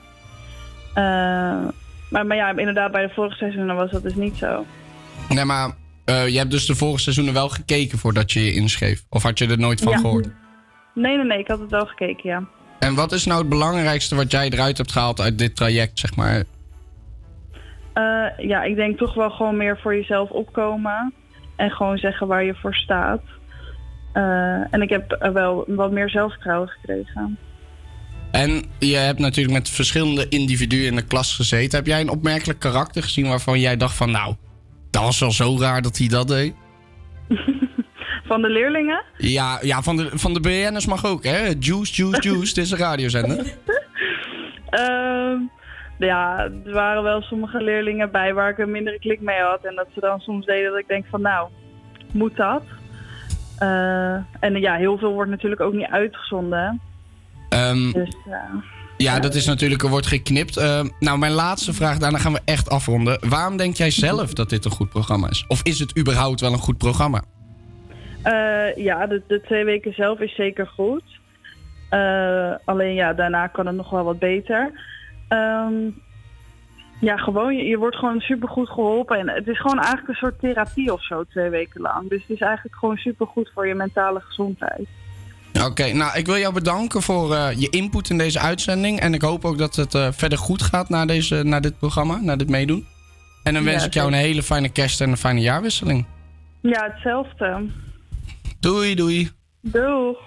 Maar, 2.09 2.25
maar 2.25 2.35
ja, 2.35 2.49
inderdaad, 2.57 2.91
bij 2.91 3.07
de 3.07 3.13
vorige 3.13 3.35
seizoenen 3.37 3.75
was 3.75 3.91
dat 3.91 4.03
dus 4.03 4.15
niet 4.15 4.37
zo. 4.37 4.65
Nee, 5.29 5.45
maar 5.45 5.75
je 6.05 6.37
hebt 6.37 6.51
dus 6.51 6.65
de 6.65 6.75
vorige 6.75 7.01
seizoenen 7.01 7.33
wel 7.33 7.49
gekeken 7.49 7.97
voordat 7.97 8.31
je 8.31 8.45
je 8.45 8.53
inschreef? 8.53 9.03
Of 9.09 9.23
had 9.23 9.37
je 9.39 9.47
er 9.47 9.59
nooit 9.59 9.81
van 9.81 9.91
Ja. 9.91 9.97
gehoord? 9.97 10.29
Nee, 10.93 11.15
nee, 11.17 11.25
nee, 11.25 11.39
ik 11.39 11.47
had 11.47 11.59
het 11.59 11.69
wel 11.69 11.85
gekeken, 11.85 12.29
ja. 12.29 12.43
En 12.79 12.95
wat 12.95 13.11
is 13.11 13.25
nou 13.25 13.39
het 13.39 13.49
belangrijkste 13.49 14.15
wat 14.15 14.31
jij 14.31 14.49
eruit 14.49 14.77
hebt 14.77 14.91
gehaald 14.91 15.21
uit 15.21 15.37
dit 15.37 15.55
traject, 15.55 15.99
zeg 15.99 16.15
maar? 16.15 16.43
Eh, 17.93 18.47
ja, 18.47 18.63
ik 18.63 18.75
denk 18.75 18.97
toch 18.97 19.13
wel 19.13 19.29
gewoon 19.29 19.57
meer 19.57 19.79
voor 19.81 19.95
jezelf 19.95 20.29
opkomen. 20.29 21.13
En 21.55 21.71
gewoon 21.71 21.97
zeggen 21.97 22.27
waar 22.27 22.43
je 22.43 22.55
voor 22.55 22.75
staat. 22.75 23.21
Eh, 24.13 24.73
en 24.73 24.81
ik 24.81 24.89
heb 24.89 25.29
wel 25.33 25.63
wat 25.67 25.91
meer 25.91 26.09
zelfvertrouwen 26.09 26.67
gekregen. 26.67 27.37
En 28.31 28.63
je 28.79 28.95
hebt 28.95 29.19
natuurlijk 29.19 29.57
met 29.57 29.69
verschillende 29.69 30.29
individuen 30.29 30.85
in 30.85 30.95
de 30.95 31.05
klas 31.05 31.35
gezeten. 31.35 31.77
Heb 31.77 31.87
jij 31.87 32.01
een 32.01 32.09
opmerkelijk 32.09 32.59
karakter 32.59 33.03
gezien 33.03 33.27
waarvan 33.27 33.59
jij 33.59 33.77
dacht 33.77 33.95
van... 33.95 34.11
nou, 34.11 34.35
dat 34.89 35.03
was 35.03 35.19
wel 35.19 35.31
zo 35.31 35.57
raar 35.59 35.81
dat 35.81 35.97
hij 35.97 36.07
dat 36.07 36.27
deed? 36.27 36.53
Van 38.27 38.41
de 38.41 38.49
leerlingen? 38.49 39.03
Ja, 39.17 39.59
ja 39.61 39.81
van, 39.81 39.97
de, 39.97 40.09
van 40.13 40.33
de 40.33 40.39
BN'ers 40.39 40.85
mag 40.85 41.05
ook, 41.05 41.23
hè? 41.23 41.37
Juice, 41.59 41.93
juice, 41.93 42.21
juice. 42.21 42.53
Dit 42.53 42.63
is 42.63 42.71
een 42.71 42.77
radiozender. 42.77 43.45
Ehm, 44.69 45.37
ja, 45.97 46.49
er 46.65 46.73
waren 46.73 47.03
wel 47.03 47.21
sommige 47.21 47.63
leerlingen 47.63 48.11
bij 48.11 48.33
waar 48.33 48.49
ik 48.49 48.57
een 48.57 48.71
mindere 48.71 48.99
klik 48.99 49.21
mee 49.21 49.39
had. 49.39 49.65
En 49.65 49.75
dat 49.75 49.87
ze 49.93 49.99
dan 49.99 50.19
soms 50.19 50.45
deden 50.45 50.71
dat 50.71 50.79
ik 50.79 50.87
denk 50.87 51.05
van 51.09 51.21
nou, 51.21 51.49
moet 52.11 52.35
dat? 52.35 52.63
Eh, 53.57 54.13
en 54.39 54.59
ja, 54.59 54.75
heel 54.75 54.97
veel 54.97 55.13
wordt 55.13 55.29
natuurlijk 55.29 55.61
ook 55.61 55.73
niet 55.73 55.87
uitgezonden. 55.89 56.81
Ehm, 57.49 57.91
Dus 57.91 58.15
ja. 58.25 58.49
ja, 58.97 59.19
dat 59.19 59.35
is 59.35 59.45
natuurlijk, 59.45 59.83
er 59.83 59.89
wordt 59.89 60.07
geknipt. 60.07 60.57
Ehm, 60.57 60.87
nou, 60.99 61.17
mijn 61.17 61.31
laatste 61.31 61.73
vraag, 61.73 61.97
daarna 61.97 62.17
gaan 62.17 62.33
we 62.33 62.41
echt 62.45 62.69
afronden. 62.69 63.29
Waarom 63.29 63.57
denk 63.57 63.75
jij 63.75 63.91
zelf 63.91 64.33
dat 64.33 64.49
dit 64.49 64.65
een 64.65 64.71
goed 64.71 64.89
programma 64.89 65.29
is? 65.29 65.45
Of 65.47 65.63
is 65.63 65.79
het 65.79 65.99
überhaupt 65.99 66.41
wel 66.41 66.53
een 66.53 66.57
goed 66.57 66.77
programma? 66.77 67.23
Eh, 68.27 68.75
ja, 68.75 69.07
de, 69.07 69.21
de 69.27 69.41
twee 69.41 69.65
weken 69.65 69.93
zelf 69.93 70.19
is 70.19 70.35
zeker 70.35 70.67
goed. 70.67 71.03
Eh, 71.89 72.53
alleen 72.65 72.93
ja, 72.93 73.13
daarna 73.13 73.47
kan 73.47 73.65
het 73.65 73.75
nog 73.75 73.89
wel 73.89 74.03
wat 74.03 74.19
beter. 74.19 74.71
Ehm, 75.27 75.73
ja, 76.99 77.17
gewoon, 77.17 77.55
je, 77.55 77.63
je 77.63 77.77
wordt 77.77 77.95
gewoon 77.95 78.19
supergoed 78.19 78.69
geholpen. 78.69 79.17
En 79.17 79.29
het 79.29 79.47
is 79.47 79.59
gewoon 79.59 79.79
eigenlijk 79.79 80.07
een 80.07 80.15
soort 80.15 80.39
therapie 80.39 80.93
of 80.93 81.03
zo, 81.03 81.23
twee 81.23 81.49
weken 81.49 81.81
lang. 81.81 82.09
Dus 82.09 82.21
het 82.21 82.29
is 82.29 82.39
eigenlijk 82.39 82.75
gewoon 82.75 82.97
supergoed 82.97 83.51
voor 83.53 83.67
je 83.67 83.75
mentale 83.75 84.19
gezondheid. 84.19 84.87
Oké, 85.65 85.93
nou, 85.93 86.17
ik 86.17 86.25
wil 86.25 86.37
jou 86.37 86.53
bedanken 86.53 87.01
voor 87.01 87.33
eh, 87.33 87.47
je 87.55 87.69
input 87.69 88.09
in 88.09 88.17
deze 88.17 88.39
uitzending. 88.39 88.99
En 88.99 89.13
ik 89.13 89.21
hoop 89.21 89.45
ook 89.45 89.57
dat 89.57 89.75
het 89.75 90.15
verder 90.15 90.37
goed 90.37 90.61
gaat 90.61 90.89
na, 90.89 91.05
deze, 91.05 91.43
na 91.43 91.59
dit 91.59 91.77
programma, 91.77 92.19
na 92.21 92.35
dit 92.35 92.49
meedoen. 92.49 92.85
En 93.43 93.53
dan 93.53 93.63
Ja, 93.63 93.69
wens 93.69 93.85
ik 93.85 93.93
jou 93.93 94.07
een 94.07 94.17
hele 94.17 94.43
fijne 94.43 94.69
kerst 94.69 95.01
en 95.01 95.09
een 95.09 95.17
fijne 95.17 95.41
jaarwisseling. 95.41 96.05
Ja, 96.61 96.89
hetzelfde. 96.91 97.65
Doei, 98.67 98.95
doei. 98.95 99.29
Doeg. 99.61 100.17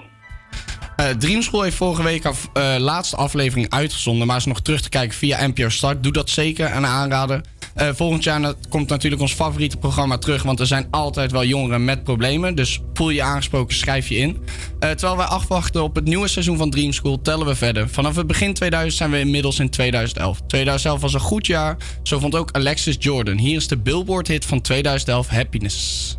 Eh 0.97 1.09
Dream 1.09 1.43
School 1.43 1.63
heeft 1.63 1.77
vorige 1.77 2.03
week 2.03 2.25
haar 2.25 2.35
eh, 2.53 2.75
laatste 2.79 3.17
aflevering 3.17 3.71
uitgezonden, 3.71 4.27
maar 4.27 4.37
is 4.37 4.45
nog 4.45 4.61
terug 4.61 4.81
te 4.81 4.89
kijken 4.89 5.17
via 5.17 5.47
NPO 5.47 5.69
Start. 5.69 6.03
Doe 6.03 6.13
dat 6.13 6.31
zeker 6.31 6.67
en 6.67 6.87
aanraden. 6.87 7.43
Eh, 7.75 7.89
volgend 7.93 8.25
jaar 8.25 8.55
komt 8.69 8.89
natuurlijk 8.89 9.23
ons 9.23 9.33
favoriete 9.33 9.77
programma 9.77 10.19
terug, 10.19 10.43
want 10.43 10.61
er 10.61 10.67
zijn 10.67 10.87
altijd 10.91 11.31
wel 11.31 11.45
jongeren 11.45 11.85
met 11.85 12.05
problemen. 12.05 12.55
Dus 12.55 12.81
voel 12.95 13.11
je 13.11 13.23
aangesproken, 13.23 13.77
schrijf 13.77 14.09
je 14.09 14.17
in. 14.17 14.39
Terwijl 14.79 15.17
wij 15.17 15.27
afwachten 15.27 15.83
op 15.83 15.95
het 15.95 16.05
nieuwe 16.05 16.29
seizoen 16.29 16.57
van 16.57 16.71
Dream 16.71 16.93
School, 16.93 17.21
tellen 17.23 17.47
we 17.47 17.55
verder. 17.55 17.89
Vanaf 17.89 18.17
het 18.17 18.27
begin 18.27 18.55
2000 18.55 18.95
zijn 18.97 19.11
we 19.11 19.19
inmiddels 19.19 19.59
in 19.59 19.71
2011. 19.71 20.41
2011 20.47 21.01
was 21.01 21.15
een 21.15 21.21
goed 21.21 21.47
jaar, 21.47 21.77
zo 22.03 22.19
vond 22.19 22.35
ook 22.35 22.51
Alexis 22.53 22.97
Jordan. 22.99 23.39
Hier 23.39 23.57
is 23.57 23.69
de 23.69 23.79
Billboard-hit 23.79 24.45
van 24.45 24.61
2011, 24.61 25.29
Happiness. 25.29 26.19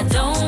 I 0.00 0.02
don't 0.04 0.39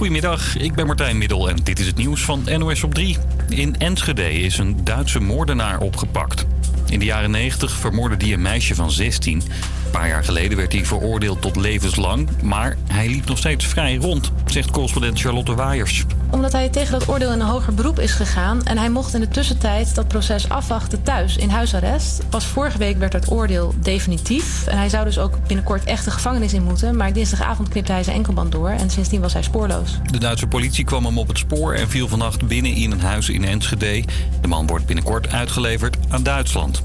Goedemiddag, 0.00 0.56
ik 0.56 0.74
ben 0.74 0.86
Martijn 0.86 1.18
Middel 1.18 1.48
en 1.48 1.56
dit 1.62 1.78
is 1.78 1.86
het 1.86 1.96
nieuws 1.96 2.22
van 2.22 2.42
NOS 2.58 2.84
op 2.84 2.94
3. 2.94 3.16
In 3.48 3.78
Enschede 3.78 4.32
is 4.32 4.58
een 4.58 4.84
Duitse 4.84 5.20
moordenaar 5.20 5.80
opgepakt. 5.80 6.46
In 6.88 6.98
de 6.98 7.04
jaren 7.04 7.30
90 7.30 7.72
vermoordde 7.72 8.24
hij 8.24 8.34
een 8.34 8.42
meisje 8.42 8.74
van 8.74 8.90
16. 8.90 9.36
Een 9.38 9.90
paar 9.90 10.08
jaar 10.08 10.24
geleden 10.24 10.56
werd 10.56 10.72
hij 10.72 10.84
veroordeeld 10.84 11.42
tot 11.42 11.56
levenslang, 11.56 12.28
maar 12.42 12.76
hij 12.88 13.08
liep 13.08 13.26
nog 13.26 13.38
steeds 13.38 13.66
vrij 13.66 13.96
rond, 13.96 14.32
zegt 14.46 14.70
correspondent 14.70 15.20
Charlotte 15.20 15.54
Waaiers. 15.54 16.04
Omdat 16.30 16.52
hij 16.52 16.68
tegen 16.68 16.98
dat 16.98 17.08
oordeel 17.08 17.32
in 17.32 17.40
een 17.40 17.46
hoger 17.46 17.74
beroep 17.74 17.98
is 17.98 18.12
gegaan. 18.12 18.64
En 18.64 18.78
hij 18.78 18.90
mocht 18.90 19.14
in 19.14 19.20
de 19.20 19.28
tussentijd 19.28 19.94
dat 19.94 20.08
proces 20.08 20.48
afwachten 20.48 21.02
thuis 21.02 21.36
in 21.36 21.48
huisarrest. 21.48 22.22
Pas 22.28 22.46
vorige 22.46 22.78
week 22.78 22.98
werd 22.98 23.12
het 23.12 23.30
oordeel 23.30 23.74
definitief. 23.82 24.66
En 24.66 24.78
hij 24.78 24.88
zou 24.88 25.04
dus 25.04 25.18
ook 25.18 25.46
binnenkort 25.46 25.84
echt 25.84 26.04
de 26.04 26.10
gevangenis 26.10 26.52
in 26.52 26.62
moeten. 26.62 26.96
Maar 26.96 27.12
dinsdagavond 27.12 27.68
knipte 27.68 27.92
hij 27.92 28.02
zijn 28.02 28.16
enkelband 28.16 28.52
door. 28.52 28.68
En 28.68 28.90
sindsdien 28.90 29.20
was 29.20 29.32
hij 29.32 29.42
spoorloos. 29.42 29.98
De 30.10 30.18
Duitse 30.18 30.46
politie 30.46 30.84
kwam 30.84 31.04
hem 31.04 31.18
op 31.18 31.28
het 31.28 31.38
spoor 31.38 31.74
en 31.74 31.88
viel 31.88 32.08
vannacht 32.08 32.46
binnen 32.46 32.74
in 32.74 32.90
een 32.90 33.00
huis 33.00 33.28
in 33.28 33.44
Enschede. 33.44 34.04
De 34.40 34.48
man 34.48 34.66
wordt 34.66 34.86
binnenkort 34.86 35.32
uitgeleverd 35.32 35.96
aan 36.08 36.22
Duitsland. 36.22 36.82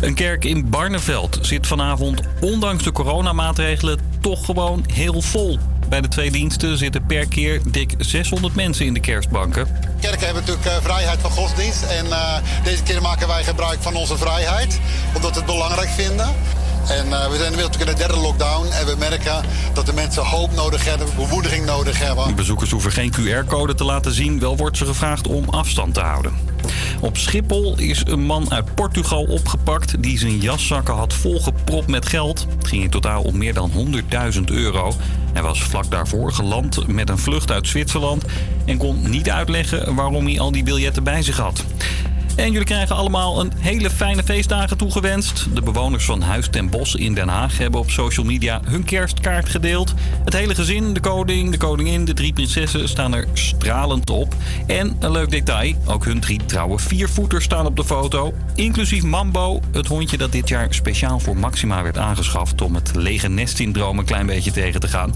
Een 0.00 0.14
kerk 0.14 0.44
in 0.44 0.70
Barneveld 0.70 1.38
zit 1.42 1.66
vanavond, 1.66 2.20
ondanks 2.40 2.84
de 2.84 2.92
coronamaatregelen, 2.92 3.98
toch 4.20 4.44
gewoon 4.44 4.84
heel 4.92 5.20
vol. 5.20 5.58
Bij 5.92 6.00
de 6.00 6.08
twee 6.08 6.30
diensten 6.30 6.78
zitten 6.78 7.06
per 7.06 7.26
keer 7.26 7.60
dik 7.70 7.94
600 7.98 8.54
mensen 8.54 8.86
in 8.86 8.94
de 8.94 9.00
kerstbanken. 9.00 9.66
Kerken 10.00 10.24
hebben 10.24 10.42
natuurlijk 10.46 10.66
eh, 10.66 10.82
vrijheid 10.82 11.20
van 11.20 11.30
godsdienst. 11.30 11.82
En 11.82 12.12
eh, 12.12 12.36
deze 12.64 12.82
keer 12.82 13.02
maken 13.02 13.28
wij 13.28 13.44
gebruik 13.44 13.82
van 13.82 13.94
onze 13.94 14.16
vrijheid. 14.16 14.80
Omdat 15.14 15.30
we 15.30 15.36
het 15.36 15.46
belangrijk 15.46 15.88
vinden. 15.88 16.26
En 16.88 17.12
eh, 17.12 17.28
we 17.28 17.36
zijn 17.36 17.50
inmiddels 17.50 17.62
natuurlijk 17.62 17.80
in 17.80 17.86
de 17.86 17.94
derde 17.94 18.16
lockdown. 18.16 18.66
En 18.66 18.86
we 18.86 18.94
merken 18.98 19.44
dat 19.74 19.86
de 19.86 19.92
mensen 19.92 20.24
hoop 20.24 20.54
nodig 20.54 20.84
hebben, 20.84 21.06
bemoediging 21.16 21.66
nodig 21.66 21.98
hebben. 21.98 22.34
Bezoekers 22.34 22.70
hoeven 22.70 22.92
geen 22.92 23.12
QR-code 23.12 23.74
te 23.74 23.84
laten 23.84 24.12
zien, 24.12 24.38
wel 24.38 24.56
wordt 24.56 24.76
ze 24.76 24.86
gevraagd 24.86 25.26
om 25.26 25.48
afstand 25.48 25.94
te 25.94 26.00
houden. 26.00 26.32
Op 27.00 27.16
Schiphol 27.16 27.78
is 27.78 28.02
een 28.04 28.24
man 28.24 28.52
uit 28.52 28.74
Portugal 28.74 29.22
opgepakt 29.22 30.02
die 30.02 30.18
zijn 30.18 30.38
jaszakken 30.38 30.94
had 30.94 31.14
volgepropt 31.14 31.88
met 31.88 32.06
geld. 32.06 32.46
Het 32.58 32.68
ging 32.68 32.82
in 32.82 32.90
totaal 32.90 33.22
om 33.22 33.38
meer 33.38 33.54
dan 33.54 33.70
100.000 34.34 34.40
euro. 34.44 34.94
Hij 35.32 35.42
was 35.42 35.62
vlak 35.62 35.90
daarvoor 35.90 36.32
geland 36.32 36.86
met 36.86 37.08
een 37.08 37.18
vlucht 37.18 37.50
uit 37.50 37.66
Zwitserland 37.66 38.24
en 38.64 38.76
kon 38.76 39.10
niet 39.10 39.30
uitleggen 39.30 39.94
waarom 39.94 40.26
hij 40.26 40.40
al 40.40 40.52
die 40.52 40.62
biljetten 40.62 41.04
bij 41.04 41.22
zich 41.22 41.36
had. 41.36 41.64
En 42.36 42.52
jullie 42.52 42.66
krijgen 42.66 42.96
allemaal 42.96 43.40
een 43.40 43.52
hele 43.58 43.90
fijne 43.90 44.22
feestdagen 44.22 44.76
toegewenst. 44.76 45.46
De 45.54 45.62
bewoners 45.62 46.04
van 46.04 46.22
Huis 46.22 46.48
ten 46.50 46.70
Bos 46.70 46.94
in 46.94 47.14
Den 47.14 47.28
Haag 47.28 47.58
hebben 47.58 47.80
op 47.80 47.90
social 47.90 48.26
media 48.26 48.60
hun 48.64 48.84
kerstkaart 48.84 49.48
gedeeld. 49.48 49.94
Het 50.24 50.32
hele 50.32 50.54
gezin, 50.54 50.92
de 50.92 51.00
koning, 51.00 51.50
de 51.50 51.56
koningin, 51.56 52.04
de 52.04 52.12
drie 52.12 52.32
prinsessen 52.32 52.88
staan 52.88 53.14
er 53.14 53.26
stralend 53.32 54.10
op. 54.10 54.34
En 54.66 54.96
een 55.00 55.10
leuk 55.10 55.30
detail, 55.30 55.74
ook 55.86 56.04
hun 56.04 56.20
drie 56.20 56.40
trouwe 56.46 56.78
viervoeters 56.78 57.44
staan 57.44 57.66
op 57.66 57.76
de 57.76 57.84
foto. 57.84 58.34
Inclusief 58.54 59.02
Mambo, 59.02 59.60
het 59.72 59.86
hondje 59.86 60.16
dat 60.16 60.32
dit 60.32 60.48
jaar 60.48 60.74
speciaal 60.74 61.20
voor 61.20 61.36
Maxima 61.36 61.82
werd 61.82 61.98
aangeschaft... 61.98 62.60
om 62.60 62.74
het 62.74 62.90
lege 62.94 63.28
nestsyndroom 63.28 63.98
een 63.98 64.04
klein 64.04 64.26
beetje 64.26 64.50
tegen 64.50 64.80
te 64.80 64.88
gaan. 64.88 65.14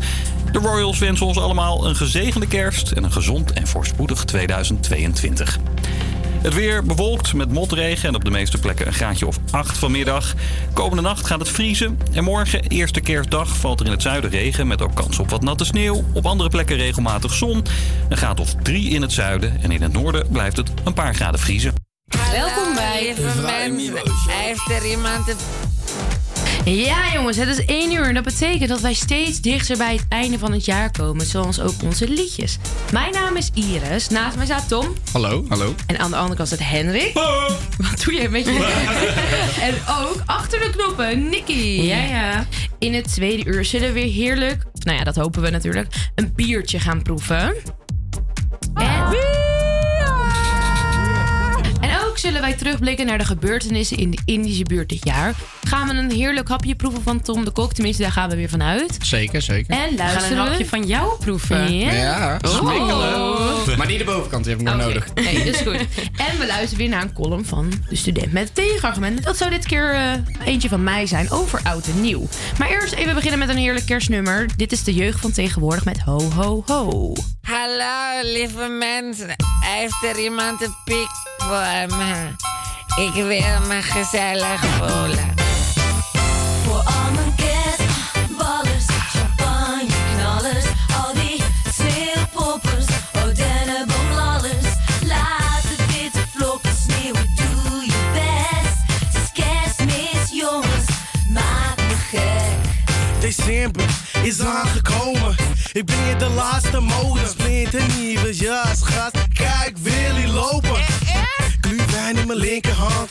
De 0.53 0.59
Royals 0.59 0.99
wensen 0.99 1.27
ons 1.27 1.39
allemaal 1.39 1.87
een 1.87 1.97
gezegende 1.97 2.47
kerst 2.47 2.91
en 2.91 3.05
een 3.05 3.13
gezond 3.13 3.53
en 3.53 3.67
voorspoedig 3.67 4.25
2022. 4.25 5.59
Het 6.47 6.55
weer 6.55 6.85
bewolkt 6.85 7.35
met 7.35 7.53
motregen 7.53 8.09
en 8.09 8.15
op 8.15 8.25
de 8.25 8.31
meeste 8.31 8.59
plekken 8.59 8.87
een 8.87 8.93
graadje 8.93 9.27
of 9.27 9.39
8 9.51 9.79
vanmiddag. 9.79 10.35
Komende 10.73 11.03
nacht 11.03 11.27
gaat 11.27 11.39
het 11.39 11.49
vriezen. 11.49 11.99
En 12.13 12.25
morgen, 12.25 12.63
eerste 12.63 13.01
kerstdag, 13.01 13.57
valt 13.57 13.81
er 13.81 13.87
in 13.87 13.93
het 13.93 14.03
zuiden 14.03 14.31
regen 14.31 14.67
met 14.67 14.83
ook 14.83 14.95
kans 14.95 15.19
op 15.19 15.31
wat 15.31 15.43
natte 15.43 15.65
sneeuw. 15.65 16.05
Op 16.13 16.27
andere 16.27 16.49
plekken 16.49 16.77
regelmatig 16.77 17.33
zon. 17.33 17.65
Een 18.09 18.17
graad 18.17 18.41
of 18.41 18.55
3 18.63 18.91
in 18.91 19.03
het 19.03 19.13
zuiden 19.13 19.63
en 19.63 19.71
in 19.71 19.83
het 19.83 19.93
noorden 19.93 20.29
blijft 20.29 20.57
het 20.57 20.71
een 20.85 20.95
paar 20.95 21.15
graden 21.15 21.41
vriezen. 21.41 21.75
Welkom 22.31 22.75
bij 22.75 23.15
mensen. 23.43 23.95
Heeft 24.29 24.71
er 24.71 24.91
iemand 24.91 25.37
Ja, 26.71 27.13
jongens, 27.13 27.37
het 27.37 27.49
is 27.49 27.65
1 27.65 27.93
uur 27.93 28.05
en 28.05 28.15
dat 28.15 28.25
betekent 28.25 28.69
dat 28.69 28.81
wij 28.81 28.95
steeds 28.95 29.41
dichter 29.41 29.77
bij 29.77 29.93
het 29.93 30.05
einde 30.09 30.39
van 30.39 30.53
het 30.53 30.65
jaar 30.65 30.91
komen, 30.91 31.27
zoals 31.27 31.61
ook 31.61 31.83
onze 31.83 32.09
liedjes. 32.09 32.59
Mijn 32.93 33.13
naam 33.13 33.37
is 33.37 33.51
Iris, 33.55 34.09
naast 34.09 34.37
mij 34.37 34.45
staat 34.45 34.69
Tom 34.69 34.93
Hallo, 35.13 35.45
hallo. 35.49 35.75
en 35.87 35.99
aan 35.99 36.11
de 36.11 36.17
andere 36.17 36.37
kant 36.37 36.49
staat 36.49 36.69
Henrik. 36.69 37.13
Wat 37.77 38.03
doe 38.05 38.15
jij 38.15 38.29
met 38.29 38.45
je? 38.45 38.53
en 39.69 39.75
ook 40.05 40.23
achter 40.25 40.61
de 40.61 40.71
knoppen, 40.71 41.29
Nicky. 41.29 41.81
Ja, 41.83 42.03
ja. 42.03 42.47
In 42.79 42.95
het 42.95 43.13
tweede 43.13 43.45
uur 43.45 43.65
zullen 43.65 43.89
we 43.89 43.95
weer 43.95 44.13
heerlijk, 44.13 44.65
of 44.73 44.85
nou 44.85 44.99
ja, 44.99 45.05
dat 45.05 45.17
hopen 45.17 45.43
we 45.43 45.51
natuurlijk, 45.51 46.11
een 46.15 46.33
biertje 46.35 46.81
gaan 46.81 47.03
proeven. 47.03 47.55
En... 48.75 49.56
Zullen 52.27 52.41
wij 52.41 52.55
terugblikken 52.55 53.07
naar 53.07 53.19
de 53.19 53.25
gebeurtenissen 53.25 53.97
in 53.97 54.11
de 54.11 54.19
Indische 54.25 54.63
buurt 54.63 54.89
dit 54.89 55.05
jaar. 55.05 55.35
Gaan 55.63 55.89
we 55.89 55.95
een 55.95 56.11
heerlijk 56.11 56.49
hapje 56.49 56.75
proeven 56.75 57.03
van 57.03 57.21
Tom 57.21 57.45
de 57.45 57.51
Kok, 57.51 57.73
tenminste 57.73 58.03
daar 58.03 58.13
gaan 58.13 58.29
we 58.31 58.37
weer 58.37 58.49
vanuit. 58.49 58.97
Zeker, 59.03 59.43
zeker. 59.43 59.75
En 59.75 59.91
We 59.91 59.97
gaan 59.97 60.07
luisteren 60.07 60.39
een 60.39 60.47
hapje 60.49 60.67
van 60.67 60.87
jou 60.87 61.19
proeven. 61.19 61.75
Ja. 61.79 61.93
Ja, 61.93 62.39
Oh. 62.43 62.51
smikkelen. 62.51 63.77
Maar 63.79 63.87
niet 63.87 63.99
de 63.99 64.05
bovenkant, 64.05 64.45
die 64.45 64.53
heb 64.53 64.61
ik 64.63 64.69
nog 64.69 64.77
nodig. 64.77 65.07
Nee, 65.15 65.45
dat 65.45 65.47
is 65.55 65.61
goed. 65.61 65.77
En 66.31 66.39
we 66.39 66.47
luisteren 66.47 66.77
weer 66.79 66.89
naar 66.89 67.03
een 67.03 67.13
column 67.13 67.45
van 67.45 67.73
de 67.89 67.97
student 67.97 68.33
met 68.33 68.43
het 68.45 68.55
tegenargument. 68.55 69.23
Dat 69.25 69.37
zou 69.37 69.51
dit 69.51 69.67
keer 69.67 69.95
eh, 69.95 70.11
eentje 70.45 70.69
van 70.69 70.83
mij 70.85 71.07
zijn 71.07 71.31
over 71.31 71.61
oud 71.63 71.87
en 71.87 72.01
nieuw. 72.01 72.29
Maar 72.59 72.69
eerst 72.71 72.93
even 72.95 73.15
beginnen 73.15 73.39
met 73.39 73.49
een 73.49 73.57
heerlijk 73.57 73.87
kerstnummer. 73.87 74.47
Dit 74.57 74.73
is 74.73 74.85
de 74.85 74.95
jeugd 74.95 75.21
van 75.21 75.33
tegenwoordig 75.33 75.85
met 75.85 76.01
Ho 76.01 76.31
Ho 76.35 76.63
Ho. 76.67 77.13
Hallo, 77.47 78.23
lieve 78.23 78.67
mensen. 78.69 79.35
Heeft 79.61 80.03
er 80.03 80.19
iemand 80.19 80.63
een 80.63 80.75
pik 80.85 81.09
voor 81.37 81.97
me? 81.99 82.35
Ik 82.97 83.13
wil 83.15 83.67
me 83.67 83.83
gezellig 83.83 84.61
voelen. 84.65 85.35
Voor 86.65 86.77
al 86.77 87.11
mijn 87.15 87.35
kerstballers, 87.37 88.87
champagne 88.87 89.87
knallers, 90.15 90.65
al 90.97 91.15
die 91.15 91.43
sneeuwpoppers, 91.73 92.87
oh 93.15 93.35
dennenboomlallers. 93.35 94.67
Laat 95.03 95.63
de 95.63 95.85
witte 95.87 96.27
vlokken 96.37 96.77
sneeuwen, 96.77 97.31
doe 97.37 97.85
je 97.85 98.11
best. 98.13 99.05
Het 99.05 99.23
is 99.23 99.45
kerstmis, 99.45 100.39
jongens, 100.43 100.87
maak 101.29 101.77
me 101.77 101.95
gek. 102.11 103.21
December 103.21 103.85
is 104.23 104.41
aangekomen. 104.41 105.56
Ik 105.77 105.85
breng 105.85 106.09
je 106.09 106.17
de 106.17 106.29
laatste 106.29 106.81
mode. 106.81 107.21
Splinter 107.29 107.83
nieuwe 107.99 108.35
jas, 108.35 108.83
gast. 108.83 109.17
Kijk, 109.33 109.77
Willy 109.83 110.27
lopen. 110.27 110.81
Glühwein 111.61 112.17
in 112.17 112.27
mijn 112.27 112.39
linkerhand. 112.39 113.11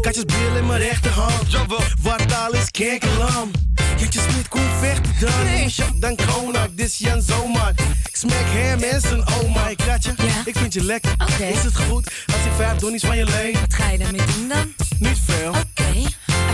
Katjes 0.00 0.24
bil 0.24 0.56
in 0.56 0.66
mijn 0.66 0.80
rechterhand. 0.80 1.56
Wat 2.02 2.34
al 2.34 2.52
is 2.52 2.70
kerkelam. 2.70 3.50
Jetjes 3.96 4.26
met 4.36 4.48
koen 4.48 4.68
vechten 4.80 5.14
dan. 5.20 5.44
Nee. 5.44 5.74
Dan 5.94 6.16
konak, 6.16 6.76
dit 6.76 6.96
Jan 6.96 7.22
zomaar. 7.22 7.72
Ik 8.08 8.16
smek 8.16 8.34
hem 8.34 8.82
en 8.82 9.00
zijn 9.00 9.24
oma. 9.26 9.68
Ik 9.68 9.76
kratje, 9.76 10.14
ik 10.44 10.56
vind 10.56 10.72
je 10.72 10.84
lekker. 10.84 11.14
Is 11.38 11.62
het 11.62 11.76
goed 11.76 12.10
als 12.26 12.44
ik 12.44 12.52
vijf 12.56 12.78
donnies 12.78 13.02
van 13.02 13.16
je 13.16 13.24
leen? 13.24 13.52
Wat 13.52 13.74
ga 13.74 13.90
je 13.90 13.98
daarmee 13.98 14.26
doen 14.34 14.48
dan? 14.48 14.74
Niet 14.98 15.18
veel. 15.26 15.48
Oké, 15.48 15.75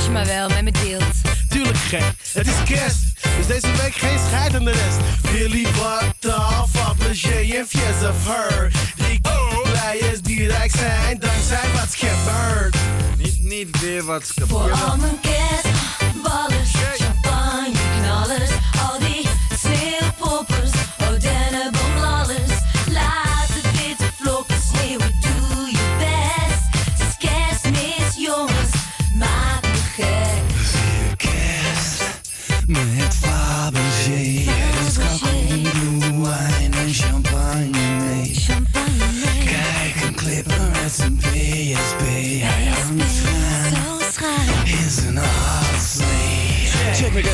Als 0.03 0.11
je 0.11 0.17
maar 0.17 0.27
wel 0.27 0.49
met 0.49 0.63
me 0.63 0.71
deelt. 0.71 1.15
Tuurlijk 1.49 1.77
gek, 1.79 2.03
het 2.33 2.47
is 2.47 2.63
kerst. 2.65 3.03
Dus 3.37 3.47
deze 3.47 3.67
week 3.83 3.95
geen 3.95 4.19
scheid 4.29 4.55
aan 4.55 4.65
de 4.65 4.71
rest. 4.71 4.97
Willy 5.33 5.67
wat 5.67 6.35
af, 6.35 6.89
appeltje 6.89 7.57
en 7.57 7.67
fies 7.69 8.09
of 8.09 8.27
her. 8.27 8.73
Drie 8.97 9.21
players 9.21 10.21
die 10.23 10.47
rijk 10.47 10.71
zijn, 10.71 11.19
dankzij 11.19 11.69
wat 11.75 11.95
gebeurt. 11.95 12.77
Niet, 13.17 13.43
niet 13.43 13.81
weer 13.81 14.05
wat 14.05 14.33
Voor 14.47 14.73
al 14.73 14.97
mijn 14.97 15.21
kerstballers, 15.21 16.71
champagne 16.97 17.79
knallers, 18.01 18.51
al 18.91 18.99
die 18.99 19.29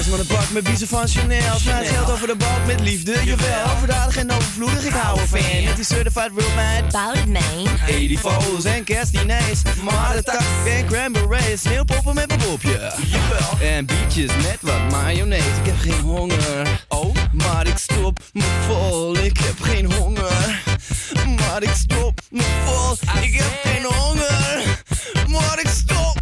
kerst 0.04 0.10
met 0.10 0.20
een 0.20 0.36
pak 0.36 0.50
met 0.50 0.64
biezen 0.64 0.88
van 0.88 1.08
Chanel. 1.08 1.58
Geld 1.84 2.10
over 2.10 2.26
de 2.26 2.36
balk 2.36 2.66
met 2.66 2.80
liefde, 2.80 3.24
jawel. 3.24 3.64
Overdadig 3.76 4.16
en 4.16 4.30
overvloedig, 4.30 4.84
ik 4.84 4.92
hou 4.92 5.20
ervan. 5.20 5.64
Met 5.64 5.76
die 5.76 5.84
certified 5.84 6.30
real 6.36 6.78
it, 6.78 7.26
man. 7.26 7.66
80 7.86 8.20
fo's 8.20 8.64
en 8.64 8.84
kerstdiners. 8.84 9.62
Maar 9.82 10.16
de 10.16 10.22
tak 10.22 10.40
en 10.66 10.86
cranberries. 10.86 11.60
Sneeuwpoppen 11.60 12.14
met 12.14 12.28
mijn 12.28 12.40
popje. 12.40 12.92
Jawel. 13.06 13.68
En 13.68 13.86
bietjes 13.86 14.30
met 14.36 14.58
wat 14.60 14.90
mayonaise. 14.90 15.48
Ik 15.60 15.66
heb 15.66 15.78
geen 15.78 16.00
honger. 16.00 16.84
Oh, 16.88 17.14
Maar 17.32 17.66
ik 17.66 17.78
stop 17.78 18.18
me 18.32 18.44
vol, 18.66 19.16
ik 19.16 19.38
heb 19.38 19.60
geen 19.60 19.92
honger. 19.92 20.62
Maar 21.36 21.62
ik 21.62 21.74
stop 21.74 22.20
me 22.30 22.44
vol, 22.64 23.22
ik 23.22 23.34
heb 23.34 23.60
geen 23.62 23.84
honger. 23.84 24.62
Maar 25.26 25.60
ik 25.60 25.68
stop 25.68 26.17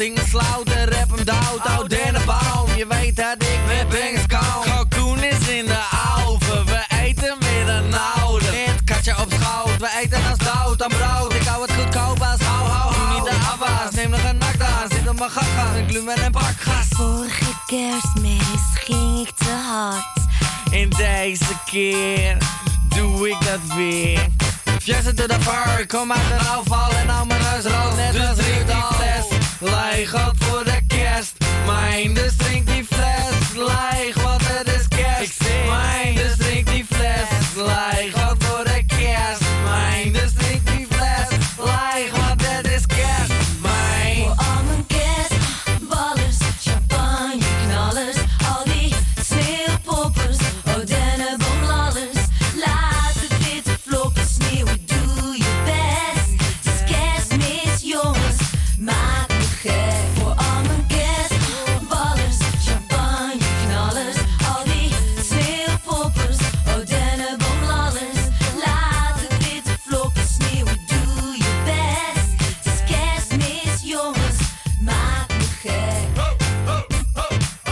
zing 0.00 0.18
een 0.18 0.28
slauter, 0.28 0.92
rap 0.92 1.10
hem 1.10 1.24
dood. 1.24 1.60
Oud 1.62 1.90
dennenboom, 1.90 2.68
je 2.76 2.86
weet 2.88 3.16
dat 3.16 3.36
ik 3.38 3.58
met 3.66 3.88
bangers 3.88 4.26
kom. 4.26 4.62
Kalkoen 4.62 5.22
is 5.22 5.48
in 5.48 5.66
de 5.66 5.82
oven, 6.26 6.64
we 6.66 6.84
eten 7.02 7.36
met 7.38 7.68
een 7.68 7.94
oude. 7.94 8.44
Met 8.66 8.84
katje 8.84 9.10
op 9.20 9.32
schoot, 9.40 9.78
we 9.78 10.00
eten 10.02 10.20
als 10.30 10.38
dood 10.38 10.82
aan 10.82 10.88
brood. 10.88 11.34
Ik 11.34 11.42
hou 11.42 11.62
het 11.62 11.72
goedkoop 11.72 12.20
als 12.20 12.40
hou, 12.40 12.68
hou, 12.68 12.94
hou. 12.94 13.14
Niet 13.14 13.24
de 13.24 13.36
afwas, 13.52 13.94
neem 13.94 14.10
nog 14.10 14.24
een 14.24 14.38
nakdaar. 14.38 14.86
Zit 14.90 15.08
op 15.08 15.18
mijn 15.18 15.30
gaga, 15.30 15.76
een 15.76 15.88
glumen 15.88 16.16
en 16.16 16.32
pakgas. 16.32 16.86
Vorige 16.88 17.52
kerstmis 17.66 18.62
ging 18.74 19.28
ik 19.28 19.34
te 19.36 19.50
hard. 19.50 20.18
En 20.72 20.88
deze 20.88 21.54
keer 21.64 22.36
doe 22.88 23.28
ik 23.28 23.36
dat 23.40 23.76
weer. 23.76 24.26
Fjessen 24.78 25.14
to 25.14 25.26
the 25.26 25.38
bar, 25.44 25.86
kom 25.86 26.12
uit 26.12 26.28
de 26.28 26.48
afval 26.48 26.90
en 26.90 27.06
nou 27.06 27.26
mijn 27.26 27.42
huis 27.42 27.64
rood. 27.64 27.96
Net 27.96 28.28
als 28.28 28.38
Rudolf. 28.38 29.39
Leeg 29.60 30.28
op 30.28 30.34
voor 30.38 30.64
de 30.64 30.80
kerst. 30.86 31.34
Mijn 31.66 32.14
dus 32.14 32.36
drink 32.36 32.66
die 32.66 32.84
fles 32.84 33.54
leeg, 33.54 34.19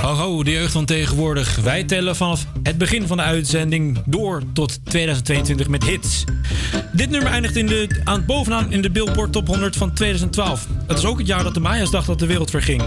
Ho 0.09 0.15
ho, 0.15 0.43
de 0.43 0.51
jeugd 0.51 0.73
van 0.73 0.85
tegenwoordig. 0.85 1.57
Wij 1.57 1.85
tellen 1.85 2.17
vanaf 2.17 2.47
het 2.63 2.79
begin 2.79 3.07
van 3.07 3.17
de 3.17 3.23
uitzending 3.23 4.03
door 4.05 4.43
tot 4.53 4.85
2022 4.85 5.69
met 5.69 5.85
hits. 5.85 6.25
Dit 6.93 7.11
nummer 7.11 7.31
eindigt 7.31 7.57
in 7.57 7.67
de, 7.67 8.01
aan, 8.05 8.25
bovenaan 8.27 8.73
in 8.73 8.83
de 8.83 8.91
Billboard 8.91 9.33
Top 9.33 9.47
100 9.47 9.77
van 9.77 9.93
2012. 9.93 10.67
Het 10.87 10.99
is 10.99 11.05
ook 11.05 11.19
het 11.19 11.27
jaar 11.27 11.43
dat 11.43 11.55
de 11.55 11.61
Maya's 11.61 11.91
dachten 11.91 12.11
dat 12.11 12.19
de 12.19 12.27
wereld 12.27 12.51
verging. 12.51 12.83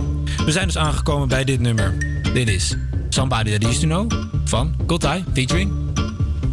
We 0.45 0.51
zijn 0.51 0.65
dus 0.65 0.77
aangekomen 0.77 1.27
bij 1.27 1.43
dit 1.43 1.59
nummer. 1.59 1.97
Dit 2.33 2.49
is 2.49 2.75
Somebody 3.09 3.57
That 3.57 3.69
Used 3.69 3.79
To 3.79 3.87
Know 3.87 4.11
van 4.45 4.75
Kotai 4.85 5.23
featuring 5.33 5.71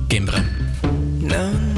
Kimbre. 0.06 0.42
Now. 1.18 1.68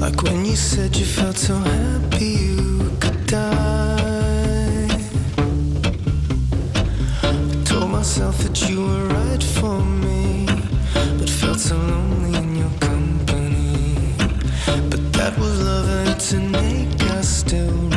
Like 0.00 0.22
when 0.22 0.46
you 0.46 0.56
said 0.56 0.96
you 0.96 1.04
felt 1.04 1.36
so 1.36 1.54
happy 1.54 2.09
myself 8.00 8.38
that 8.38 8.66
you 8.66 8.80
were 8.80 9.06
right 9.08 9.42
for 9.42 9.78
me, 9.78 10.46
but 11.18 11.28
felt 11.28 11.60
so 11.60 11.76
lonely 11.76 12.34
in 12.38 12.56
your 12.56 12.70
company. 12.80 14.14
But 14.88 15.12
that 15.12 15.36
was 15.38 15.60
love 15.60 15.86
and 16.08 16.32
an 16.32 16.54
ache 16.64 17.02
I 17.10 17.20
still 17.20 17.89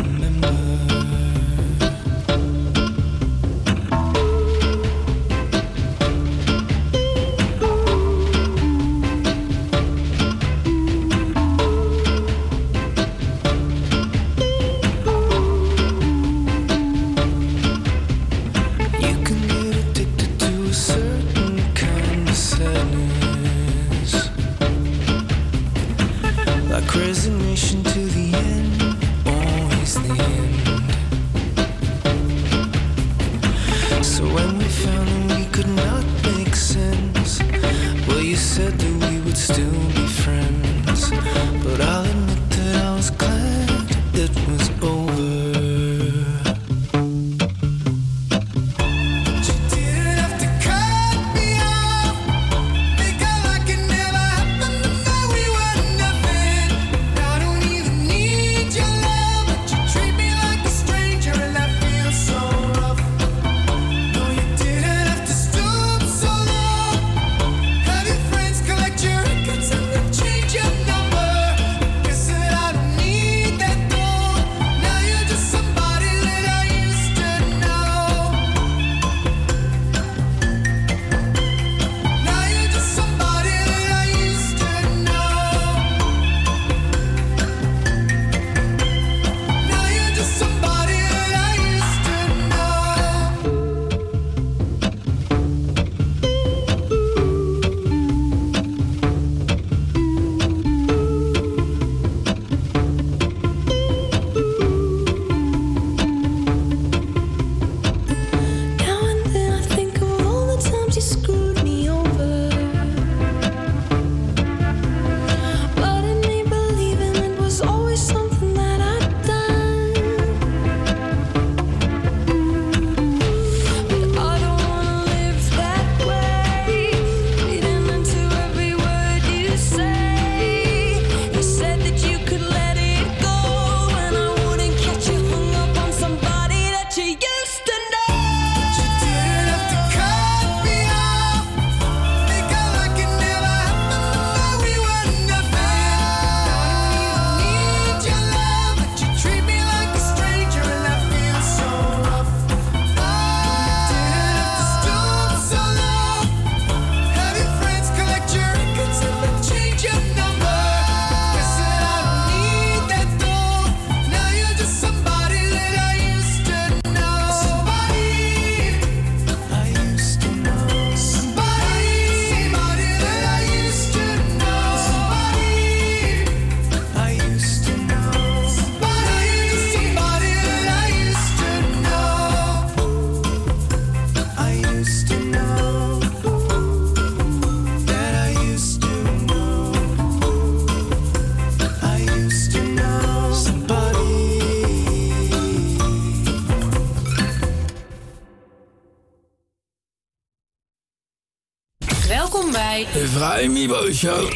bij 202.92 203.02
De 203.02 203.08
Vrijmibo 203.08 203.92
Show. 203.92 204.32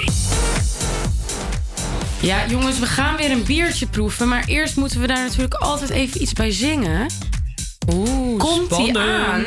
Ja, 2.21 2.47
jongens, 2.47 2.79
we 2.79 2.85
gaan 2.85 3.15
weer 3.15 3.31
een 3.31 3.43
biertje 3.43 3.87
proeven. 3.87 4.27
Maar 4.27 4.43
eerst 4.45 4.75
moeten 4.75 5.01
we 5.01 5.07
daar 5.07 5.23
natuurlijk 5.23 5.53
altijd 5.53 5.89
even 5.89 6.21
iets 6.21 6.33
bij 6.33 6.51
zingen. 6.51 7.11
Oeh, 7.93 8.39
Komt 8.39 8.75
die 8.75 8.97
aan? 8.97 9.43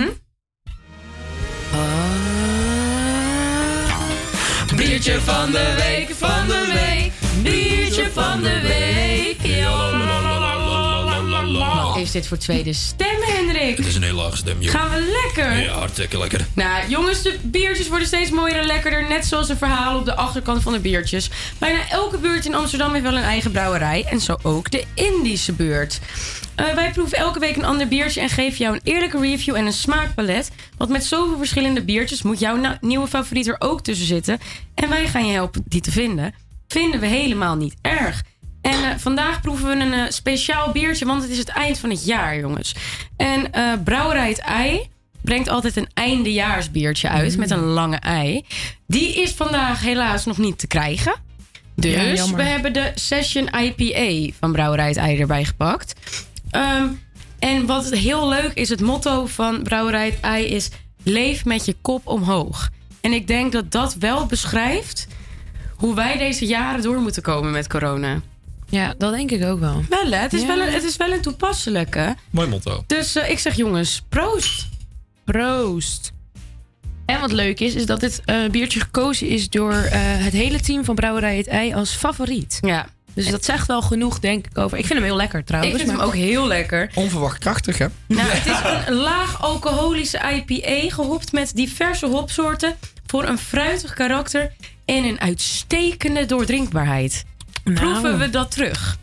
Biertje 4.76 5.20
van 5.20 5.50
de 5.50 5.74
week, 5.76 6.14
van 6.16 6.46
de 6.46 6.66
week. 6.72 7.12
Biertje 7.42 8.10
van 8.12 8.42
de 8.42 8.60
week. 8.60 8.79
Is 12.10 12.20
dit 12.20 12.28
voor 12.28 12.38
tweede 12.38 12.72
stem, 12.72 13.20
Hendrik? 13.20 13.76
Het 13.76 13.86
is 13.86 13.94
een 13.94 14.02
heel 14.02 14.14
laag 14.14 14.36
stem, 14.36 14.60
joh. 14.60 14.70
Gaan 14.72 14.90
we 14.90 15.20
lekker? 15.22 15.62
Ja, 15.62 15.72
hartstikke 15.72 16.18
lekker. 16.18 16.46
Nou, 16.52 16.88
jongens, 16.88 17.22
de 17.22 17.38
biertjes 17.42 17.88
worden 17.88 18.06
steeds 18.06 18.30
mooier 18.30 18.56
en 18.56 18.66
lekkerder. 18.66 19.08
Net 19.08 19.26
zoals 19.26 19.46
de 19.46 19.56
verhalen 19.56 19.98
op 20.00 20.04
de 20.04 20.14
achterkant 20.14 20.62
van 20.62 20.72
de 20.72 20.78
biertjes. 20.78 21.30
Bijna 21.58 21.88
elke 21.90 22.18
buurt 22.18 22.46
in 22.46 22.54
Amsterdam 22.54 22.92
heeft 22.92 23.04
wel 23.04 23.16
een 23.16 23.22
eigen 23.22 23.50
brouwerij. 23.50 24.04
En 24.04 24.20
zo 24.20 24.36
ook 24.42 24.70
de 24.70 24.84
Indische 24.94 25.52
buurt. 25.52 26.00
Eh, 26.54 26.74
wij 26.74 26.90
proeven 26.90 27.18
elke 27.18 27.38
week 27.38 27.56
een 27.56 27.64
ander 27.64 27.88
biertje 27.88 28.20
en 28.20 28.28
geven 28.28 28.58
jou 28.58 28.74
een 28.74 28.80
eerlijke 28.84 29.20
review 29.20 29.54
en 29.54 29.66
een 29.66 29.72
smaakpalet. 29.72 30.50
Want 30.76 30.90
met 30.90 31.04
zoveel 31.04 31.38
verschillende 31.38 31.82
biertjes 31.84 32.22
moet 32.22 32.38
jouw 32.38 32.76
nieuwe 32.80 33.06
favoriet 33.06 33.46
er 33.46 33.56
ook 33.58 33.82
tussen 33.82 34.06
zitten. 34.06 34.38
En 34.74 34.88
wij 34.88 35.08
gaan 35.08 35.26
je 35.26 35.32
helpen 35.32 35.62
die 35.66 35.80
te 35.80 35.90
vinden. 35.90 36.34
Vinden 36.68 37.00
we 37.00 37.06
helemaal 37.06 37.56
niet 37.56 37.74
erg. 37.80 38.22
En 38.70 38.84
eh, 38.84 38.96
vandaag 38.96 39.40
proeven 39.40 39.68
we 39.68 39.84
een 39.84 39.92
eh, 39.92 40.10
speciaal 40.10 40.72
biertje, 40.72 41.06
want 41.06 41.22
het 41.22 41.30
is 41.30 41.38
het 41.38 41.48
eind 41.48 41.78
van 41.78 41.90
het 41.90 42.04
jaar, 42.04 42.38
jongens. 42.38 42.74
En 43.16 43.52
eh 43.52 43.72
Brouwerij 43.84 44.28
het 44.28 44.38
Ei 44.38 44.88
brengt 45.22 45.48
altijd 45.48 45.76
een 45.76 45.88
eindejaarsbiertje 45.94 47.08
uit 47.08 47.36
met 47.36 47.50
een 47.50 47.64
lange 47.64 47.96
ei. 47.96 48.44
Die 48.86 49.22
is 49.22 49.32
vandaag 49.32 49.80
helaas 49.80 50.24
nog 50.24 50.38
niet 50.38 50.58
te 50.58 50.66
krijgen. 50.66 51.14
Dus 51.74 52.18
Ja, 52.18 52.34
we 52.34 52.42
hebben 52.42 52.72
de 52.72 52.92
Session 52.94 53.48
IPA 53.48 54.32
van 54.40 54.52
Brouwerij 54.52 54.88
het 54.88 54.96
Ei 54.96 55.20
erbij 55.20 55.44
gepakt. 55.44 55.94
Ehm, 56.50 56.86
en 57.38 57.66
wat 57.66 57.90
heel 57.90 58.28
leuk 58.28 58.52
is, 58.54 58.68
het 58.68 58.80
motto 58.80 59.26
van 59.26 59.62
Brouwerij 59.62 60.06
het 60.06 60.20
Ei 60.20 60.46
is... 60.46 60.70
Leef 61.02 61.44
met 61.44 61.64
je 61.64 61.76
kop 61.80 62.06
omhoog. 62.06 62.68
En 63.00 63.12
ik 63.12 63.26
denk 63.26 63.52
dat 63.52 63.72
dat 63.72 63.94
wel 63.94 64.26
beschrijft 64.26 65.06
hoe 65.76 65.94
wij 65.94 66.18
deze 66.18 66.46
jaren 66.46 66.82
door 66.82 67.00
moeten 67.00 67.22
komen 67.22 67.50
met 67.50 67.68
corona. 67.68 68.20
Ja, 68.70 68.94
dat 68.98 69.12
denk 69.12 69.30
ik 69.30 69.44
ook 69.44 69.60
wel. 69.60 69.84
Wel, 69.88 70.10
hè? 70.10 70.16
Het 70.16 70.32
is, 70.32 70.40
Ja. 70.40 70.46
wel, 70.46 70.60
een, 70.60 70.72
het 70.72 70.82
is 70.84 70.96
wel 70.96 71.12
een 71.12 71.20
toepasselijke. 71.20 72.14
Mooi 72.30 72.48
motto. 72.48 72.84
Dus 72.86 73.16
eh, 73.16 73.30
ik 73.30 73.38
zeg 73.38 73.54
jongens, 73.56 74.02
proost. 74.08 74.68
Proost. 75.24 76.12
En 77.06 77.20
wat 77.20 77.32
leuk 77.32 77.60
is, 77.60 77.74
is 77.74 77.86
dat 77.86 78.00
dit 78.00 78.22
eh, 78.24 78.36
biertje 78.50 78.80
gekozen 78.80 79.28
is 79.28 79.48
door 79.48 79.72
eh, 79.72 79.98
het 80.00 80.32
hele 80.32 80.60
team 80.60 80.84
van 80.84 80.94
Brouwerij 80.94 81.36
Het 81.36 81.46
Ei 81.46 81.74
als 81.74 81.90
favoriet. 81.94 82.58
Ja. 82.60 82.86
Dus 83.14 83.30
dat 83.30 83.44
zegt 83.44 83.66
wel 83.66 83.82
genoeg, 83.82 84.18
denk 84.18 84.46
ik, 84.46 84.58
over. 84.58 84.78
Ik 84.78 84.86
vind 84.86 84.98
hem 84.98 85.08
heel 85.08 85.16
lekker 85.16 85.44
trouwens. 85.44 85.74
Ik 85.74 85.80
vind 85.80 85.96
hem 85.96 86.00
ook 86.06 86.14
heel 86.14 86.46
lekker. 86.46 86.90
Onverwacht 86.94 87.38
krachtig, 87.38 87.78
hè? 87.78 87.86
Nou, 88.06 88.28
het 88.28 88.46
is 88.46 88.86
een 88.88 88.94
laag 88.94 89.42
alcoholische 89.42 90.20
IPA 90.46 90.94
gehopt 90.94 91.32
met 91.32 91.54
diverse 91.54 92.06
hopsoorten 92.06 92.76
voor 93.06 93.24
een 93.24 93.38
fruitig 93.38 93.94
karakter 93.94 94.52
en 94.84 95.04
een 95.04 95.20
uitstekende 95.20 96.26
doordrinkbaarheid. 96.26 97.24
Proeven 97.74 98.18
we 98.18 98.30
dat 98.30 98.50
terug? 98.50 98.98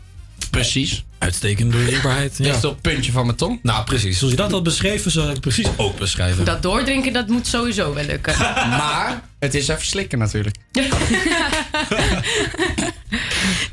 Precies. 0.50 1.04
Uitstekende 1.18 1.76
doordrinkbaarheid. 1.76 2.38
Ja. 2.38 2.44
Ligt 2.44 2.64
op 2.64 2.72
het 2.72 2.82
puntje 2.82 3.12
van 3.12 3.24
mijn 3.26 3.36
tong. 3.36 3.58
Nou, 3.62 3.84
precies. 3.84 4.18
Zoals 4.18 4.32
je 4.32 4.40
dat 4.40 4.50
had 4.50 4.62
beschreven, 4.62 5.10
zou 5.10 5.26
ik 5.26 5.32
het 5.32 5.40
precies 5.40 5.68
ook 5.76 5.98
beschrijven. 5.98 6.44
Dat 6.44 6.62
doordrinken, 6.62 7.12
dat 7.12 7.28
moet 7.28 7.46
sowieso 7.46 7.94
wel 7.94 8.04
lukken. 8.04 8.38
Maar 8.78 9.22
het 9.38 9.54
is 9.54 9.68
even 9.68 9.86
slikken 9.86 10.18
natuurlijk. 10.18 10.56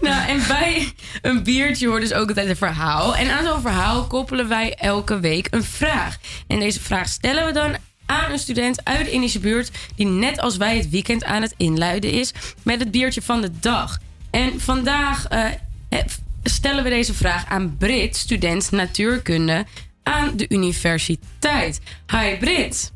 Nou, 0.02 0.28
en 0.30 0.42
bij 0.48 0.94
een 1.22 1.44
biertje 1.44 1.88
hoort 1.88 2.02
dus 2.02 2.14
ook 2.14 2.28
altijd 2.28 2.50
een 2.50 2.56
verhaal. 2.56 3.16
En 3.16 3.30
aan 3.32 3.46
zo'n 3.46 3.62
verhaal 3.62 4.08
koppelen 4.08 4.48
wij 4.48 4.74
elke 4.74 5.20
week 5.20 5.48
een 5.52 5.64
vraag. 5.64 6.18
En 6.48 6.60
deze 6.60 6.80
vraag 6.82 7.08
stellen 7.08 7.46
we 7.46 7.52
dan 7.52 7.76
aan 8.06 8.32
een 8.32 8.40
student 8.40 8.82
uit 8.84 9.06
de 9.06 9.12
Indische 9.12 9.40
buurt... 9.40 9.72
die 9.96 10.06
net 10.06 10.40
als 10.40 10.58
wij 10.58 10.78
het 10.78 10.90
weekend 10.90 11.24
aan 11.24 11.42
het 11.42 11.54
inluiden 11.58 12.12
is... 12.12 12.32
met 12.64 12.80
het 12.80 12.92
biertje 12.92 13.22
van 13.22 13.42
de 13.42 13.52
dag. 13.60 14.00
En 14.36 14.60
vandaag 14.60 15.28
eh, 15.28 15.45
eh, 15.90 15.99
stellen 16.44 16.84
we 16.84 16.90
deze 16.90 17.14
vraag 17.14 17.45
aan 17.49 17.78
Brit, 17.78 18.16
student 18.16 18.72
natuurkunde... 18.72 19.66
aan 20.03 20.38
de 20.38 20.45
universiteit. 20.49 21.82
Hi 22.12 22.38
Brit. 22.38 22.94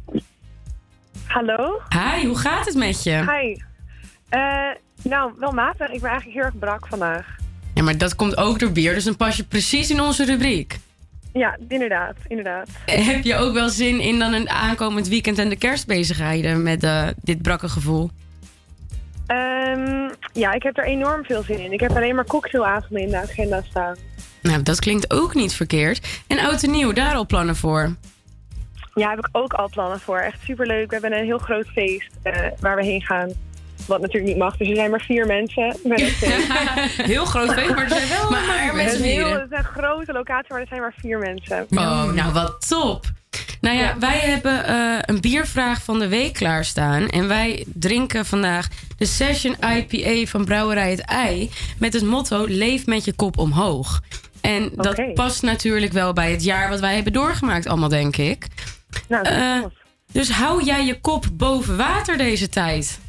Hallo. 1.26 1.82
Hi, 1.90 2.28
hoe 2.28 2.38
gaat 2.38 2.66
het 2.66 2.76
met 2.76 3.04
je? 3.04 3.12
Hi. 3.12 3.62
Eh, 4.30 4.40
nou, 5.04 5.34
wel 5.38 5.52
matig. 5.52 5.90
Ik 5.90 6.02
ben 6.02 6.10
eigenlijk 6.10 6.40
heel 6.40 6.46
erg 6.46 6.60
brak 6.60 6.88
vandaag. 6.88 7.36
Ja, 7.74 7.84
maar 7.84 7.98
dat 7.98 8.16
komt 8.16 8.38
ook 8.38 8.60
door 8.60 8.72
bier, 8.72 8.94
dus 8.94 9.04
dan 9.04 9.16
pas 9.16 9.38
je 9.38 9.44
precies 9.44 9.90
in 9.90 10.02
onze 10.02 10.26
rubriek. 10.26 10.80
Ja, 11.34 11.58
inderdaad, 11.68 12.16
inderdaad. 12.28 12.70
Heb 12.86 13.24
je 13.24 13.36
ook 13.36 13.54
wel 13.54 13.70
zin 13.70 14.00
in 14.00 14.20
dan 14.20 14.34
een 14.34 14.50
aankomend 14.50 15.08
weekend 15.08 15.38
en 15.38 15.50
de 15.50 15.58
kerstbezigheden 15.58 16.64
met 16.64 16.88
dit 17.22 17.42
brakke 17.42 17.70
gevoel? 17.70 18.10
Ehm, 19.30 20.10
ja, 20.34 20.52
ik 20.54 20.64
heb 20.64 20.78
er 20.78 20.84
enorm 20.84 21.26
veel 21.26 21.44
zin 21.44 21.60
in. 21.60 21.72
Ik 21.72 21.80
heb 21.80 21.92
alleen 21.92 22.16
maar 22.16 22.26
cocktailavonden 22.26 23.02
in 23.02 23.10
de 23.10 23.18
agenda 23.18 23.62
staan. 23.70 23.96
Nou, 24.42 24.64
dat 24.64 24.80
klinkt 24.80 25.14
ook 25.14 25.34
niet 25.34 25.54
verkeerd. 25.54 26.22
En 26.28 26.40
oud 26.40 26.64
en 26.64 26.72
nieuw, 26.72 26.94
daar 26.94 27.16
al 27.16 27.26
plannen 27.26 27.56
voor? 27.56 27.96
Ja, 28.94 29.10
heb 29.10 29.20
ik 29.20 29.30
ook 29.32 29.54
al 29.54 29.70
plannen 29.70 30.00
voor. 30.00 30.18
Echt 30.18 30.40
superleuk. 30.44 30.90
We 30.90 30.98
hebben 31.00 31.20
een 31.20 31.26
heel 31.26 31.38
groot 31.38 31.68
feest 31.68 32.10
eh, 32.22 32.34
waar 32.60 32.76
we 32.76 32.84
heen 32.84 33.02
gaan. 33.02 33.32
Wat 33.88 34.02
natuurlijk 34.02 34.32
niet 34.32 34.42
mag. 34.42 34.58
Dus 34.58 34.70
er 34.70 34.76
zijn 34.76 34.90
maar 34.90 35.02
vier 35.02 35.26
mensen 35.26 35.76
feest. 35.88 36.26
Heel 37.14 37.26
groot 37.26 37.54
feest, 37.54 37.70
maar 37.70 37.84
er 37.84 37.90
zijn 37.90 38.10
wel 38.10 38.30
maar 38.32 38.76
met 38.76 38.86
heel, 38.86 39.02
vieren. 39.02 39.42
het 39.42 39.52
is 39.52 39.58
een 39.58 39.64
grote 39.64 40.14
locatie, 40.14 40.48
maar 40.50 40.62
er 40.62 40.68
zijn 40.68 40.82
maar 40.82 40.96
vier 40.98 41.20
mensen. 41.20 41.68
Oh, 41.70 42.12
nou 42.12 42.34
wat 42.34 42.68
top. 42.68 43.06
Nou 43.62 43.78
ja, 43.78 43.96
wij 44.00 44.20
hebben 44.20 44.66
eh, 44.66 44.98
een 45.02 45.22
biervraag 45.22 45.84
van 45.84 46.00
de 46.00 46.08
week 46.08 46.34
klaarstaan. 46.34 47.08
En 47.08 47.28
wij 47.28 47.66
drinken 47.74 48.26
vandaag 48.26 48.68
de 48.98 49.06
Session 49.06 49.56
IPA 49.76 50.30
van 50.30 50.46
Brouwerij 50.46 50.92
het 50.92 51.02
Ei. 51.02 51.50
Met 51.78 51.94
het 51.94 52.04
motto: 52.04 52.46
Leef 52.48 52.86
met 52.86 53.06
je 53.06 53.14
kop 53.14 53.38
omhoog. 53.38 54.02
En 54.42 54.72
dat 54.76 55.14
past 55.14 55.42
natuurlijk 55.42 55.94
wel 55.94 56.14
bij 56.14 56.32
het 56.32 56.44
jaar 56.44 56.70
wat 56.70 56.80
wij 56.80 56.96
hebben 56.96 57.14
doorgemaakt, 57.14 57.68
allemaal, 57.68 57.90
denk 57.90 58.18
ik. 58.18 58.48
Nou, 59.08 59.28
Eh, 59.28 59.64
dus 60.12 60.32
hou 60.32 60.64
jij 60.64 60.86
je 60.86 61.00
kop 61.02 61.26
boven 61.34 61.78
water 61.78 62.18
deze 62.18 62.50
tijd? 62.50 63.00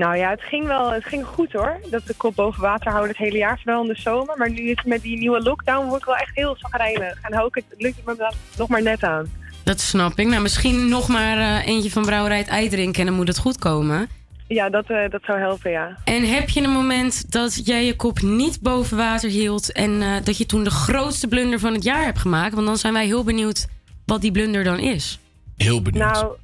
Nou 0.00 0.16
ja, 0.16 0.30
het 0.30 0.42
ging 0.42 0.66
wel 0.66 0.92
het 0.92 1.04
ging 1.04 1.24
goed 1.26 1.52
hoor. 1.52 1.80
Dat 1.90 2.06
de 2.06 2.14
kop 2.16 2.34
boven 2.34 2.62
water 2.62 2.90
houden 2.90 3.10
het 3.10 3.18
hele 3.18 3.38
jaar, 3.38 3.60
vooral 3.62 3.82
in 3.82 3.88
de 3.88 4.00
zomer. 4.00 4.36
Maar 4.38 4.50
nu 4.50 4.62
is 4.62 4.76
het 4.76 4.86
met 4.86 5.02
die 5.02 5.18
nieuwe 5.18 5.42
lockdown 5.42 5.86
word 5.86 6.00
ik 6.00 6.06
wel 6.06 6.16
echt 6.16 6.34
heel 6.34 6.56
zagrijnig. 6.58 7.18
En 7.22 7.34
hou 7.34 7.46
ik 7.46 7.54
het, 7.54 7.64
lukt 7.78 7.96
het 7.96 8.04
me 8.04 8.16
dan 8.16 8.32
nog 8.56 8.68
maar 8.68 8.82
net 8.82 9.02
aan. 9.02 9.32
Dat 9.64 9.80
snap 9.80 10.18
ik. 10.18 10.26
Nou, 10.26 10.42
misschien 10.42 10.88
nog 10.88 11.08
maar 11.08 11.38
eh, 11.38 11.66
eentje 11.66 11.90
van 11.90 12.04
Brouwerij 12.04 12.38
het 12.38 12.48
Ei 12.48 12.68
drinken 12.68 13.00
en 13.00 13.06
dan 13.06 13.16
moet 13.16 13.28
het 13.28 13.38
goed 13.38 13.58
komen. 13.58 14.08
Ja, 14.48 14.70
dat, 14.70 14.90
eh, 14.90 15.10
dat 15.10 15.22
zou 15.24 15.38
helpen, 15.38 15.70
ja. 15.70 15.96
En 16.04 16.22
heb 16.22 16.48
je 16.48 16.62
een 16.62 16.70
moment 16.70 17.32
dat 17.32 17.66
jij 17.66 17.84
je 17.84 17.96
kop 17.96 18.20
niet 18.20 18.60
boven 18.60 18.96
water 18.96 19.30
hield 19.30 19.72
en 19.72 20.02
eh, 20.02 20.08
dat 20.24 20.38
je 20.38 20.46
toen 20.46 20.64
de 20.64 20.70
grootste 20.70 21.28
blunder 21.28 21.58
van 21.58 21.74
het 21.74 21.82
jaar 21.82 22.04
hebt 22.04 22.18
gemaakt? 22.18 22.54
Want 22.54 22.66
dan 22.66 22.76
zijn 22.76 22.92
wij 22.92 23.06
heel 23.06 23.24
benieuwd 23.24 23.66
wat 24.04 24.20
die 24.20 24.32
blunder 24.32 24.64
dan 24.64 24.78
is. 24.78 25.18
Heel 25.56 25.82
benieuwd. 25.82 26.12
Nou, 26.12 26.36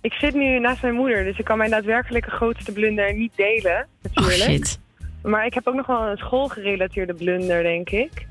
ik 0.00 0.12
zit 0.12 0.34
nu 0.34 0.58
naast 0.58 0.82
mijn 0.82 0.94
moeder, 0.94 1.24
dus 1.24 1.38
ik 1.38 1.44
kan 1.44 1.58
mijn 1.58 1.70
daadwerkelijke 1.70 2.30
grootste 2.30 2.72
blunder 2.72 3.14
niet 3.14 3.32
delen, 3.36 3.86
natuurlijk. 4.02 4.36
Oh 4.36 4.46
shit. 4.48 4.80
Maar 5.22 5.46
ik 5.46 5.54
heb 5.54 5.66
ook 5.66 5.74
nog 5.74 5.86
wel 5.86 6.02
een 6.02 6.16
schoolgerelateerde 6.16 7.14
blunder, 7.14 7.62
denk 7.62 7.90
ik. 7.90 8.24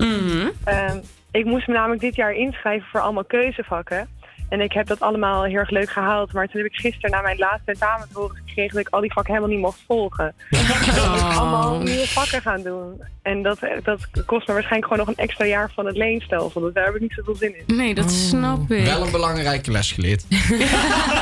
Ehm, 0.64 0.98
ik 1.30 1.44
moest 1.44 1.66
me 1.66 1.74
namelijk 1.74 2.00
dit 2.00 2.14
jaar 2.14 2.32
inschrijven 2.32 2.88
voor 2.88 3.00
allemaal 3.00 3.24
keuzevakken. 3.24 4.08
En 4.50 4.60
ik 4.60 4.72
heb 4.72 4.86
dat 4.86 5.00
allemaal 5.00 5.44
heel 5.44 5.56
erg 5.56 5.70
leuk 5.70 5.90
gehaald. 5.90 6.32
Maar 6.32 6.48
toen 6.48 6.62
heb 6.62 6.70
ik 6.72 6.78
gisteren 6.78 7.10
na 7.10 7.20
mijn 7.20 7.38
laatste 7.38 7.64
tentamen 7.64 8.08
te 8.08 8.18
horen 8.18 8.36
gekregen 8.36 8.74
dat 8.74 8.86
ik 8.86 8.92
al 8.92 9.00
die 9.00 9.12
vakken 9.12 9.34
helemaal 9.34 9.54
niet 9.54 9.64
mocht 9.64 9.82
volgen. 9.86 10.34
Dus 10.80 11.22
ik 11.22 11.36
allemaal 11.36 11.78
nieuwe 11.78 12.06
vakken 12.06 12.42
gaan 12.42 12.62
doen. 12.62 13.02
En 13.22 13.42
dat, 13.42 13.58
dat 13.82 14.00
kost 14.26 14.46
me 14.46 14.52
waarschijnlijk 14.52 14.92
gewoon 14.92 14.98
nog 14.98 15.08
een 15.08 15.24
extra 15.24 15.44
jaar 15.44 15.70
van 15.74 15.86
het 15.86 15.96
leenstelsel. 15.96 16.60
Dus 16.60 16.72
daar 16.72 16.84
heb 16.84 16.94
ik 16.94 17.00
niet 17.00 17.12
zoveel 17.12 17.34
zin 17.34 17.54
in. 17.66 17.76
Nee, 17.76 17.94
dat 17.94 18.10
snap 18.10 18.70
ik. 18.70 18.84
Wel 18.84 19.04
een 19.04 19.10
belangrijke 19.10 19.70
les 19.70 19.92
geleerd. 19.92 20.24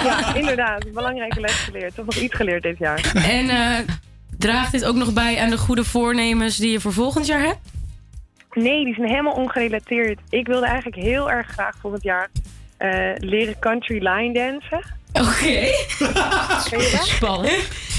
Ja, 0.05 0.35
inderdaad. 0.35 0.85
Een 0.85 0.93
belangrijke 0.93 1.41
les 1.41 1.53
geleerd. 1.53 1.95
Toch 1.95 2.05
nog 2.05 2.17
iets 2.17 2.35
geleerd 2.35 2.63
dit 2.63 2.79
jaar. 2.79 3.13
En 3.15 3.49
eh, 3.49 3.79
draagt 4.39 4.73
dit 4.73 4.85
ook 4.85 4.97
nog 4.97 5.13
bij 5.13 5.39
aan 5.39 5.51
de 5.51 5.59
goede 5.59 5.85
voornemens 5.85 6.57
die 6.57 6.71
je 6.71 6.81
voor 6.81 6.93
volgend 6.93 7.27
jaar 7.27 7.41
hebt? 7.41 7.59
Nee, 8.53 8.85
die 8.85 8.95
zijn 8.95 9.09
helemaal 9.09 9.33
ongerelateerd. 9.33 10.19
Ik 10.29 10.47
wilde 10.47 10.67
eigenlijk 10.67 10.97
heel 10.97 11.31
erg 11.31 11.47
graag 11.47 11.75
volgend 11.81 12.03
jaar 12.03 12.31
eh, 12.79 12.91
leren 13.17 13.59
country 13.59 14.09
line 14.09 14.33
dansen. 14.35 14.97
Oké. 15.13 15.71
Dat? 16.93 17.07
Spannend. 17.07 17.53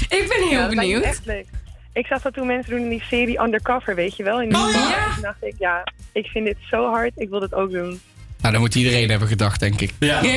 Ik 0.08 0.24
ben 0.28 0.48
heel 0.48 0.50
Ja, 0.60 0.68
benieuwd. 0.68 1.02
echt 1.02 1.26
leuk. 1.26 1.46
Ik 1.92 2.06
zag 2.06 2.22
dat 2.22 2.34
toen 2.34 2.46
mensen 2.46 2.70
doen 2.70 2.80
in 2.82 2.88
die 2.88 3.02
serie 3.08 3.40
Undercover, 3.40 3.94
weet 3.94 4.16
je 4.16 4.22
wel? 4.22 4.40
In 4.42 4.48
die 4.48 4.58
Oh, 4.58 4.64
bar. 4.64 4.72
ja. 4.72 5.04
En 5.06 5.12
Toen 5.12 5.22
dacht 5.22 5.36
ik, 5.44 5.54
ja, 5.58 5.84
ik 6.12 6.26
vind 6.26 6.44
dit 6.46 6.56
zo 6.70 6.90
hard, 6.90 7.12
ik 7.16 7.28
wil 7.28 7.40
dit 7.40 7.54
ook 7.54 7.70
doen. 7.70 8.00
Nou, 8.40 8.52
dat 8.52 8.60
moet 8.60 8.74
iedereen 8.74 9.10
hebben 9.10 9.28
gedacht, 9.28 9.60
denk 9.60 9.80
ik. 9.80 9.92
Ja, 9.98 10.20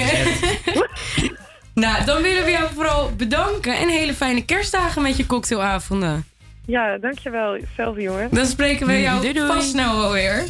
Nou, 1.74 2.06
dan 2.06 2.22
willen 2.22 2.44
we 2.46 2.52
jou 2.52 2.74
vooral 2.74 3.12
bedanken. 3.16 3.78
En 3.78 3.90
hele 3.90 4.14
fijne 4.14 4.46
kerstdagen 4.46 5.02
met 5.02 5.18
je 5.18 5.26
cocktailavonden. 5.26 6.26
Ja, 6.66 6.98
dankjewel. 6.98 7.54
Hetzelfde, 7.54 8.02
jongen. 8.02 8.28
Dan 8.32 8.46
spreken 8.46 8.88
we 8.88 9.00
jou 9.02 9.22
Doei, 9.22 9.34
doei. 9.34 9.48
vast 9.48 9.70
snel 9.70 9.98
wel 9.98 10.12
weer. 10.12 10.44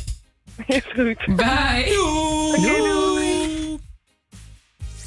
Is 0.67 0.81
goed. 0.95 1.25
Bye. 1.35 1.99
Oké, 2.57 2.61
doei. 2.77 3.22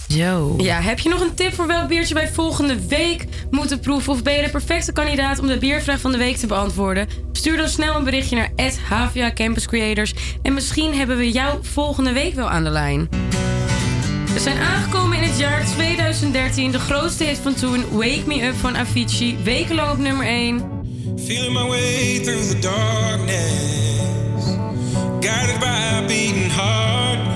Zo. 0.08 0.54
Ja, 0.58 0.80
heb 0.80 0.98
je 0.98 1.08
nog 1.08 1.20
een 1.20 1.34
tip 1.34 1.54
voor 1.54 1.66
welk 1.66 1.88
biertje 1.88 2.14
wij 2.14 2.28
volgende 2.28 2.86
week 2.86 3.24
moeten 3.50 3.80
proeven? 3.80 4.12
Of 4.12 4.22
ben 4.22 4.34
je 4.34 4.42
de 4.42 4.50
perfecte 4.50 4.92
kandidaat 4.92 5.38
om 5.38 5.46
de 5.46 5.58
biervraag 5.58 6.00
van 6.00 6.12
de 6.12 6.18
week 6.18 6.36
te 6.36 6.46
beantwoorden? 6.46 7.08
Stuur 7.32 7.56
dan 7.56 7.68
snel 7.68 7.96
een 7.96 8.04
berichtje 8.04 8.36
naar 8.36 8.50
HVA 8.88 9.32
Campus 9.32 9.66
Creators. 9.66 10.14
En 10.42 10.54
misschien 10.54 10.94
hebben 10.94 11.16
we 11.16 11.30
jou 11.30 11.58
volgende 11.62 12.12
week 12.12 12.34
wel 12.34 12.50
aan 12.50 12.64
de 12.64 12.70
lijn. 12.70 13.08
We 14.32 14.42
zijn 14.42 14.58
aangekomen 14.58 15.16
in 15.16 15.22
het 15.22 15.38
jaar 15.38 15.64
2013. 15.64 16.70
De 16.70 16.78
grootste 16.78 17.24
hit 17.24 17.38
van 17.38 17.54
toen, 17.54 17.84
Wake 17.90 18.22
Me 18.26 18.42
Up 18.42 18.54
van 18.54 18.76
Avicii. 18.76 19.36
Wekenlang 19.42 19.90
op 19.90 19.98
nummer 19.98 20.26
1. 20.26 20.62
Feeling 21.24 21.52
my 21.52 21.66
way 21.66 22.20
through 22.22 22.48
the 22.48 22.58
darkness, 22.58 24.44
guided 25.20 25.58
by 25.58 25.66
a 25.66 26.04
beating 26.06 26.52
heart. 26.52 27.35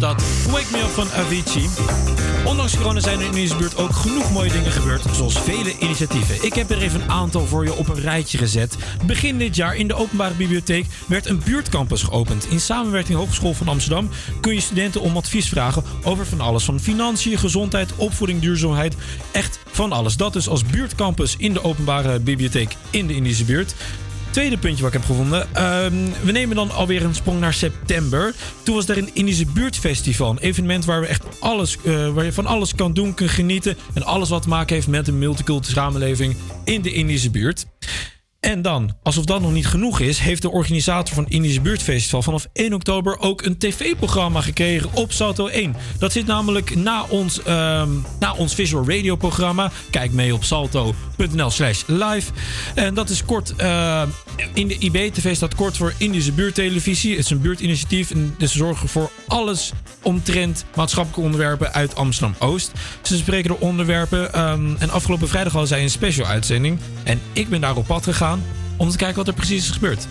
dat 0.00 0.22
Wake 0.50 0.66
Me 0.72 0.78
Up 0.78 0.88
van 0.88 1.10
Avicii. 1.10 1.68
Ondanks 2.44 2.76
corona 2.76 3.00
zijn 3.00 3.18
er 3.20 3.26
in 3.26 3.32
deze 3.32 3.56
buurt 3.56 3.76
ook 3.76 3.92
genoeg 3.92 4.32
mooie 4.32 4.52
dingen 4.52 4.72
gebeurd, 4.72 5.02
zoals 5.12 5.38
vele 5.38 5.78
initiatieven. 5.78 6.44
Ik 6.44 6.54
heb 6.54 6.70
er 6.70 6.82
even 6.82 7.00
een 7.00 7.10
aantal 7.10 7.46
voor 7.46 7.64
je 7.64 7.74
op 7.74 7.88
een 7.88 8.00
rijtje 8.00 8.38
gezet. 8.38 8.76
Begin 9.06 9.38
dit 9.38 9.56
jaar 9.56 9.76
in 9.76 9.88
de 9.88 9.94
openbare 9.94 10.34
bibliotheek 10.34 10.86
werd 11.06 11.26
een 11.26 11.42
buurtcampus 11.44 12.02
geopend. 12.02 12.46
In 12.50 12.60
samenwerking 12.60 13.18
Hogeschool 13.18 13.54
van 13.54 13.68
Amsterdam 13.68 14.08
kun 14.40 14.54
je 14.54 14.60
studenten 14.60 15.00
om 15.00 15.16
advies 15.16 15.48
vragen 15.48 15.84
over 16.02 16.26
van 16.26 16.40
alles. 16.40 16.64
Van 16.64 16.80
financiën, 16.80 17.38
gezondheid, 17.38 17.94
opvoeding, 17.96 18.40
duurzaamheid. 18.40 18.94
Echt 19.30 19.58
van 19.70 19.92
alles. 19.92 20.16
Dat 20.16 20.32
dus 20.32 20.48
als 20.48 20.64
buurtcampus 20.64 21.34
in 21.38 21.52
de 21.52 21.64
openbare 21.64 22.20
bibliotheek 22.20 22.76
in 22.90 23.06
de 23.06 23.14
Indische 23.14 23.44
buurt. 23.44 23.74
Tweede 24.30 24.58
puntje 24.58 24.82
wat 24.82 24.94
ik 24.94 24.98
heb 25.00 25.08
gevonden. 25.08 25.54
Ehm, 25.54 25.94
we 26.24 26.32
nemen 26.32 26.56
dan 26.56 26.70
alweer 26.70 27.04
een 27.04 27.14
sprong 27.14 27.40
naar 27.40 27.54
september. 27.54 28.34
Toen 28.62 28.74
was 28.74 28.88
er 28.88 28.98
een 28.98 29.10
Indische 29.12 29.46
Buurtfestival. 29.46 30.30
Een 30.30 30.38
evenement 30.38 30.84
waar, 30.84 31.00
we 31.00 31.06
echt 31.06 31.24
alles, 31.40 31.76
eh, 31.84 32.08
waar 32.08 32.24
je 32.24 32.32
van 32.32 32.46
alles 32.46 32.74
kan 32.74 32.92
doen, 32.92 33.14
kan 33.14 33.28
genieten. 33.28 33.76
En 33.94 34.02
alles 34.02 34.28
wat 34.28 34.42
te 34.42 34.48
maken 34.48 34.74
heeft 34.74 34.88
met 34.88 35.08
een 35.08 35.18
multiculturele 35.18 35.80
samenleving 35.80 36.36
in 36.64 36.82
de 36.82 36.92
Indische 36.92 37.30
buurt. 37.30 37.66
En 38.50 38.62
dan, 38.62 38.96
alsof 39.02 39.24
dat 39.24 39.40
nog 39.40 39.52
niet 39.52 39.66
genoeg 39.66 40.00
is, 40.00 40.18
heeft 40.18 40.42
de 40.42 40.50
organisator 40.50 41.14
van 41.14 41.28
Indische 41.28 41.60
Buurtfestival 41.60 42.22
vanaf 42.22 42.46
1 42.52 42.72
oktober 42.72 43.18
ook 43.18 43.42
een 43.42 43.58
tv-programma 43.58 44.40
gekregen 44.40 44.90
op 44.94 45.12
Salto 45.12 45.46
1. 45.46 45.76
Dat 45.98 46.12
zit 46.12 46.26
namelijk 46.26 46.76
na 46.76 47.04
ons, 47.08 47.42
ehm, 47.42 47.88
na 48.20 48.34
ons 48.34 48.54
visual 48.54 48.88
radio 48.88 49.16
programma. 49.16 49.70
Kijk 49.90 50.12
mee 50.12 50.34
op 50.34 50.44
salto.nl 50.44 51.50
slash 51.50 51.82
live. 51.86 52.32
En 52.74 52.94
dat 52.94 53.08
is 53.08 53.24
kort, 53.24 53.56
eh, 53.56 54.02
in 54.54 54.68
de 54.68 54.78
IB-tv 54.78 55.34
staat 55.36 55.54
kort 55.54 55.76
voor 55.76 55.94
Indische 55.96 56.32
Buurttelevisie. 56.32 57.10
Het 57.16 57.24
is 57.24 57.30
een 57.30 57.40
buurtinitiatief 57.40 58.10
en 58.10 58.34
dus 58.38 58.52
ze 58.52 58.58
zorgen 58.58 58.88
voor 58.88 59.10
alles 59.26 59.72
omtrent 60.02 60.64
maatschappelijke 60.74 61.24
onderwerpen 61.24 61.72
uit 61.72 61.94
Amsterdam-Oost. 61.94 62.72
Ze 63.02 63.16
spreken 63.16 63.50
de 63.50 63.60
onderwerpen 63.60 64.32
ehm, 64.32 64.76
en 64.78 64.90
afgelopen 64.90 65.28
vrijdag 65.28 65.52
hadden 65.52 65.70
zij 65.70 65.82
een 65.82 65.90
special 65.90 66.26
uitzending. 66.26 66.78
En 67.02 67.20
ik 67.32 67.48
ben 67.48 67.60
daar 67.60 67.76
op 67.76 67.86
pad 67.86 68.04
gegaan 68.04 68.39
om 68.80 68.90
te 68.90 68.96
kijken 68.96 69.16
wat 69.16 69.28
er 69.28 69.34
precies 69.34 69.62
is 69.62 69.70
gebeurd. 69.70 70.06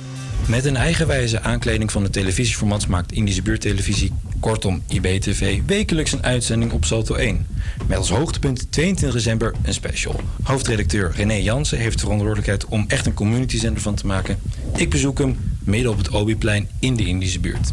Met 0.48 0.66
een 0.66 0.76
eigenwijze 0.76 1.42
aankleding 1.42 1.92
van 1.92 2.04
de 2.04 2.10
televisieformats 2.10 2.88
maakt 2.88 3.12
Indische 3.12 3.42
Buurttelevisie, 3.42 4.14
kortom 4.40 4.84
IBTV, 4.88 5.62
wekelijks 5.66 6.12
een 6.12 6.24
uitzending 6.24 6.72
op 6.72 6.86
Salto 6.86 7.16
1. 7.16 7.48
Met 7.88 7.98
als 7.98 8.10
hoogtepunt 8.10 8.72
22 8.72 9.22
december 9.22 9.54
een 9.62 9.74
special. 9.74 10.16
Hoofdredacteur 10.44 11.12
René 11.16 11.34
Jansen 11.34 11.78
heeft 11.78 11.94
de 11.94 12.00
verantwoordelijkheid 12.00 12.66
om 12.66 12.86
echt 12.88 13.06
een 13.06 13.14
communityzender 13.14 13.82
van 13.82 13.96
te 13.96 14.08
maken. 14.08 14.40
Ik 14.76 14.90
bezoek 14.90 15.18
hem 15.18 15.38
midden 15.60 15.92
op 15.92 15.98
het 15.98 16.10
Obi-plein 16.10 16.68
in 16.80 16.96
de 16.96 17.06
Indische 17.06 17.40
buurt. 17.40 17.72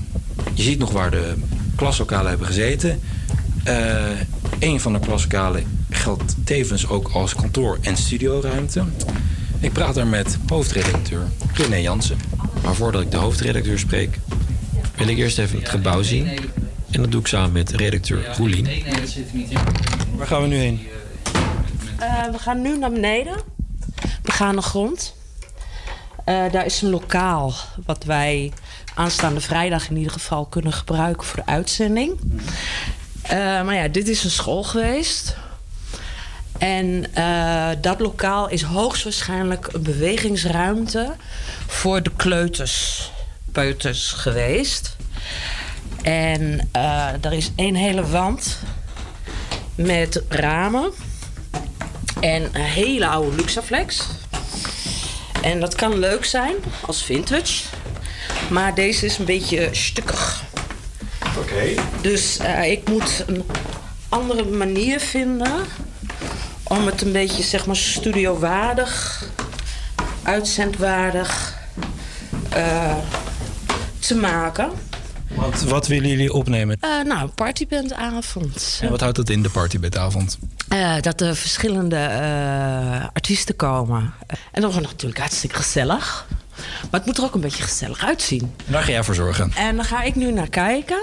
Je 0.55 0.63
ziet 0.63 0.79
nog 0.79 0.93
waar 0.93 1.11
de 1.11 1.35
klaslokalen 1.75 2.29
hebben 2.29 2.47
gezeten. 2.47 3.01
Eh 3.65 4.05
een 4.59 4.81
van 4.81 4.93
de 4.93 4.99
klaslokalen 4.99 5.65
geldt 5.91 6.35
tevens 6.45 6.89
ook 6.89 7.09
als 7.09 7.35
kantoor- 7.35 7.79
en 7.81 7.97
studioruimte. 7.97 8.85
Ik 9.61 9.73
praat 9.73 9.95
daar 9.95 10.07
met 10.07 10.39
hoofdredacteur 10.49 11.29
René 11.53 11.77
Jansen. 11.77 12.19
Maar 12.63 12.75
voordat 12.75 13.03
ik 13.03 13.11
de 13.11 13.17
hoofdredacteur 13.17 13.79
spreek, 13.79 14.19
wil 14.97 15.09
ik 15.09 15.17
eerst 15.17 15.39
even 15.39 15.59
het 15.59 15.69
gebouw 15.69 16.03
zien. 16.03 16.29
En 16.91 17.01
dat 17.01 17.11
doe 17.11 17.21
ik 17.21 17.27
samen 17.27 17.53
met 17.53 17.71
redacteur 17.71 18.37
Roelien. 18.37 18.69
Waar 20.17 20.27
gaan 20.27 20.43
we 20.43 20.49
nu 20.49 20.57
heen? 20.57 20.89
Eh, 21.99 22.25
we 22.33 22.39
gaan 22.39 22.63
nu 22.63 22.79
naar 22.79 22.93
beneden. 22.93 23.37
We 24.23 24.33
gaan 24.33 24.55
naar 24.55 24.63
grond. 24.63 25.15
Eh, 26.25 26.53
daar 26.53 26.67
is 26.67 26.83
een 26.83 26.91
lokaal 26.91 27.55
wat 27.87 28.05
wij 28.05 28.53
aanstaande 28.95 29.41
vrijdag 29.41 29.91
in 29.91 29.97
ieder 29.97 30.13
geval 30.13 30.47
kunnen 30.47 30.73
gebruiken 30.73 31.27
voor 31.27 31.37
de 31.45 31.51
uitzending. 31.51 32.21
Eh, 33.23 33.39
maar 33.39 33.75
ja, 33.75 33.89
dit 33.89 34.09
is 34.09 34.25
een 34.25 34.31
school 34.31 34.63
geweest. 34.63 35.37
En 36.59 37.15
eh, 37.15 37.69
dat 37.81 38.01
lokaal 38.01 38.49
is 38.49 38.63
hoogstwaarschijnlijk 38.63 39.69
een 39.73 39.83
bewegingsruimte 39.83 41.15
voor 41.67 42.03
de 42.03 42.11
kleuters, 42.17 43.11
peuters 43.53 44.13
geweest. 44.13 44.97
En 46.03 46.69
eh, 46.73 47.25
er 47.25 47.33
is 47.33 47.53
één 47.57 47.75
hele 47.75 48.07
wand 48.07 48.59
met 49.75 50.23
ramen 50.29 50.93
en 52.21 52.43
een 52.43 52.61
hele 52.61 53.07
oude 53.07 53.37
Luxaflex. 53.37 54.07
En 55.43 55.61
dat 55.61 55.75
kan 55.75 55.99
leuk 55.99 56.25
zijn 56.25 56.55
als 56.87 57.03
vintage, 57.03 57.65
maar 58.51 58.75
deze 58.75 59.07
is 59.07 59.19
een 59.19 59.25
beetje 59.25 59.69
stukkig. 59.73 60.45
Oké. 61.39 61.83
Dus 62.01 62.39
eh, 62.39 62.71
ik 62.71 62.89
moet 62.89 63.25
een 63.27 63.45
andere 64.09 64.45
manier 64.45 65.01
vinden 65.01 65.65
om 66.69 66.87
het 66.87 67.03
een 67.03 67.13
beetje 67.13 67.43
zeg 67.43 67.67
maar 67.67 67.77
studiowaardig, 67.77 69.25
uitzendwaardig 70.23 71.59
eh, 72.49 72.97
te 73.99 74.15
maken. 74.15 74.71
Wat, 75.35 75.63
wat 75.63 75.87
willen 75.87 76.09
jullie 76.09 76.33
opnemen? 76.33 76.77
Eh, 76.81 76.91
nou, 77.05 77.21
een 77.21 77.35
partybandavond. 77.35 78.79
En 78.83 78.91
wat 78.91 79.01
houdt 79.01 79.17
dat 79.17 79.29
in 79.29 79.43
de 79.43 79.51
partybedavond? 79.51 80.39
Eh, 80.69 81.01
dat 81.01 81.21
er 81.21 81.37
verschillende 81.37 81.99
artiesten 83.13 83.57
komen. 83.57 84.15
En 84.53 84.63
dat 84.63 84.73
wordt 84.73 84.89
natuurlijk 84.89 85.21
hartstikke 85.21 85.57
gezellig. 85.57 86.27
Maar 86.91 87.01
het 87.01 87.07
moet 87.07 87.19
er 87.19 87.25
ook 87.25 87.35
een 87.35 87.41
beetje 87.41 87.63
gezellig 87.63 88.05
uitzien. 88.05 88.55
Daar 88.65 88.83
ga 88.83 88.91
jij 88.91 89.05
voor 89.05 89.15
zorgen. 89.15 89.53
En 89.57 89.77
dan 89.77 89.85
ga 89.85 90.03
ik 90.03 90.15
nu 90.15 90.33
naar 90.33 90.49
kijken. 90.49 91.01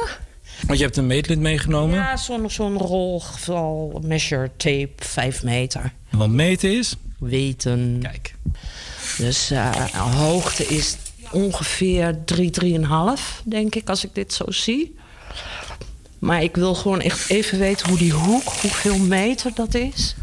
Want 0.67 0.77
je 0.79 0.85
hebt 0.85 0.97
een 0.97 1.07
meetlint 1.07 1.41
meegenomen. 1.41 1.95
Ja, 1.95 2.17
zo'n 2.17 2.49
zo'n 2.49 2.77
rolgeval 2.77 4.01
measure 4.03 4.51
tape, 4.57 4.93
5 4.95 5.43
meter. 5.43 5.93
En 6.09 6.17
wat 6.17 6.29
meten 6.29 6.77
is? 6.77 6.95
Weten. 7.19 7.99
Kijk. 8.01 8.33
Dus 9.17 9.51
eh, 9.51 9.71
hoogte 9.95 10.65
is 10.65 10.97
ongeveer 11.31 12.23
3, 12.25 12.79
3,5, 12.79 13.43
denk 13.43 13.75
ik, 13.75 13.89
als 13.89 14.03
ik 14.03 14.09
dit 14.13 14.33
zo 14.33 14.51
zie. 14.51 14.95
Maar 16.19 16.43
ik 16.43 16.55
wil 16.55 16.75
gewoon 16.75 17.01
echt 17.01 17.29
even 17.29 17.59
weten 17.59 17.89
hoe 17.89 17.97
die 17.97 18.13
hoek, 18.13 18.43
hoeveel 18.43 18.97
meter 18.97 19.51
dat 19.53 19.73
is. 19.73 20.15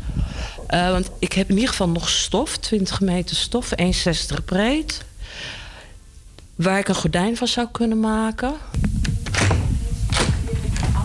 Eh, 0.66 0.90
want 0.90 1.10
ik 1.18 1.32
heb 1.32 1.48
in 1.48 1.54
ieder 1.54 1.70
geval 1.70 1.88
nog 1.88 2.08
stof, 2.08 2.56
20 2.56 3.00
meter 3.00 3.36
stof, 3.36 3.70
1,60 3.76 4.44
breed. 4.44 5.04
Waar 6.54 6.78
ik 6.78 6.88
een 6.88 6.94
gordijn 6.94 7.36
van 7.36 7.48
zou 7.48 7.68
kunnen 7.72 8.00
maken. 8.00 8.54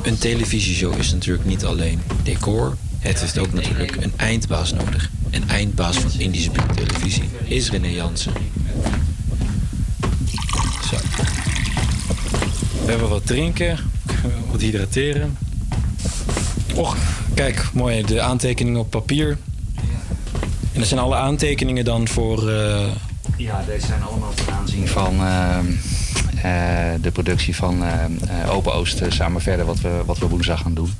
Een 0.06 0.18
televisieshow 0.18 0.98
is 1.00 1.12
natuurlijk 1.12 1.46
niet 1.46 1.66
alleen 1.66 2.02
decor. 2.24 2.76
Het 3.00 3.20
heeft 3.20 3.38
ook 3.38 3.54
natuurlijk 3.54 3.96
een 4.04 4.14
eindbaas 4.16 4.74
nodig. 4.74 5.10
Een 5.32 5.50
eindbaas 5.50 5.98
van 5.98 6.12
Indische 6.18 6.52
buurttelevisie 6.52 7.30
is 7.46 7.70
René 7.70 7.88
Jansen. 7.88 8.34
Zo. 10.90 10.98
We 12.86 12.92
hebben 12.92 13.10
wat 13.10 13.26
drinken, 13.26 13.78
wat 14.52 14.62
hydrateren. 14.62 15.38
Och, 16.76 16.96
kijk, 17.34 17.70
mooi, 17.74 18.02
de 18.04 18.22
aantekeningen 18.22 18.80
op 18.80 18.90
papier. 18.90 19.38
En 20.74 20.80
dat 20.82 20.88
zijn 20.88 21.00
alle 21.00 21.16
aantekeningen 21.16 21.86
dan 21.86 22.08
voor... 22.08 22.50
eh, 22.50 22.86
Ja, 23.38 23.64
deze 23.68 23.86
zijn 23.86 24.02
allemaal 24.02 24.34
ten 24.34 24.54
aanzien 24.54 24.88
van 24.88 25.14
ehm, 25.14 25.26
eh, 25.26 25.64
de 27.02 27.12
productie 27.14 27.56
van 27.56 27.84
ehm, 27.84 28.12
eh, 28.44 28.54
Open 28.56 28.74
Oost 28.74 29.02
eh, 29.02 29.12
samen 29.12 29.42
verder 29.42 29.66
wat 29.66 29.80
we, 29.80 30.02
wat 30.06 30.18
we 30.18 30.28
woensdag 30.28 30.62
gaan 30.62 30.74
doen. 30.74 30.94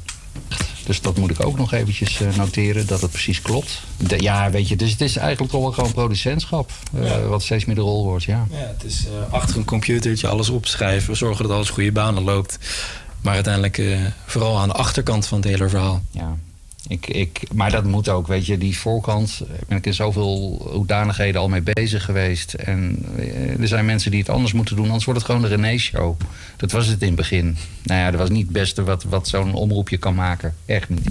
Dus 0.86 1.02
dat 1.02 1.18
moet 1.18 1.30
ik 1.32 1.46
ook 1.46 1.58
nog 1.58 1.74
eventjes 1.74 2.22
eh, 2.22 2.36
noteren, 2.38 2.88
dat 2.88 3.02
het 3.02 3.12
precies 3.12 3.42
klopt. 3.42 3.82
De- 3.98 4.22
ja, 4.22 4.50
weet 4.52 4.68
je, 4.68 4.76
dus 4.76 4.92
het 4.92 5.02
is 5.02 5.18
eigenlijk 5.18 5.52
toch 5.52 5.62
wel 5.62 5.72
gewoon 5.72 5.92
producentschap. 5.94 6.72
eh. 7.02 7.28
Wat 7.28 7.44
steeds 7.44 7.66
meer 7.66 7.76
de 7.76 7.82
rol 7.82 8.04
wordt, 8.04 8.24
ja. 8.24 8.48
Ja, 8.52 8.58
het 8.58 8.84
is 8.84 9.06
eh, 9.28 9.34
achter 9.34 9.58
een 9.58 9.66
computertje 9.66 10.28
alles 10.28 10.50
opschrijven, 10.50 11.18
zorgen 11.18 11.44
dat 11.48 11.56
alles 11.56 11.70
goede 11.70 11.92
banen 11.92 12.24
loopt. 12.24 12.58
Maar 13.22 13.34
uiteindelijk 13.34 13.78
eh, 13.78 13.98
vooral 14.26 14.58
aan 14.60 14.68
de 14.68 14.74
achterkant 14.74 15.28
van 15.28 15.38
het 15.40 15.48
hele 15.48 15.70
verhaal. 15.70 16.02
Ja. 16.12 16.36
Ik, 16.88 17.42
maar 17.54 17.72
dat 17.72 17.84
moet 17.84 18.10
ook, 18.10 18.28
weet 18.28 18.46
je, 18.46 18.58
die 18.58 18.78
voorkant 18.78 19.42
ben 19.68 19.78
ik 19.78 19.86
in 19.86 19.94
zoveel 19.94 20.62
hoedanigheden 20.72 21.42
al 21.42 21.50
mee 21.50 21.62
bezig 21.62 22.06
geweest. 22.06 22.54
En 22.54 23.06
eh, 23.18 23.60
er 23.60 23.68
zijn 23.68 23.86
mensen 23.86 24.12
die 24.12 24.20
het 24.20 24.30
anders 24.30 24.54
moeten 24.54 24.76
doen, 24.76 24.86
anders 24.86 25.06
wordt 25.06 25.20
het 25.20 25.30
gewoon 25.30 25.50
de 25.50 25.56
René-show. 25.56 26.18
Dat 26.58 26.72
was 26.72 26.88
het 26.88 27.02
in 27.02 27.08
het 27.08 27.16
begin. 27.16 27.58
Nou 27.84 28.00
ja, 28.00 28.12
dat 28.12 28.20
was 28.20 28.30
niet 28.30 28.44
het 28.44 28.52
beste 28.52 28.84
wat, 28.84 29.04
wat 29.04 29.28
zo'n 29.28 29.54
omroepje 29.54 29.98
kan 29.98 30.16
maken. 30.16 30.56
Echt 30.66 30.90
niet. 30.90 31.10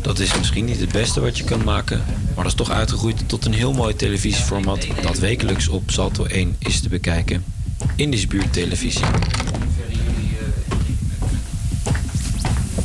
Dat 0.00 0.18
is 0.18 0.38
misschien 0.38 0.64
niet 0.64 0.80
het 0.80 0.92
beste 0.92 1.20
wat 1.20 1.38
je 1.38 1.44
kan 1.44 1.64
maken, 1.64 2.02
maar 2.06 2.44
dat 2.44 2.46
is 2.46 2.54
toch 2.54 2.70
uitgegroeid 2.70 3.28
tot 3.28 3.44
een 3.44 3.54
heel 3.54 3.72
mooi 3.72 3.96
televisieformat 3.96 4.86
dat 5.02 5.18
wekelijks 5.18 5.68
op 5.68 5.90
Salto 5.90 6.24
1 6.24 6.56
is 6.58 6.80
te 6.80 6.88
bekijken. 6.88 7.44
Indische 7.96 8.26
buurttelevisie. 8.26 9.04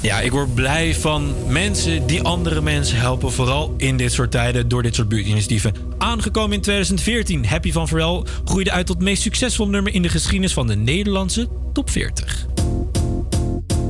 Ja, 0.01 0.19
ik 0.19 0.31
word 0.31 0.53
blij 0.53 0.95
van 0.95 1.33
mensen 1.47 2.07
die 2.07 2.21
andere 2.21 2.61
mensen 2.61 2.97
helpen. 2.97 3.31
Vooral 3.31 3.73
in 3.77 3.97
dit 3.97 4.11
soort 4.11 4.31
tijden 4.31 4.67
door 4.67 4.83
dit 4.83 4.95
soort 4.95 5.07
buurtinitiatieven. 5.07 5.73
Aangekomen 5.97 6.55
in 6.55 6.61
2014, 6.61 7.45
Happy 7.45 7.71
van 7.71 7.87
Pharrell 7.87 8.23
groeide 8.45 8.71
uit 8.71 8.85
tot 8.85 8.95
het 8.95 9.05
meest 9.05 9.21
succesvolle 9.21 9.69
nummer 9.69 9.93
in 9.93 10.01
de 10.01 10.09
geschiedenis 10.09 10.53
van 10.53 10.67
de 10.67 10.75
Nederlandse 10.75 11.47
top 11.73 11.89
40. 11.89 12.45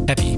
Happy. 0.06 0.38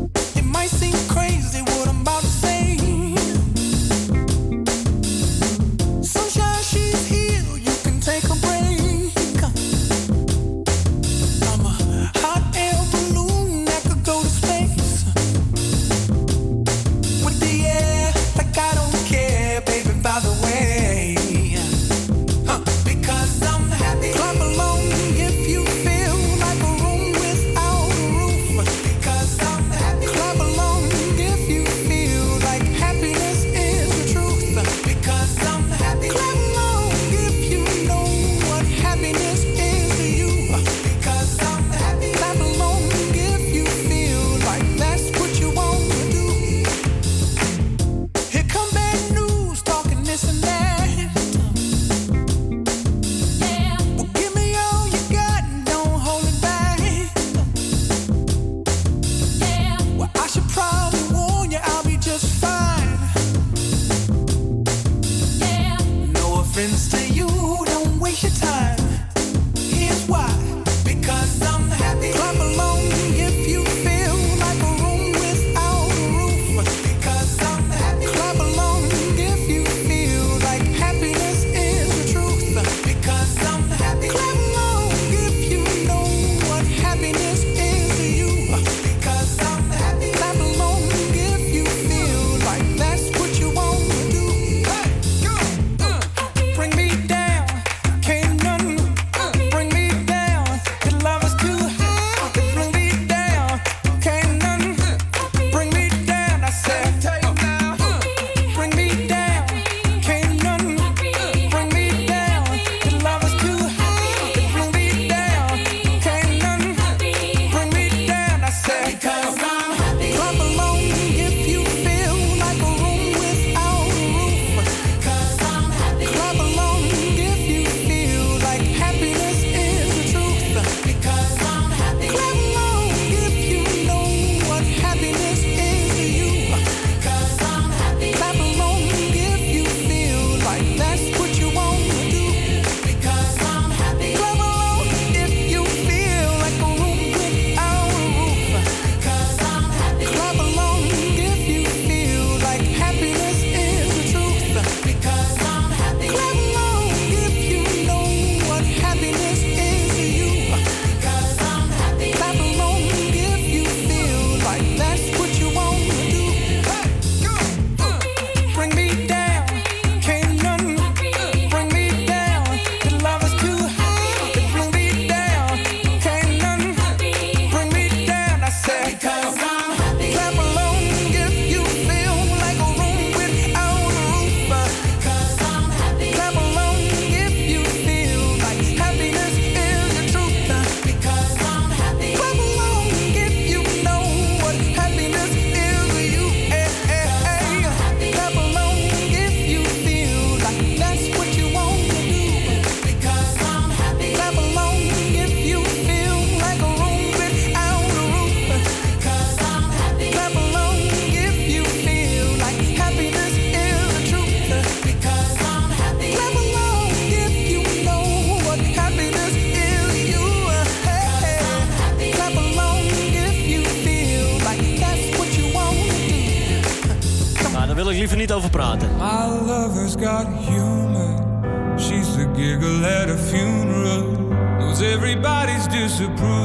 Over 228.34 228.50
praten. 228.50 228.90
My 228.98 229.28
lover's 229.28 229.96
got 229.96 230.26
humor. 230.34 231.78
She's 231.78 232.18
the 232.18 232.26
giggle 232.36 232.84
at 232.84 233.08
a 233.08 233.18
funeral. 233.18 234.12
Knows 234.60 234.82
everybody's 234.82 235.68
disapproval. 235.68 236.43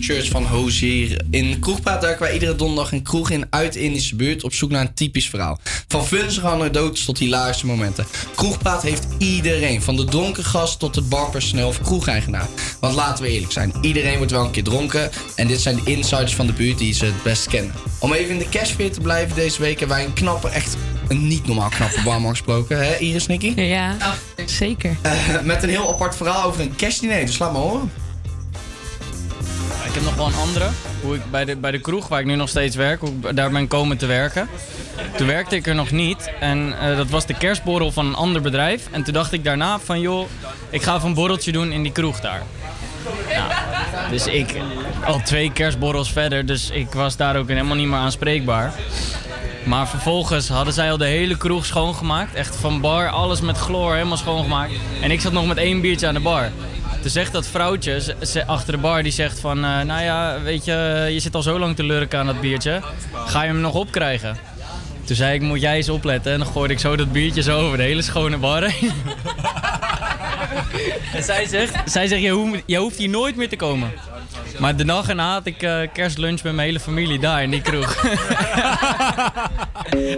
Church 0.00 0.28
van 0.28 0.44
Hozier. 0.44 1.22
In 1.30 1.58
Kroegpraat 1.58 2.00
duiken 2.00 2.22
wij 2.22 2.32
iedere 2.32 2.56
donderdag 2.56 2.92
een 2.92 3.02
kroeg 3.02 3.30
in 3.30 3.46
uit 3.50 3.72
de 3.72 3.80
Indische 3.80 4.16
buurt 4.16 4.44
op 4.44 4.54
zoek 4.54 4.70
naar 4.70 4.80
een 4.80 4.94
typisch 4.94 5.28
verhaal. 5.28 5.58
Van 5.88 6.06
vunzige 6.06 6.46
anekdotes 6.46 7.04
tot 7.04 7.18
hilarische 7.18 7.66
momenten. 7.66 8.06
Kroegpraat 8.34 8.82
heeft 8.82 9.06
iedereen, 9.18 9.82
van 9.82 9.96
de 9.96 10.04
dronken 10.04 10.44
gast 10.44 10.78
tot 10.78 10.94
het 10.94 11.08
barpersoneel 11.08 11.68
of 11.68 11.80
kroegeigenaar. 11.80 12.48
Want 12.80 12.94
laten 12.94 13.24
we 13.24 13.30
eerlijk 13.30 13.52
zijn, 13.52 13.72
iedereen 13.80 14.16
wordt 14.16 14.32
wel 14.32 14.44
een 14.44 14.50
keer 14.50 14.64
dronken. 14.64 15.10
En 15.36 15.46
dit 15.46 15.60
zijn 15.60 15.76
de 15.76 15.90
insiders 15.90 16.34
van 16.34 16.46
de 16.46 16.52
buurt 16.52 16.78
die 16.78 16.94
ze 16.94 17.04
het 17.04 17.22
best 17.22 17.46
kennen. 17.48 17.72
Om 17.98 18.12
even 18.12 18.30
in 18.30 18.38
de 18.38 18.48
cashfeer 18.48 18.92
te 18.92 19.00
blijven 19.00 19.36
deze 19.36 19.60
week 19.60 19.78
hebben 19.78 19.96
wij 19.96 20.06
een 20.06 20.12
knappe, 20.12 20.48
echt 20.48 20.76
een 21.08 21.26
niet 21.26 21.46
normaal 21.46 21.68
knappe 21.68 22.02
barman 22.10 22.30
gesproken. 22.30 22.78
Hè 22.78 22.96
Iris, 22.96 23.26
Nicky? 23.26 23.52
Ja, 23.60 23.96
zeker. 24.46 24.96
Eh, 25.02 25.40
met 25.42 25.62
een 25.62 25.68
heel 25.68 25.92
apart 25.92 26.16
verhaal 26.16 26.44
over 26.44 26.60
een 26.60 26.76
cashdiner, 26.76 27.26
dus 27.26 27.38
laat 27.38 27.52
maar 27.52 27.62
horen. 27.62 27.90
Ik 29.90 29.96
heb 29.96 30.04
nog 30.04 30.14
wel 30.14 30.26
een 30.26 30.34
andere. 30.34 30.68
Hoe 31.02 31.14
ik 31.14 31.30
bij 31.30 31.44
de, 31.44 31.56
bij 31.56 31.70
de 31.70 31.78
kroeg, 31.78 32.08
waar 32.08 32.20
ik 32.20 32.26
nu 32.26 32.34
nog 32.34 32.48
steeds 32.48 32.76
werk, 32.76 33.00
hoe 33.00 33.10
ik 33.10 33.36
daar 33.36 33.50
ben 33.50 33.68
komen 33.68 33.96
te 33.96 34.06
werken. 34.06 34.48
Toen 35.16 35.26
werkte 35.26 35.56
ik 35.56 35.66
er 35.66 35.74
nog 35.74 35.90
niet. 35.90 36.30
En 36.40 36.80
eh, 36.80 36.96
dat 36.96 37.08
was 37.08 37.26
de 37.26 37.34
kerstborrel 37.34 37.92
van 37.92 38.06
een 38.06 38.14
ander 38.14 38.42
bedrijf. 38.42 38.88
En 38.90 39.02
toen 39.02 39.14
dacht 39.14 39.32
ik 39.32 39.44
daarna 39.44 39.78
van, 39.78 40.00
joh, 40.00 40.28
ik 40.70 40.82
ga 40.82 40.94
even 40.94 41.08
een 41.08 41.14
borreltje 41.14 41.52
doen 41.52 41.72
in 41.72 41.82
die 41.82 41.92
kroeg 41.92 42.20
daar. 42.20 42.42
Nou, 43.28 43.52
dus 44.10 44.26
ik, 44.26 44.56
al 45.04 45.20
twee 45.24 45.52
kerstborrels 45.52 46.12
verder, 46.12 46.46
dus 46.46 46.70
ik 46.70 46.92
was 46.92 47.16
daar 47.16 47.36
ook 47.36 47.48
helemaal 47.48 47.76
niet 47.76 47.88
meer 47.88 47.98
aanspreekbaar. 47.98 48.72
Maar 49.64 49.88
vervolgens 49.88 50.48
hadden 50.48 50.74
zij 50.74 50.90
al 50.90 50.98
de 50.98 51.06
hele 51.06 51.36
kroeg 51.36 51.66
schoongemaakt. 51.66 52.34
Echt 52.34 52.56
van 52.56 52.80
bar, 52.80 53.08
alles 53.08 53.40
met 53.40 53.58
chloor, 53.58 53.94
helemaal 53.94 54.16
schoongemaakt. 54.16 54.72
En 55.00 55.10
ik 55.10 55.20
zat 55.20 55.32
nog 55.32 55.46
met 55.46 55.56
één 55.56 55.80
biertje 55.80 56.06
aan 56.06 56.14
de 56.14 56.20
bar. 56.20 56.50
Toen 57.00 57.10
zegt 57.10 57.32
dat 57.32 57.46
vrouwtje 57.46 58.14
ze- 58.22 58.46
achter 58.46 58.72
de 58.72 58.78
bar, 58.78 59.02
die 59.02 59.12
zegt 59.12 59.40
van... 59.40 59.64
eh, 59.64 59.80
nou 59.80 60.02
ja, 60.02 60.40
weet 60.42 60.64
je, 60.64 61.06
je 61.10 61.20
zit 61.20 61.34
al 61.34 61.42
zo 61.42 61.58
lang 61.58 61.76
te 61.76 61.82
lurken 61.82 62.18
aan 62.18 62.26
dat 62.26 62.40
biertje. 62.40 62.80
Ga 63.26 63.42
je 63.42 63.48
hem 63.48 63.60
nog 63.60 63.74
opkrijgen? 63.74 64.36
Toen 65.04 65.16
zei 65.16 65.34
ik, 65.34 65.40
moet 65.40 65.60
jij 65.60 65.76
eens 65.76 65.88
opletten. 65.88 66.32
En 66.32 66.38
dan 66.38 66.48
gooide 66.48 66.72
ik 66.74 66.80
zo 66.80 66.96
dat 66.96 67.12
biertje 67.12 67.42
zo 67.42 67.60
over 67.60 67.76
de 67.76 67.82
hele 67.82 68.02
schone 68.02 68.36
bar 68.36 68.62
heen. 68.62 68.92
en 71.14 71.22
zij 71.22 71.46
zegt, 71.46 71.90
zij 71.90 72.06
zegt 72.06 72.22
je, 72.22 72.30
hoeft, 72.30 72.62
je 72.66 72.76
hoeft 72.76 72.96
hier 72.96 73.08
nooit 73.08 73.36
meer 73.36 73.48
te 73.48 73.56
komen. 73.56 73.92
Maar 74.60 74.76
de 74.76 74.84
dag 74.84 75.08
erna 75.08 75.32
had 75.32 75.46
ik 75.46 75.62
eh, 75.62 75.80
kerstlunch 75.92 76.42
met 76.42 76.54
mijn 76.54 76.66
hele 76.66 76.80
familie 76.80 77.18
daar 77.18 77.42
in 77.42 77.50
die 77.50 77.60
kroeg. 77.60 78.04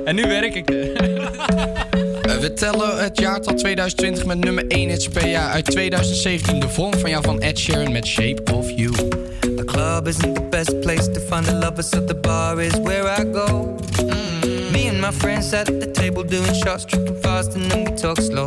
en 0.05 0.15
nu 0.15 0.23
werk 0.23 0.55
ik 0.55 0.71
er. 0.71 0.93
Eh, 0.93 2.39
we 2.39 2.53
tellen 2.55 3.03
het 3.03 3.19
jaartal 3.19 3.55
2020 3.55 4.25
met 4.25 4.39
nummer 4.39 4.67
1 4.67 4.89
hits 4.89 5.09
per 5.09 5.29
jaar. 5.29 5.51
Uit 5.51 5.65
2017 5.65 6.61
de 6.61 6.69
vorm 6.69 6.99
van 6.99 7.11
jou 7.11 7.25
van 7.25 7.41
Ed 7.41 7.59
Sheeran 7.59 7.93
met 7.93 8.07
Shape 8.07 8.43
of 8.53 8.71
You. 8.71 8.93
The 9.41 9.65
club 9.65 10.09
isn't 10.09 10.35
the 10.35 10.47
best 10.51 10.81
place 10.81 11.11
to 11.11 11.21
find 11.21 11.45
the 11.45 11.55
lovers, 11.55 11.89
so 11.89 12.05
the 12.05 12.15
bar 12.15 12.61
is 12.61 12.73
where 12.83 13.21
I 13.21 13.25
go. 13.33 13.77
Me 14.73 14.89
and 14.89 15.01
my 15.01 15.13
friends 15.13 15.53
at 15.53 15.67
the 15.67 15.91
table 15.91 16.27
doing 16.27 16.55
shots, 16.55 16.85
tripping 16.85 17.19
fast, 17.21 17.55
and 17.55 17.71
then 17.71 17.85
we 17.85 17.95
talk 17.95 18.21
slow. 18.21 18.47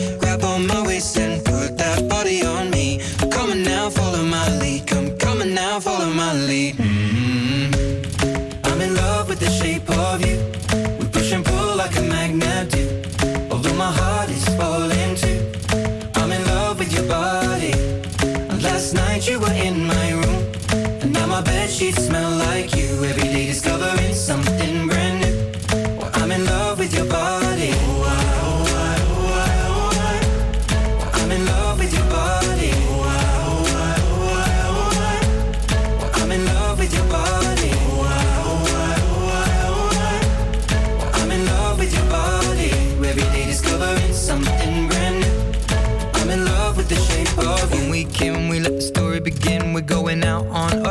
Sheets 21.81 22.05
smell 22.05 22.40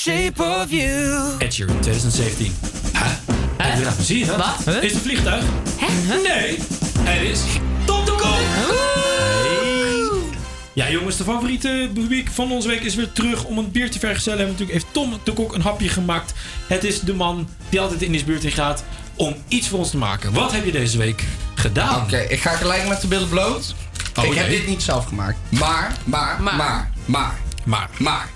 Shape 0.00 0.42
of 0.42 0.70
you. 0.70 1.34
Ed 1.38 1.54
Sheeran, 1.54 1.80
2017. 1.80 2.54
Huh? 2.92 3.80
Ja, 3.80 3.92
zie 4.00 4.18
je 4.18 4.26
dat? 4.26 4.36
Wat? 4.36 4.66
Is 4.66 4.74
het 4.74 4.92
een 4.92 5.00
vliegtuig? 5.00 5.44
Nee, 6.22 6.58
het 6.98 7.22
is 7.22 7.42
Tom 7.84 8.04
de 8.04 8.10
Kok. 8.10 8.22
Hey. 8.22 10.20
Ja, 10.72 10.90
jongens, 10.90 11.16
de 11.16 11.24
favoriete 11.24 11.90
week 12.08 12.30
van 12.30 12.52
onze 12.52 12.68
week 12.68 12.82
is 12.82 12.94
weer 12.94 13.12
terug. 13.12 13.44
Om 13.44 13.58
een 13.58 13.70
bier 13.70 13.90
te 13.90 13.98
vergezellen 13.98 14.38
hebben 14.38 14.56
natuurlijk, 14.56 14.82
heeft 14.82 14.94
Tom 14.94 15.20
de 15.24 15.32
Kok 15.32 15.54
een 15.54 15.62
hapje 15.62 15.88
gemaakt. 15.88 16.32
Het 16.66 16.84
is 16.84 17.00
de 17.00 17.14
man 17.14 17.48
die 17.68 17.80
altijd 17.80 18.02
in 18.02 18.12
deze 18.12 18.24
buurt 18.24 18.44
in 18.44 18.52
gaat 18.52 18.84
om 19.14 19.36
iets 19.48 19.68
voor 19.68 19.78
ons 19.78 19.90
te 19.90 19.96
maken. 19.96 20.32
Wat 20.32 20.52
heb 20.52 20.64
je 20.64 20.72
deze 20.72 20.98
week 20.98 21.24
gedaan? 21.54 22.02
Oké, 22.02 22.18
ik 22.18 22.40
ga 22.40 22.50
gelijk 22.50 22.88
met 22.88 23.00
de 23.00 23.06
billen 23.06 23.28
bloot. 23.28 23.74
Oh, 24.18 24.24
ik 24.24 24.34
heb 24.34 24.48
dit 24.48 24.66
niet 24.66 24.82
zelf 24.82 25.04
gemaakt. 25.04 25.38
Maar, 25.48 25.92
maar, 26.04 26.42
maar, 26.42 26.56
maar, 26.56 26.90
maar, 27.04 27.38
maar, 27.64 27.90
maar. 27.98 28.28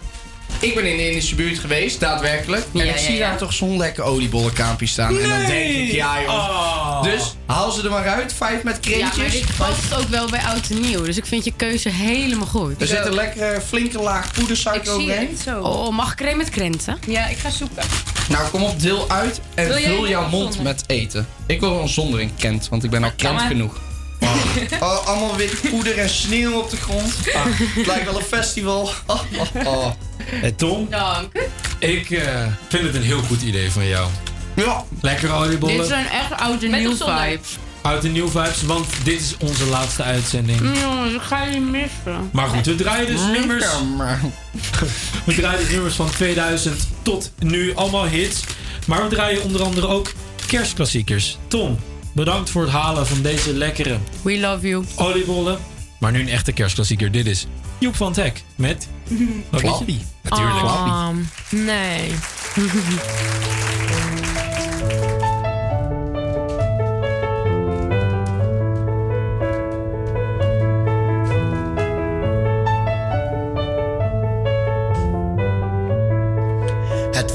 Ik 0.64 0.74
ben 0.74 0.84
in 0.86 0.96
de 0.96 1.06
Indische 1.08 1.34
buurt 1.34 1.58
geweest, 1.58 2.00
daadwerkelijk. 2.00 2.62
En 2.72 2.78
Ja, 2.78 2.84
ik 2.84 2.96
ja, 2.98 3.02
zie 3.04 3.14
ja. 3.16 3.28
daar 3.28 3.38
toch 3.38 3.52
zo'n 3.52 3.76
lekker 3.76 4.04
oliebollenkaampje 4.04 4.86
staan. 4.86 5.18
En 5.18 5.28
dan 5.28 5.38
denk 5.46 5.70
ik, 5.76 5.92
ja 5.92 6.22
joh. 6.22 6.32
Oh. 6.34 7.02
Dus 7.02 7.34
haal 7.46 7.70
ze 7.70 7.82
er 7.82 7.90
maar 7.90 8.08
uit. 8.08 8.32
Vijf 8.32 8.62
met 8.62 8.78
Ja, 8.80 8.98
maar 8.98 9.10
krentjes. 9.10 9.40
dit 9.46 9.56
past 9.56 9.94
ook 9.94 10.08
wel 10.08 10.28
bij 10.30 10.40
oud 10.40 10.70
en 10.70 10.80
nieuw. 10.80 11.02
Dus 11.04 11.16
ik 11.16 11.26
vind 11.26 11.44
je 11.44 11.52
keuze 11.56 11.88
helemaal 11.88 12.46
goed. 12.46 12.80
er 12.80 12.86
zit 12.86 13.04
een 13.06 13.14
lekkere 13.14 13.60
flinke 13.60 13.98
laag 14.00 14.26
Ik 14.26 14.32
poedersuiker 14.32 14.92
zie 14.92 15.02
overheen. 15.02 15.28
het 15.30 15.40
zo. 15.40 15.60
Oh, 15.60 15.88
mag 15.96 16.14
crème 16.14 16.36
met 16.36 16.48
krenten? 16.50 16.98
Ja, 17.06 17.26
ik 17.26 17.36
ga 17.38 17.50
zoeken. 17.50 17.82
Nou, 18.28 18.48
kom 18.50 18.62
op, 18.62 18.80
deel 18.80 19.04
uit 19.10 19.40
en 19.54 19.68
Wil 19.68 19.76
vul 19.76 20.08
jouw 20.08 20.28
mond 20.28 20.54
zonder? 20.54 20.72
met 20.72 20.84
eten. 20.86 21.28
Ik 21.46 21.60
wil 21.60 21.80
een 21.80 21.88
zondering 21.88 22.30
kent, 22.38 22.68
want 22.68 22.84
ik 22.84 22.90
ben 22.90 23.04
al 23.04 23.10
krent 23.16 23.40
genoeg. 23.40 23.80
Oh, 24.80 25.06
allemaal 25.06 25.36
wit 25.36 25.60
poeder 25.70 25.98
en 25.98 26.08
sneeuw 26.08 26.52
op 26.58 26.70
de 26.70 26.76
grond. 26.76 27.14
Ah, 27.34 27.44
het 27.58 27.86
lijkt 27.86 28.04
wel 28.04 28.16
een 28.16 28.24
festival. 28.24 28.90
Oh, 29.06 29.20
oh, 29.66 29.86
oh. 30.32 30.40
Hey, 30.40 30.52
Tom, 30.52 30.86
Dank. 30.90 31.32
ik 31.78 32.10
eh, 32.10 32.46
vind 32.68 32.82
het 32.82 32.94
een 32.94 33.02
heel 33.02 33.22
goed 33.22 33.42
idee 33.42 33.70
van 33.70 33.86
jou. 33.86 34.08
Ja. 34.56 34.84
Lekkere 35.00 35.32
oliebollen. 35.32 35.76
Dit 35.76 35.86
zijn 35.86 36.06
echt 36.06 36.32
oud 36.40 36.62
en 36.62 36.70
Met 36.70 36.80
nieuw 36.80 36.96
vibes. 36.96 37.58
Oud 37.82 38.04
en 38.04 38.12
nieuw 38.12 38.28
vibes, 38.28 38.62
want 38.62 38.86
dit 39.04 39.20
is 39.20 39.36
onze 39.38 39.66
laatste 39.66 40.02
uitzending. 40.02 40.60
Jongens, 40.80 41.14
ik 41.14 41.20
ga 41.20 41.44
je 41.44 41.60
missen. 41.60 42.30
Maar 42.32 42.48
goed, 42.48 42.66
we 42.66 42.74
draaien 42.74 43.06
dus 43.06 43.20
nummers. 43.20 43.64
We 45.26 45.34
draaien 45.34 45.58
dus 45.60 45.70
nummers 45.70 45.94
van 45.94 46.10
2000 46.10 46.88
tot 47.02 47.32
nu, 47.38 47.74
allemaal 47.74 48.06
hits. 48.06 48.44
Maar 48.86 49.02
we 49.08 49.14
draaien 49.14 49.42
onder 49.42 49.62
andere 49.62 49.86
ook 49.86 50.12
kerstklassiekers. 50.46 51.38
Tom, 51.48 51.78
bedankt 52.12 52.50
voor 52.50 52.62
het 52.62 52.70
halen 52.70 53.06
van 53.06 53.22
deze 53.22 53.54
lekkere 53.54 53.98
We 54.22 54.38
love 54.40 54.68
you. 54.68 54.84
oliebollen. 54.94 55.58
Maar 56.00 56.12
nu 56.12 56.20
een 56.20 56.28
echte 56.28 56.52
kerstklassieker. 56.52 57.10
Dit 57.10 57.26
is 57.26 57.46
Joep 57.78 57.96
van 57.96 58.06
het 58.06 58.16
Hek 58.16 58.42
met 58.56 58.88
Flappy. 59.52 59.98
Natuurlijk. 60.22 60.66
Ah, 60.66 61.08
nee. 61.50 62.14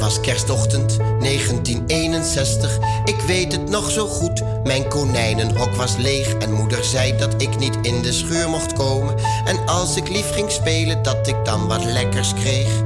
was 0.10 0.20
kerstochtend 0.20 0.98
1961, 0.98 2.78
ik 3.06 3.22
weet 3.28 3.52
het 3.52 3.70
nog 3.70 3.92
zo 3.92 4.08
goed. 4.08 4.42
Mijn 4.64 4.88
konijnenhok 4.88 5.76
was 5.76 5.96
leeg 5.96 6.34
en 6.34 6.52
moeder 6.52 6.84
zei 6.84 7.18
dat 7.18 7.42
ik 7.42 7.58
niet 7.58 7.78
in 7.82 8.02
de 8.02 8.12
schuur 8.12 8.50
mocht 8.50 8.74
komen. 8.74 9.16
En 9.46 9.66
als 9.66 9.96
ik 9.96 10.10
lief 10.10 10.32
ging 10.32 10.52
spelen, 10.52 11.04
dat 11.04 11.28
ik 11.28 11.46
dan 11.46 11.68
wat 11.68 11.84
lekkers 11.84 12.34
kreeg. 12.34 12.84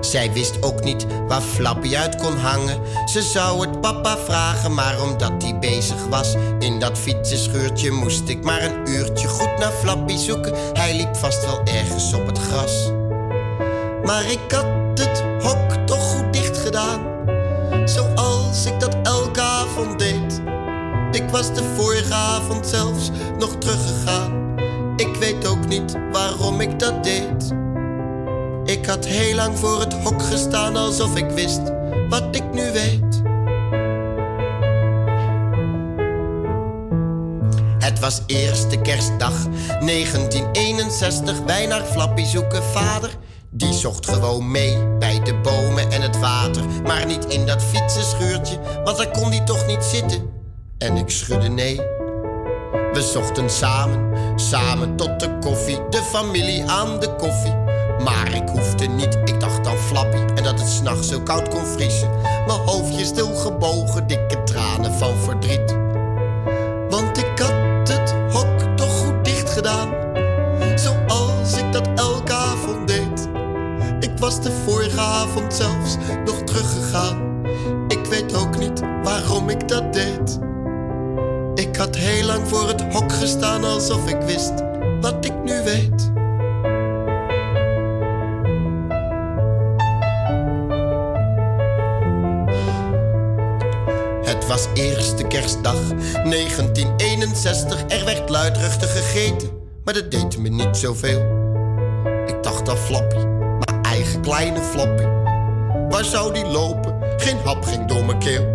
Zij 0.00 0.32
wist 0.32 0.62
ook 0.62 0.84
niet 0.84 1.06
waar 1.28 1.40
Flappy 1.40 1.96
uit 1.96 2.16
kon 2.16 2.36
hangen. 2.36 2.80
Ze 3.04 3.22
zou 3.22 3.60
het 3.60 3.80
papa 3.80 4.18
vragen, 4.18 4.74
maar 4.74 5.02
omdat 5.02 5.42
hij 5.42 5.58
bezig 5.58 6.06
was 6.10 6.34
in 6.58 6.78
dat 6.80 6.98
fietsenschuurtje, 6.98 7.90
moest 7.90 8.28
ik 8.28 8.44
maar 8.44 8.62
een 8.62 8.88
uurtje 8.88 9.28
goed 9.28 9.58
naar 9.58 9.72
Flappy 9.72 10.16
zoeken. 10.16 10.54
Hij 10.72 10.96
liep 10.96 11.16
vast 11.16 11.44
wel 11.44 11.60
ergens 11.64 12.12
op 12.12 12.26
het 12.26 12.38
gras. 12.38 12.90
Maar 14.04 14.30
ik 14.30 14.52
had 14.52 14.66
het 14.98 15.22
hok 15.42 15.72
toch 15.86 15.97
Zoals 17.84 18.66
ik 18.66 18.80
dat 18.80 18.96
elke 19.02 19.40
avond 19.40 19.98
deed. 19.98 20.40
Ik 21.12 21.30
was 21.30 21.54
de 21.54 21.62
vorige 21.76 22.14
avond 22.14 22.66
zelfs 22.66 23.10
nog 23.38 23.58
teruggegaan. 23.58 24.54
Ik 24.96 25.16
weet 25.16 25.46
ook 25.46 25.66
niet 25.66 25.96
waarom 26.12 26.60
ik 26.60 26.78
dat 26.78 27.04
deed. 27.04 27.54
Ik 28.64 28.86
had 28.86 29.04
heel 29.04 29.34
lang 29.34 29.58
voor 29.58 29.80
het 29.80 29.92
hok 29.92 30.22
gestaan 30.22 30.76
alsof 30.76 31.16
ik 31.16 31.30
wist 31.30 31.60
wat 32.08 32.36
ik 32.36 32.52
nu 32.52 32.72
weet. 32.72 33.22
Het 37.78 37.98
was 37.98 38.22
eerste 38.26 38.76
kerstdag 38.76 39.46
1961. 39.80 41.40
Wij 41.40 41.66
naar 41.66 41.84
Flappy 41.84 42.24
zoeken 42.24 42.62
vader. 42.62 43.10
Die 43.50 43.72
zocht 43.72 44.08
gewoon 44.08 44.50
mee 44.50 44.96
bij 44.98 45.20
de 45.22 45.34
bomen 45.34 45.90
en 45.90 46.02
het 46.02 46.18
water. 46.18 46.62
Maar 46.82 47.06
niet 47.06 47.24
in 47.24 47.46
dat 47.46 47.62
fietsenschuurtje, 47.62 48.58
want 48.84 48.96
daar 48.96 49.10
kon 49.10 49.30
hij 49.30 49.44
toch 49.44 49.66
niet 49.66 49.84
zitten. 49.84 50.30
En 50.78 50.96
ik 50.96 51.10
schudde 51.10 51.48
nee. 51.48 51.76
We 52.92 53.02
zochten 53.12 53.50
samen, 53.50 54.12
samen 54.40 54.96
tot 54.96 55.20
de 55.20 55.38
koffie. 55.40 55.88
De 55.90 56.02
familie 56.02 56.64
aan 56.64 57.00
de 57.00 57.14
koffie. 57.14 57.54
Maar 58.04 58.34
ik 58.34 58.48
hoefde 58.48 58.86
niet, 58.86 59.18
ik 59.24 59.40
dacht 59.40 59.66
aan 59.66 59.76
Flappy. 59.76 60.16
En 60.34 60.42
dat 60.42 60.60
het 60.60 60.68
s'nachts 60.68 61.08
zo 61.08 61.20
koud 61.20 61.48
kon 61.48 61.66
vriezen. 61.66 62.10
Mijn 62.20 62.60
hoofdje 62.60 63.04
stil 63.04 63.34
gebogen, 63.34 64.06
dikke 64.06 64.42
tranen 64.42 64.92
van 64.92 65.16
verdriet. 65.16 65.87
De 74.42 74.52
vorige 74.64 75.00
avond 75.00 75.54
zelfs 75.54 75.96
nog 76.24 76.42
teruggegaan. 76.42 77.46
Ik 77.88 78.06
weet 78.06 78.34
ook 78.36 78.58
niet 78.58 78.80
waarom 79.02 79.48
ik 79.48 79.68
dat 79.68 79.92
deed. 79.92 80.38
Ik 81.54 81.76
had 81.76 81.96
heel 81.96 82.26
lang 82.26 82.48
voor 82.48 82.68
het 82.68 82.82
hok 82.92 83.12
gestaan 83.12 83.64
alsof 83.64 84.08
ik 84.08 84.20
wist 84.20 84.52
wat 85.00 85.24
ik 85.24 85.42
nu 85.44 85.62
weet. 85.62 86.16
Het 94.24 94.46
was 94.46 94.66
eerste 94.74 95.24
kerstdag 95.26 95.88
1961. 95.88 97.84
Er 97.88 98.04
werd 98.04 98.28
luidruchtig 98.28 98.92
gegeten, 98.92 99.48
maar 99.84 99.94
dat 99.94 100.10
deed 100.10 100.38
me 100.38 100.48
niet 100.48 100.76
zoveel. 100.76 101.20
Ik 102.26 102.42
dacht 102.42 102.68
aan 102.68 102.76
Flappy, 102.76 103.16
mijn 103.16 103.37
kleine 104.22 104.62
Flappy. 104.62 105.02
Waar 105.88 106.04
zou 106.04 106.32
die 106.32 106.46
lopen? 106.46 106.94
Geen 107.16 107.38
hap 107.44 107.64
ging 107.64 107.86
door 107.86 108.04
mijn 108.04 108.18
keel. 108.18 108.46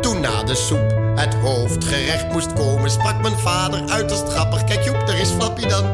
Toen 0.00 0.20
na 0.20 0.42
de 0.42 0.54
soep 0.54 0.94
het 1.14 1.34
hoofdgerecht 1.34 2.32
moest 2.32 2.52
komen, 2.52 2.90
sprak 2.90 3.22
mijn 3.22 3.38
vader 3.38 3.88
uiterst 3.88 4.28
grappig. 4.28 4.64
Kijk 4.64 4.84
Joep, 4.84 5.06
daar 5.06 5.18
is 5.20 5.30
Flappy 5.30 5.66
dan. 5.66 5.84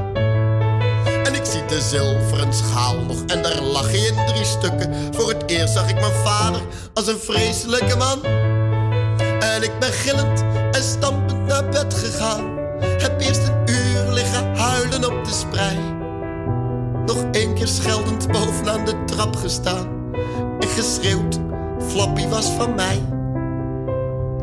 En 1.24 1.34
ik 1.34 1.44
zie 1.44 1.64
de 1.64 1.80
zilveren 1.80 2.52
schaal 2.54 2.96
nog 2.96 3.24
en 3.26 3.42
daar 3.42 3.60
lag 3.60 3.90
hij 3.90 4.00
in 4.00 4.26
drie 4.26 4.44
stukken. 4.44 4.94
Voor 5.14 5.28
het 5.28 5.42
eerst 5.46 5.72
zag 5.72 5.88
ik 5.88 6.00
mijn 6.00 6.24
vader 6.24 6.60
als 6.94 7.06
een 7.06 7.18
vreselijke 7.18 7.96
man. 7.96 8.24
En 9.40 9.62
ik 9.62 9.78
ben 9.78 9.92
gillend 9.92 10.44
en 10.72 10.82
stampend 10.82 11.46
naar 11.46 11.68
bed 11.68 11.94
gegaan. 11.94 12.58
Heb 12.80 13.20
eerst 13.20 13.48
een 13.48 13.74
uur 13.74 14.12
liggen 14.12 14.56
huilen 14.56 15.04
op 15.04 15.24
de 15.24 15.32
sprei. 15.32 15.91
Nog 17.06 17.24
één 17.32 17.54
keer 17.54 17.68
scheldend 17.68 18.32
bovenaan 18.32 18.84
de 18.84 19.04
trap 19.04 19.36
gestaan. 19.36 20.14
En 20.60 20.68
geschreeuwd, 20.68 21.38
Flappy 21.88 22.28
was 22.28 22.50
van 22.50 22.74
mij. 22.74 23.02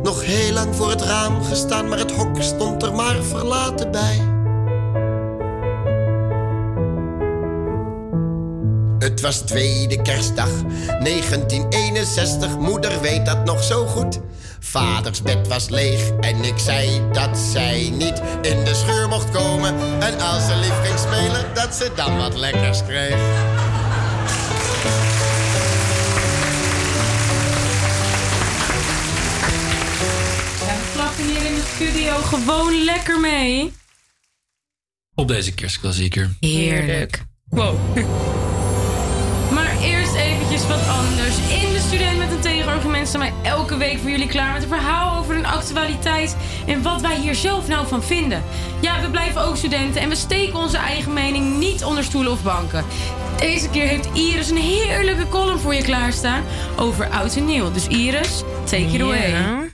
Nog 0.03 0.25
heel 0.25 0.53
lang 0.53 0.75
voor 0.75 0.89
het 0.89 1.01
raam 1.01 1.43
gestaan, 1.43 1.87
maar 1.87 1.97
het 1.97 2.11
hok 2.11 2.41
stond 2.41 2.83
er 2.83 2.93
maar 2.95 3.23
verlaten 3.23 3.91
bij. 3.91 4.28
Het 9.19 9.27
was 9.27 9.37
tweede 9.37 10.01
kerstdag 10.01 10.49
1961, 11.03 12.57
moeder 12.57 13.01
weet 13.01 13.25
dat 13.25 13.45
nog 13.45 13.63
zo 13.63 13.85
goed. 13.85 14.19
Vaders 14.59 15.21
bed 15.21 15.47
was 15.47 15.69
leeg 15.69 16.09
en 16.19 16.43
ik 16.43 16.57
zei 16.57 17.01
dat 17.11 17.37
zij 17.37 17.89
niet 17.89 18.21
in 18.41 18.63
de 18.63 18.73
scheur 18.73 19.07
mocht 19.07 19.31
komen. 19.31 20.01
En 20.01 20.19
als 20.19 20.45
ze 20.45 20.55
lief 20.55 20.79
ging 20.83 20.99
spelen, 20.99 21.53
dat 21.53 21.75
ze 21.75 21.91
dan 21.95 22.17
wat 22.17 22.35
lekkers 22.35 22.83
kreeg. 22.83 23.09
Ja, 30.59 30.75
we 30.75 30.91
klappen 30.93 31.25
hier 31.25 31.45
in 31.45 31.55
de 31.55 31.71
studio 31.75 32.15
gewoon 32.15 32.83
lekker 32.83 33.19
mee. 33.19 33.73
Op 35.15 35.27
deze 35.27 35.53
kerstklassieker. 35.53 36.35
Heerlijk. 36.39 37.23
Wow. 37.49 37.79
Maar 39.59 39.81
eerst 39.81 40.13
eventjes 40.13 40.67
wat 40.67 40.87
anders. 40.87 41.37
In 41.37 41.73
de 41.73 41.83
student 41.87 42.17
met 42.17 42.31
een 42.31 42.39
tegenargument 42.39 43.07
staan 43.07 43.19
wij 43.19 43.33
elke 43.43 43.77
week 43.77 43.99
voor 43.99 44.09
jullie 44.09 44.27
klaar 44.27 44.53
met 44.53 44.61
een 44.61 44.67
verhaal 44.67 45.19
over 45.19 45.35
een 45.35 45.45
actualiteit 45.45 46.35
en 46.67 46.81
wat 46.81 47.01
wij 47.01 47.19
hier 47.19 47.35
zelf 47.35 47.67
nou 47.67 47.87
van 47.87 48.03
vinden. 48.03 48.43
Ja, 48.81 49.01
we 49.01 49.09
blijven 49.09 49.41
ook 49.41 49.55
studenten 49.55 50.01
en 50.01 50.09
we 50.09 50.15
steken 50.15 50.59
onze 50.59 50.77
eigen 50.77 51.13
mening 51.13 51.57
niet 51.57 51.83
onder 51.83 52.03
stoelen 52.03 52.31
of 52.31 52.43
banken. 52.43 52.85
Deze 53.37 53.69
keer 53.69 53.87
heeft 53.87 54.09
Iris 54.13 54.49
een 54.49 54.57
heerlijke 54.57 55.29
column 55.29 55.59
voor 55.59 55.73
je 55.73 55.83
klaarstaan 55.83 56.43
over 56.77 57.09
oud 57.09 57.35
en 57.35 57.45
nieuw. 57.45 57.71
Dus 57.71 57.87
Iris, 57.87 58.43
take 58.63 58.81
it 58.81 59.01
away. 59.01 59.71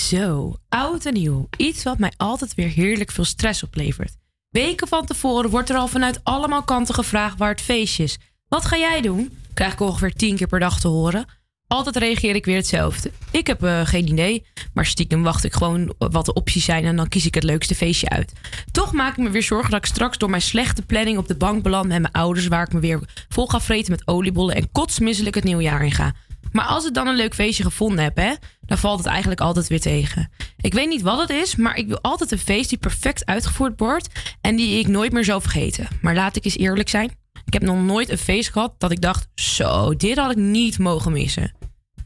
Zo, 0.00 0.54
oud 0.68 1.04
en 1.04 1.14
nieuw. 1.14 1.48
Iets 1.56 1.82
wat 1.82 1.98
mij 1.98 2.12
altijd 2.16 2.54
weer 2.54 2.68
heerlijk 2.68 3.10
veel 3.10 3.24
stress 3.24 3.62
oplevert. 3.62 4.16
Weken 4.50 4.88
van 4.88 5.06
tevoren 5.06 5.50
wordt 5.50 5.70
er 5.70 5.76
al 5.76 5.88
vanuit 5.88 6.20
allemaal 6.22 6.62
kanten 6.62 6.94
gevraagd 6.94 7.38
waar 7.38 7.50
het 7.50 7.60
feestje 7.60 8.02
is. 8.02 8.18
Wat 8.48 8.64
ga 8.64 8.76
jij 8.76 9.00
doen? 9.00 9.38
Krijg 9.54 9.72
ik 9.72 9.80
ongeveer 9.80 10.12
tien 10.12 10.36
keer 10.36 10.46
per 10.46 10.60
dag 10.60 10.80
te 10.80 10.88
horen. 10.88 11.26
Altijd 11.66 11.96
reageer 11.96 12.34
ik 12.34 12.44
weer 12.44 12.56
hetzelfde. 12.56 13.10
Ik 13.30 13.46
heb 13.46 13.62
eh, 13.62 13.86
geen 13.86 14.08
idee, 14.08 14.46
maar 14.74 14.86
stiekem 14.86 15.22
wacht 15.22 15.44
ik 15.44 15.52
gewoon 15.52 15.94
wat 15.98 16.24
de 16.24 16.32
opties 16.32 16.64
zijn 16.64 16.84
en 16.84 16.96
dan 16.96 17.08
kies 17.08 17.26
ik 17.26 17.34
het 17.34 17.44
leukste 17.44 17.74
feestje 17.74 18.08
uit. 18.08 18.32
Toch 18.70 18.92
maak 18.92 19.16
ik 19.16 19.24
me 19.24 19.30
weer 19.30 19.42
zorgen 19.42 19.70
dat 19.70 19.78
ik 19.78 19.86
straks 19.86 20.18
door 20.18 20.30
mijn 20.30 20.42
slechte 20.42 20.82
planning 20.82 21.18
op 21.18 21.28
de 21.28 21.36
bank 21.36 21.62
beland 21.62 21.88
met 21.88 22.00
mijn 22.00 22.12
ouders, 22.12 22.46
waar 22.46 22.66
ik 22.66 22.72
me 22.72 22.80
weer 22.80 23.00
vol 23.28 23.46
ga 23.46 23.60
vreten 23.60 23.90
met 23.90 24.06
oliebollen 24.06 24.54
en 24.54 24.72
kotsmisselijk 24.72 25.34
het 25.34 25.44
nieuwjaar 25.44 25.84
in 25.84 25.92
ga. 25.92 26.14
Maar 26.52 26.66
als 26.66 26.86
ik 26.86 26.94
dan 26.94 27.06
een 27.06 27.16
leuk 27.16 27.34
feestje 27.34 27.62
gevonden 27.62 28.04
heb, 28.04 28.16
hè, 28.16 28.34
dan 28.60 28.78
valt 28.78 28.98
het 28.98 29.06
eigenlijk 29.06 29.40
altijd 29.40 29.68
weer 29.68 29.80
tegen. 29.80 30.30
Ik 30.60 30.74
weet 30.74 30.88
niet 30.88 31.02
wat 31.02 31.20
het 31.20 31.30
is, 31.30 31.56
maar 31.56 31.76
ik 31.76 31.86
wil 31.86 32.00
altijd 32.00 32.32
een 32.32 32.38
feest 32.38 32.68
die 32.68 32.78
perfect 32.78 33.26
uitgevoerd 33.26 33.72
wordt 33.76 34.08
en 34.40 34.56
die 34.56 34.78
ik 34.78 34.86
nooit 34.86 35.12
meer 35.12 35.24
zou 35.24 35.40
vergeten. 35.40 35.88
Maar 36.00 36.14
laat 36.14 36.36
ik 36.36 36.44
eens 36.44 36.58
eerlijk 36.58 36.88
zijn. 36.88 37.10
Ik 37.48 37.54
heb 37.54 37.62
nog 37.62 37.82
nooit 37.82 38.08
een 38.08 38.18
feest 38.18 38.50
gehad 38.50 38.74
dat 38.78 38.90
ik 38.90 39.00
dacht: 39.00 39.28
zo, 39.34 39.96
dit 39.96 40.18
had 40.18 40.30
ik 40.30 40.36
niet 40.36 40.78
mogen 40.78 41.12
missen. 41.12 41.52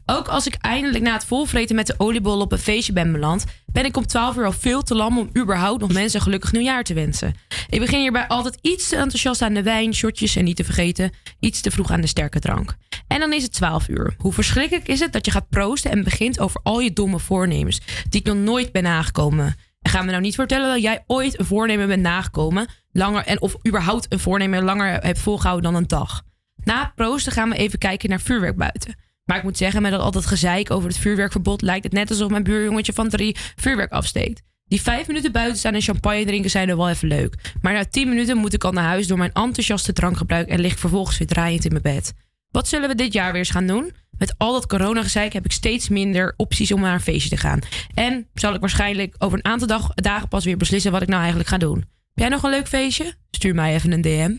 Ook 0.05 0.27
als 0.27 0.47
ik 0.47 0.55
eindelijk 0.61 1.03
na 1.03 1.13
het 1.13 1.25
volvreten 1.25 1.75
met 1.75 1.87
de 1.87 1.93
oliebol 1.97 2.39
op 2.39 2.51
een 2.51 2.57
feestje 2.57 2.93
ben 2.93 3.11
beland, 3.11 3.43
ben 3.71 3.85
ik 3.85 3.97
om 3.97 4.05
12 4.05 4.35
uur 4.35 4.45
al 4.45 4.51
veel 4.51 4.81
te 4.81 4.95
lam 4.95 5.17
om 5.17 5.29
überhaupt 5.37 5.81
nog 5.81 5.93
mensen 5.93 6.19
een 6.19 6.25
gelukkig 6.25 6.51
nieuwjaar 6.51 6.83
te 6.83 6.93
wensen. 6.93 7.33
Ik 7.69 7.79
begin 7.79 7.99
hierbij 7.99 8.27
altijd 8.27 8.57
iets 8.61 8.89
te 8.89 8.95
enthousiast 8.95 9.41
aan 9.41 9.53
de 9.53 9.63
wijn, 9.63 9.93
shotjes 9.93 10.35
en 10.35 10.43
niet 10.43 10.55
te 10.55 10.63
vergeten, 10.63 11.11
iets 11.39 11.61
te 11.61 11.71
vroeg 11.71 11.91
aan 11.91 12.01
de 12.01 12.07
sterke 12.07 12.39
drank. 12.39 12.75
En 13.07 13.19
dan 13.19 13.33
is 13.33 13.43
het 13.43 13.53
12 13.53 13.87
uur. 13.87 14.15
Hoe 14.17 14.33
verschrikkelijk 14.33 14.87
is 14.87 14.99
het 14.99 15.13
dat 15.13 15.25
je 15.25 15.31
gaat 15.31 15.49
proosten 15.49 15.91
en 15.91 16.03
begint 16.03 16.39
over 16.39 16.59
al 16.63 16.79
je 16.79 16.93
domme 16.93 17.19
voornemens, 17.19 17.81
die 18.09 18.19
ik 18.19 18.27
nog 18.27 18.37
nooit 18.37 18.71
ben 18.71 18.83
nagekomen. 18.83 19.55
En 19.81 19.91
ga 19.91 20.01
me 20.01 20.11
nou 20.11 20.21
niet 20.21 20.35
vertellen 20.35 20.73
dat 20.73 20.81
jij 20.81 21.03
ooit 21.07 21.39
een 21.39 21.45
voornemen 21.45 21.87
bent 21.87 22.01
nagekomen, 22.01 22.67
langer 22.93 23.25
en 23.25 23.41
of 23.41 23.55
überhaupt 23.67 24.05
een 24.09 24.19
voornemen 24.19 24.63
langer 24.63 24.93
hebt 24.93 25.19
volgehouden 25.19 25.71
dan 25.71 25.81
een 25.81 25.87
dag. 25.87 26.21
Na 26.63 26.91
proosten 26.95 27.31
gaan 27.31 27.49
we 27.49 27.55
even 27.55 27.79
kijken 27.79 28.09
naar 28.09 28.21
vuurwerk 28.21 28.55
buiten. 28.55 28.95
Maar 29.25 29.37
ik 29.37 29.43
moet 29.43 29.57
zeggen, 29.57 29.81
met 29.81 29.91
dat 29.91 30.01
altijd 30.01 30.25
gezeik 30.25 30.71
over 30.71 30.87
het 30.89 30.97
vuurwerkverbod 30.97 31.61
lijkt 31.61 31.83
het 31.83 31.93
net 31.93 32.09
alsof 32.09 32.29
mijn 32.29 32.43
buurjongetje 32.43 32.93
van 32.93 33.09
drie 33.09 33.37
vuurwerk 33.55 33.91
afsteekt. 33.91 34.41
Die 34.65 34.81
vijf 34.81 35.07
minuten 35.07 35.31
buiten 35.31 35.57
staan 35.57 35.73
en 35.73 35.81
champagne 35.81 36.25
drinken 36.25 36.49
zijn 36.49 36.69
er 36.69 36.77
wel 36.77 36.89
even 36.89 37.07
leuk. 37.07 37.53
Maar 37.61 37.73
na 37.73 37.85
tien 37.85 38.09
minuten 38.09 38.37
moet 38.37 38.53
ik 38.53 38.63
al 38.63 38.71
naar 38.71 38.83
huis 38.83 39.07
door 39.07 39.17
mijn 39.17 39.33
enthousiaste 39.33 39.93
drankgebruik 39.93 40.47
en 40.47 40.59
lig 40.59 40.79
vervolgens 40.79 41.17
weer 41.17 41.27
draaiend 41.27 41.65
in 41.65 41.71
mijn 41.71 41.83
bed. 41.95 42.13
Wat 42.51 42.67
zullen 42.67 42.89
we 42.89 42.95
dit 42.95 43.13
jaar 43.13 43.31
weer 43.31 43.39
eens 43.39 43.49
gaan 43.49 43.67
doen? 43.67 43.91
Met 44.17 44.33
al 44.37 44.51
dat 44.53 44.67
coronagezeik 44.67 45.33
heb 45.33 45.45
ik 45.45 45.51
steeds 45.51 45.89
minder 45.89 46.33
opties 46.37 46.71
om 46.71 46.81
naar 46.81 46.93
een 46.93 47.01
feestje 47.01 47.29
te 47.29 47.37
gaan. 47.37 47.59
En 47.93 48.27
zal 48.33 48.53
ik 48.53 48.59
waarschijnlijk 48.59 49.15
over 49.17 49.37
een 49.37 49.45
aantal 49.45 49.67
dag- 49.67 49.93
dagen 49.93 50.27
pas 50.27 50.45
weer 50.45 50.57
beslissen 50.57 50.91
wat 50.91 51.01
ik 51.01 51.07
nou 51.07 51.19
eigenlijk 51.19 51.49
ga 51.49 51.57
doen. 51.57 51.85
Heb 52.13 52.25
jij 52.25 52.29
nog 52.29 52.43
een 52.43 52.49
leuk 52.49 52.67
feestje? 52.67 53.13
Stuur 53.31 53.55
mij 53.55 53.73
even 53.73 53.91
een 53.91 54.01
DM. 54.01 54.35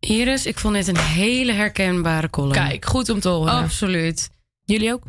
Iris, 0.00 0.46
ik 0.46 0.58
vond 0.58 0.74
dit 0.74 0.88
een 0.88 0.98
hele 0.98 1.52
herkenbare 1.52 2.30
column. 2.30 2.52
Kijk, 2.52 2.84
goed 2.84 3.08
om 3.08 3.20
te 3.20 3.28
horen. 3.28 3.52
Absoluut. 3.52 4.30
Jullie 4.64 4.92
ook? 4.92 5.02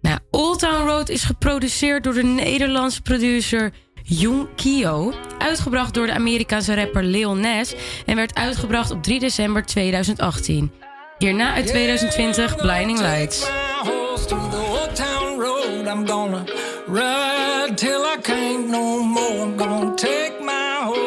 Nou, 0.00 0.18
Old 0.30 0.58
Town 0.58 0.86
Road 0.86 1.08
is 1.08 1.24
geproduceerd 1.24 2.04
door 2.04 2.14
de 2.14 2.22
Nederlandse 2.22 3.02
producer 3.02 3.72
Jong 4.02 4.48
Kio. 4.56 5.14
Uitgebracht 5.38 5.94
door 5.94 6.06
de 6.06 6.12
Amerikaanse 6.12 6.74
rapper 6.74 7.04
Lil 7.04 7.34
Nas. 7.34 7.74
En 8.06 8.16
werd 8.16 8.34
uitgebracht 8.34 8.90
op 8.90 9.02
3 9.02 9.20
december 9.20 9.66
2018. 9.66 10.72
Hierna 11.18 11.54
uit 11.54 11.66
2020 11.66 12.56
Blinding 12.56 12.98
Lights. 12.98 13.48
horse 13.82 14.26
to 14.26 14.48
the 14.50 14.56
old 14.56 14.96
town 14.96 15.40
road. 15.40 15.86
I'm 15.86 16.06
gonna 16.06 16.44
ride 16.86 17.76
till 17.76 18.04
I 18.04 18.16
can't 18.22 18.68
no 18.68 19.02
more. 19.02 19.42
I'm 19.42 19.58
gonna 19.58 19.94
take 19.94 20.35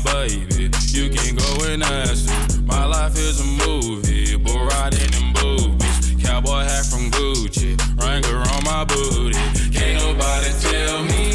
Baby, 0.00 0.70
you 0.88 1.10
can 1.10 1.36
go 1.36 1.64
and 1.64 1.82
ask 1.82 2.28
her. 2.28 2.62
My 2.62 2.84
life 2.84 3.16
is 3.16 3.40
a 3.40 3.44
movie, 3.44 4.36
bull 4.36 4.66
riding 4.66 5.12
in 5.14 5.32
boobies. 5.32 6.16
Cowboy 6.22 6.64
hat 6.64 6.86
from 6.86 7.10
Gucci, 7.10 7.76
Wrangler 8.00 8.42
on 8.54 8.64
my 8.64 8.84
booty. 8.84 9.38
Can't 9.70 10.02
nobody 10.02 10.50
tell 10.60 11.02
me 11.04 11.25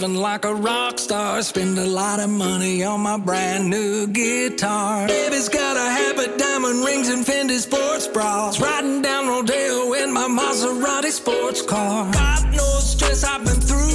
living 0.00 0.16
like 0.16 0.44
a 0.44 0.54
rock 0.54 0.98
star. 0.98 1.42
Spend 1.42 1.76
a 1.78 1.84
lot 1.84 2.20
of 2.20 2.30
money 2.30 2.84
on 2.84 3.00
my 3.00 3.18
brand 3.18 3.68
new 3.68 4.06
guitar. 4.06 5.08
Baby's 5.08 5.48
got 5.48 5.76
a 5.76 5.90
habit, 5.90 6.38
diamond 6.38 6.84
rings, 6.84 7.08
and 7.08 7.26
Fendi 7.26 7.58
sports 7.58 8.06
bras. 8.06 8.60
Riding 8.60 9.02
down 9.02 9.26
Rodeo 9.26 9.94
in 9.94 10.12
my 10.12 10.28
Maserati 10.28 11.10
sports 11.10 11.62
car. 11.62 12.12
Got 12.12 12.44
no 12.52 12.68
stress, 12.78 13.24
I've 13.24 13.44
been 13.44 13.60
through 13.60 13.87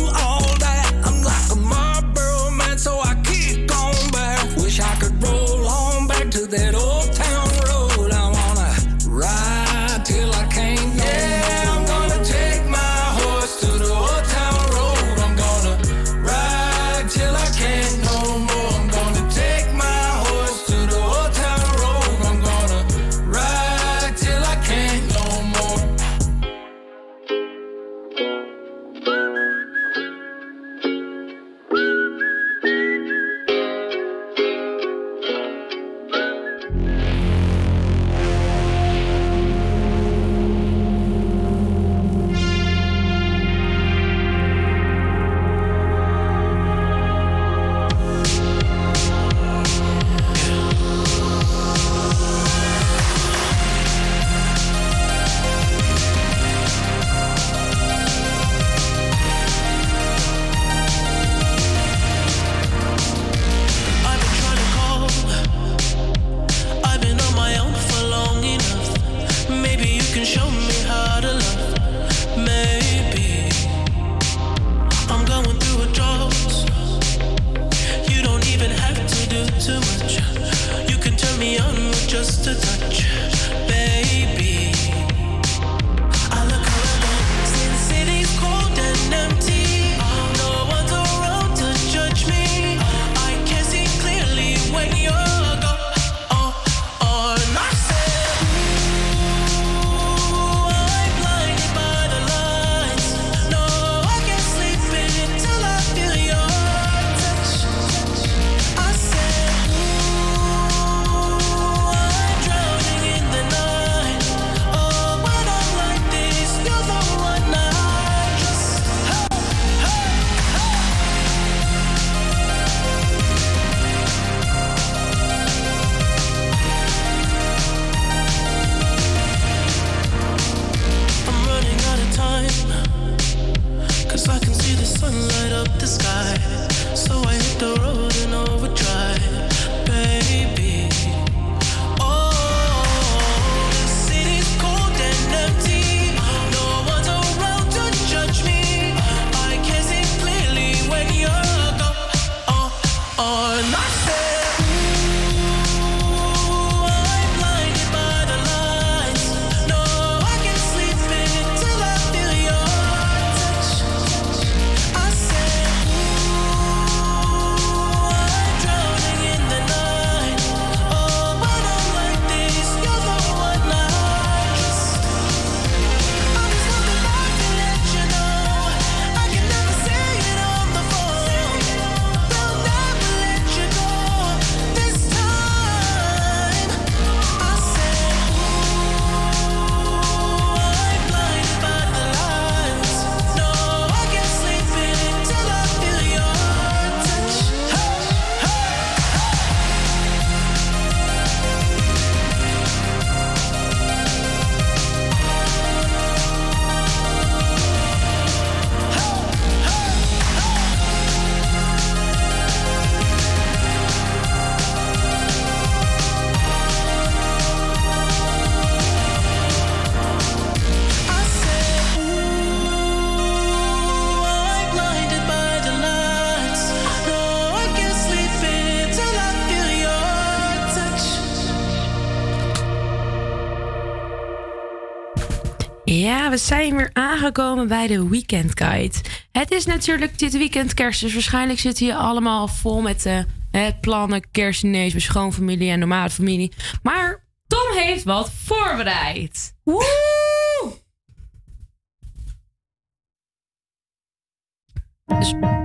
we 236.33 236.39
zijn 236.39 236.75
weer 236.75 236.89
aangekomen 236.93 237.67
bij 237.67 237.87
de 237.87 238.09
Weekend 238.09 238.59
Guide. 238.59 238.97
Het 239.31 239.51
is 239.51 239.65
natuurlijk 239.65 240.19
dit 240.19 240.37
weekend 240.37 240.73
kerst, 240.73 241.01
dus 241.01 241.13
waarschijnlijk 241.13 241.59
zitten 241.59 241.85
je 241.85 241.95
allemaal 241.95 242.47
vol 242.47 242.81
met 242.81 243.05
eh, 243.05 243.19
hè, 243.51 243.73
plannen, 243.81 244.31
kerstdinees, 244.31 244.91
bij 244.91 245.01
schoonfamilie 245.01 245.71
en 245.71 245.79
normale 245.79 246.09
familie. 246.09 246.51
Maar 246.83 247.23
Tom 247.47 247.77
heeft 247.77 248.03
wat 248.03 248.31
voorbereid. 248.43 249.55
Woe! 249.63 250.81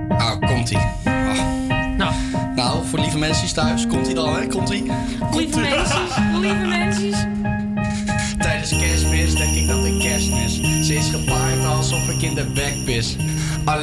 Nou, 0.07 0.45
komt 0.45 0.69
ie. 0.69 0.77
Nou. 1.97 2.13
nou, 2.55 2.85
voor 2.85 2.99
lieve 2.99 3.17
mensen 3.17 3.53
thuis? 3.53 3.87
Komt 3.87 4.08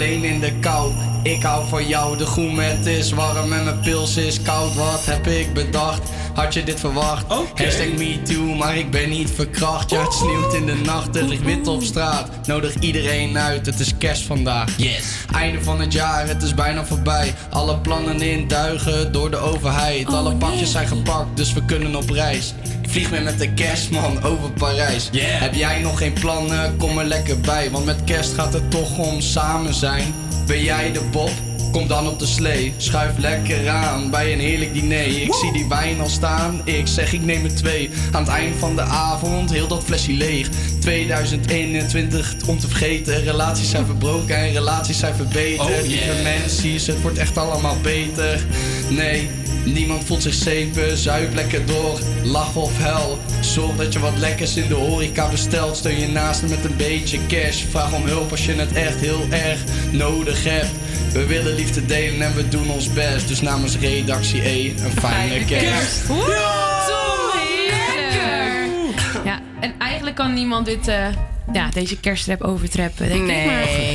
Alleen 0.07 0.25
in 0.25 0.41
de 0.41 0.53
kou, 0.53 0.93
ik 1.23 1.43
hou 1.43 1.69
van 1.69 1.89
jou. 1.89 2.17
De 2.17 2.27
gourmet 2.27 2.87
is 2.87 3.13
warm 3.13 3.53
en 3.53 3.65
mijn 3.65 3.81
pils 3.81 4.17
is 4.17 4.43
koud. 4.43 4.75
Wat 4.75 5.05
heb 5.05 5.27
ik 5.27 5.55
bedacht? 5.55 6.11
Had 6.35 6.55
je 6.55 6.65
dit 6.65 6.81
verwacht? 6.81 7.25
Hashtag 7.55 7.93
me 7.97 8.23
too, 8.23 8.55
maar 8.55 8.77
ik 8.77 8.91
ben 8.91 9.09
niet 9.09 9.31
verkracht. 9.31 9.91
Ja, 9.91 10.03
het 10.03 10.13
sneeuwt 10.13 10.55
in 10.55 10.67
de 10.67 10.75
nacht, 10.75 11.17
er 11.17 11.25
ligt 11.25 11.43
wit 11.43 11.67
op 11.67 11.83
straat. 11.83 12.47
Nodig 12.47 12.75
iedereen 12.75 13.39
uit, 13.39 13.67
het 13.67 13.81
is 13.81 13.97
kerst 13.99 14.23
vandaag. 14.23 14.77
Yes. 14.77 15.05
Einde 15.33 15.63
van 15.63 15.81
het 15.81 15.93
jaar, 15.93 16.29
het 16.29 16.43
is 16.43 16.55
bijna 16.55 16.85
voorbij. 16.85 17.35
Alle 17.51 17.79
plannen 17.79 18.21
in 18.21 18.49
duigen 18.49 19.13
door 19.13 19.31
de 19.31 19.37
overheid. 19.37 20.07
Alle 20.07 20.37
pakjes 20.37 20.71
zijn 20.71 20.89
gepakt, 20.89 21.37
dus 21.37 21.53
we 21.53 21.65
kunnen 21.65 21.97
op 21.97 22.11
reis. 22.11 22.55
Vlieg 22.97 23.11
mee 23.11 23.21
met 23.21 23.39
de 23.39 23.53
kerstman 23.53 24.23
over 24.23 24.51
Parijs. 24.51 25.09
Heb 25.17 25.55
jij 25.55 25.81
nog 25.81 25.99
geen 25.99 26.13
plannen? 26.13 26.77
Kom 26.77 26.99
er 26.99 27.05
lekker 27.05 27.41
bij. 27.41 27.71
Want 27.71 27.85
met 27.85 28.05
kerst 28.05 28.35
gaat 28.35 28.53
het 28.53 28.71
toch 28.71 28.99
om 28.99 29.21
samen 29.21 29.75
zijn. 29.75 30.15
Ben 30.47 30.63
jij 30.63 30.93
de 30.93 31.03
Bob? 31.13 31.31
Kom 31.77 31.89
dan 31.89 32.09
op 32.09 32.19
de 32.19 32.27
slee. 32.27 32.75
Schuif 32.77 33.19
lekker 33.19 33.69
aan 33.69 34.11
bij 34.11 34.33
een 34.33 34.41
heerlijk 34.41 34.73
diner. 34.73 35.07
Ik 35.07 35.35
zie 35.35 35.53
die 35.53 35.69
wijn 35.69 36.01
al 36.01 36.09
staan. 36.09 36.61
Ik 36.65 36.87
zeg 36.87 37.13
ik 37.13 37.25
neem 37.25 37.45
er 37.45 37.55
twee. 37.55 37.91
Aan 38.13 38.23
het 38.23 38.31
eind 38.31 38.55
van 38.59 38.77
de 38.77 38.83
avond 38.83 39.51
heel 39.51 39.67
dat 39.69 39.85
flesje 39.85 40.13
leeg. 40.13 40.49
2021 40.81 42.35
om 42.47 42.59
te 42.59 42.69
vergeten. 42.69 43.25
Relaties 43.25 43.71
zijn 43.71 43.87
verbroken 43.87 44.37
en 44.37 44.53
relaties 44.53 44.99
zijn 44.99 45.15
verbeterd. 45.15 45.61
Oh, 45.61 45.69
yeah. 45.69 45.89
Lieve 45.89 46.23
mensen, 46.23 46.95
het 46.95 47.03
wordt 47.03 47.19
echt 47.19 47.37
allemaal 47.39 47.77
beter. 47.83 48.45
Nee. 48.89 49.29
Niemand 49.65 50.05
voelt 50.05 50.23
zich 50.23 50.35
safe, 50.35 50.97
zuip 50.97 51.35
lekker 51.35 51.67
door, 51.67 51.99
lach 52.23 52.57
of 52.57 52.73
hel. 52.79 53.19
Zorg 53.41 53.77
dat 53.77 53.93
je 53.93 53.99
wat 53.99 54.19
lekkers 54.19 54.57
in 54.57 54.69
de 54.69 54.75
horeca 54.75 55.29
bestelt. 55.29 55.77
Steun 55.77 56.01
je 56.01 56.09
naasten 56.09 56.49
met 56.49 56.65
een 56.65 56.77
beetje 56.77 57.19
cash. 57.29 57.63
Vraag 57.71 57.93
om 57.93 58.07
hulp 58.07 58.31
als 58.31 58.47
je 58.47 58.53
het 58.53 58.73
echt 58.73 59.01
heel 59.01 59.27
erg 59.31 59.61
nodig 59.91 60.45
hebt. 60.45 60.71
We 61.13 61.27
willen 61.27 61.55
liefde 61.67 61.87
delen 61.87 62.27
en 62.27 62.35
we 62.35 62.49
doen 62.49 62.71
ons 62.71 62.93
best. 62.93 63.29
Dus 63.29 63.41
namens 63.41 63.79
redactie 63.79 64.49
E, 64.49 64.71
een 64.71 64.91
fijne 64.91 65.45
kerst. 65.45 66.07
Woe! 66.07 66.65
Ja, 69.25 69.41
en 69.61 69.75
eigenlijk 69.79 70.17
kan 70.17 70.35
niemand 70.35 70.67
dit, 70.67 70.89
eh, 70.89 71.07
ja, 71.53 71.69
deze 71.71 72.01
kerstrap 72.01 72.43
overtrappen, 72.43 73.09
denk 73.09 73.25
Nee. 73.27 73.45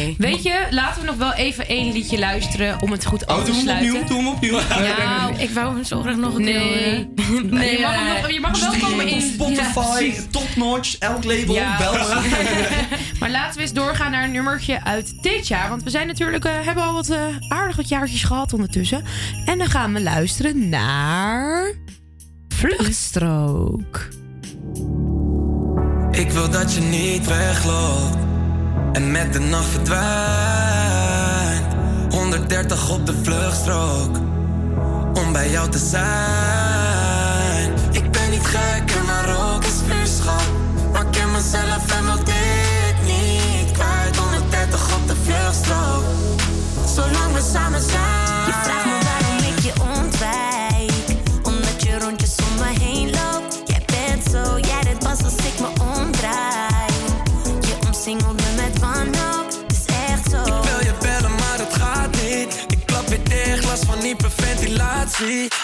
ik. 0.10 0.18
Maar 0.18 0.28
weet 0.30 0.44
je, 0.44 0.68
laten 0.69 1.02
we 1.02 1.07
nog 1.07 1.15
wel 1.15 1.34
even 1.34 1.68
één 1.68 1.94
liedje 1.94 2.19
luisteren 2.19 2.82
om 2.82 2.91
het 2.91 3.06
goed 3.06 3.26
af 3.28 3.38
Oh, 3.38 3.44
te 3.44 3.45
doe 3.45 3.56
hem 3.56 3.64
sluiten. 3.64 3.90
opnieuw, 4.02 4.07
doe 4.07 4.18
hem 4.18 4.28
opnieuw. 4.28 4.60
Nou, 4.98 5.36
Ik 5.38 5.49
wou 5.49 5.73
hem 5.76 5.84
zo 5.84 6.02
graag 6.02 6.15
nog 6.15 6.36
een 6.36 6.44
keer 6.45 6.60
horen. 6.60 7.14
Nee, 7.49 7.72
je 7.78 7.82
mag 7.82 7.94
hem, 7.95 8.22
nog, 8.22 8.32
je 8.32 8.40
mag 8.40 8.61
hem 8.61 8.72
wel 8.80 8.90
komen 8.90 9.06
op 9.06 9.11
in 9.11 9.22
Spotify, 9.22 10.03
Ja, 10.03 10.22
topnotch, 10.32 10.95
elk 10.99 11.23
label, 11.23 11.53
Ja. 11.56 11.78
bel 11.78 11.94
maar 13.19 13.30
laten 13.32 13.56
we 13.56 13.61
eens 13.61 13.73
doorgaan 13.73 14.11
naar 14.11 14.23
een 14.23 14.32
nummertje 14.32 14.84
uit 14.84 15.14
dit 15.22 15.48
jaar. 15.48 15.69
Want 15.69 15.84
we 15.84 15.90
zijn 15.90 16.07
natuurlijk, 16.07 16.45
eh, 16.45 16.52
hebben 16.61 16.84
al 16.84 16.94
wat 16.94 17.10
eh, 17.10 17.19
aardig 17.49 17.76
wat 17.76 17.90
jaartjes 17.90 18.23
gehad 18.23 18.53
ondertussen. 18.53 19.03
En 19.45 19.57
dan 19.57 19.68
gaan 19.68 19.94
we 19.94 20.02
luisteren 20.02 20.69
naar... 20.69 21.73
Vluchtstrook. 22.48 24.07
Ik 26.11 26.31
wil 26.31 26.49
dat 26.49 26.73
je 26.73 26.81
niet 26.81 27.27
wegloopt 27.27 28.15
en 28.91 29.11
met 29.11 29.33
de 29.33 29.39
nacht 29.39 29.67
verdwijnt. 29.69 29.99
130 32.13 32.89
op 32.89 33.05
de 33.05 33.13
vluchtstrook 33.23 34.17
om 35.13 35.31
bij 35.31 35.49
jou 35.49 35.69
te 35.69 35.77
zijn. 35.77 36.01
Ik 37.91 38.11
ben 38.11 38.29
niet 38.29 38.45
gek 38.45 38.91
en 38.91 39.05
maar 39.05 39.53
ook 39.53 39.63
is 39.63 39.79
vuurschap. 39.88 40.41
Maar 40.91 41.01
ik 41.01 41.11
ken 41.11 41.31
mezelf 41.31 41.97
en 41.97 42.05
wil 42.05 42.23
dit 42.23 42.95
niet 43.03 43.71
kwijt. 43.71 44.15
130 44.17 44.95
op 44.95 45.07
de 45.07 45.15
vluchtstrook, 45.23 46.03
zolang 46.85 47.33
we 47.33 47.49
samen 47.51 47.81
zijn. 47.81 48.90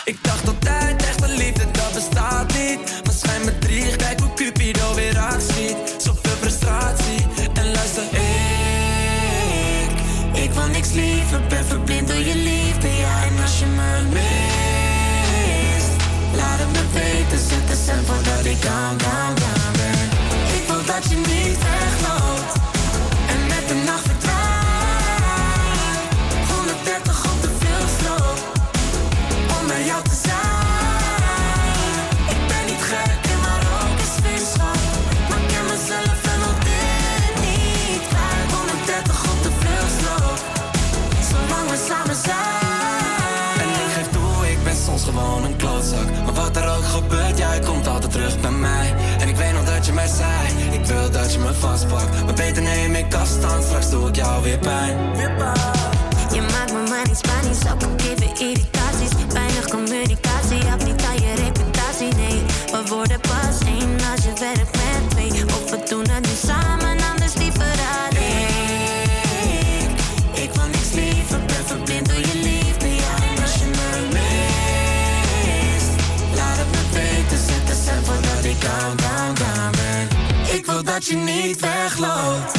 Ik 0.06 0.18
dacht 0.22 0.48
altijd, 0.48 1.06
echte 1.06 1.28
liefde, 1.28 1.72
dat 1.72 1.94
bestaat 1.94 2.54
niet. 2.54 2.80
Maar 3.04 3.14
schijn 3.14 3.46
me 3.46 3.60
drie, 3.60 3.96
kijk 3.96 4.20
hoe 4.20 4.34
Cupido 4.34 4.94
weer 4.94 5.20
actie. 5.20 5.76
Zoveel 5.98 6.36
frustratie. 6.40 7.26
En 7.54 7.72
luister, 7.72 8.04
ik, 8.04 9.90
ik 10.44 10.52
wil 10.52 10.68
niks 10.68 10.92
liever. 10.92 11.42
Ben 11.50 11.66
verblind 11.66 12.08
door 12.08 12.18
je 12.18 12.36
liefde, 12.36 12.88
ja. 12.88 13.24
En 13.24 13.42
als 13.42 13.60
je 13.60 13.66
me 13.66 14.02
mist, 14.14 15.92
laat 16.36 16.60
het 16.60 16.72
me 16.72 16.84
weten. 16.94 17.40
Zet 17.50 17.68
de 17.68 17.76
stem 17.84 18.06
voordat 18.06 18.46
ik 18.46 18.62
down, 18.62 18.98
down, 18.98 19.34
down 19.36 19.72
ben. 19.78 20.10
Ik 20.58 20.64
wil 20.68 20.86
dat 20.86 21.04
je 21.10 21.16
niet 21.16 21.58
wegloopt. 21.58 21.97
Dat 51.28 51.36
je 51.36 51.42
me 51.42 51.54
vastpakt 51.54 52.26
Maar 52.26 52.34
beter 52.34 52.62
neem 52.62 52.96
ik 52.96 53.14
afstand, 53.14 53.64
straks 53.64 53.90
doe 53.90 54.08
ik 54.08 54.16
jou 54.16 54.44
weer 54.44 54.58
pijn 54.58 54.98
Je 56.34 56.42
maakt 56.42 56.74
me 56.74 56.84
maar 56.90 57.06
niet 57.08 57.18
Spanisch, 57.18 57.72
ook 57.72 57.84
al 57.84 57.90
geven 57.98 58.48
irritaties. 58.48 59.12
Weinig 59.34 59.68
communicatie, 59.70 60.62
heb 60.66 60.84
niet 60.86 61.04
aan 61.04 61.16
je 61.16 61.34
reputatie, 61.46 62.14
nee. 62.16 62.42
We 62.72 62.82
worden 62.90 63.20
pas 63.20 63.58
één 63.66 63.98
als 64.12 64.24
je 64.24 64.34
werkt 64.40 64.72
met 64.72 65.10
twee. 65.10 65.46
Of 65.46 65.70
we 65.70 65.80
doen 65.90 66.10
het 66.10 66.26
nu 66.26 66.36
samen, 66.46 66.57
dat 80.98 81.06
je 81.06 81.16
niet 81.16 81.60
wegloopt. 81.60 82.57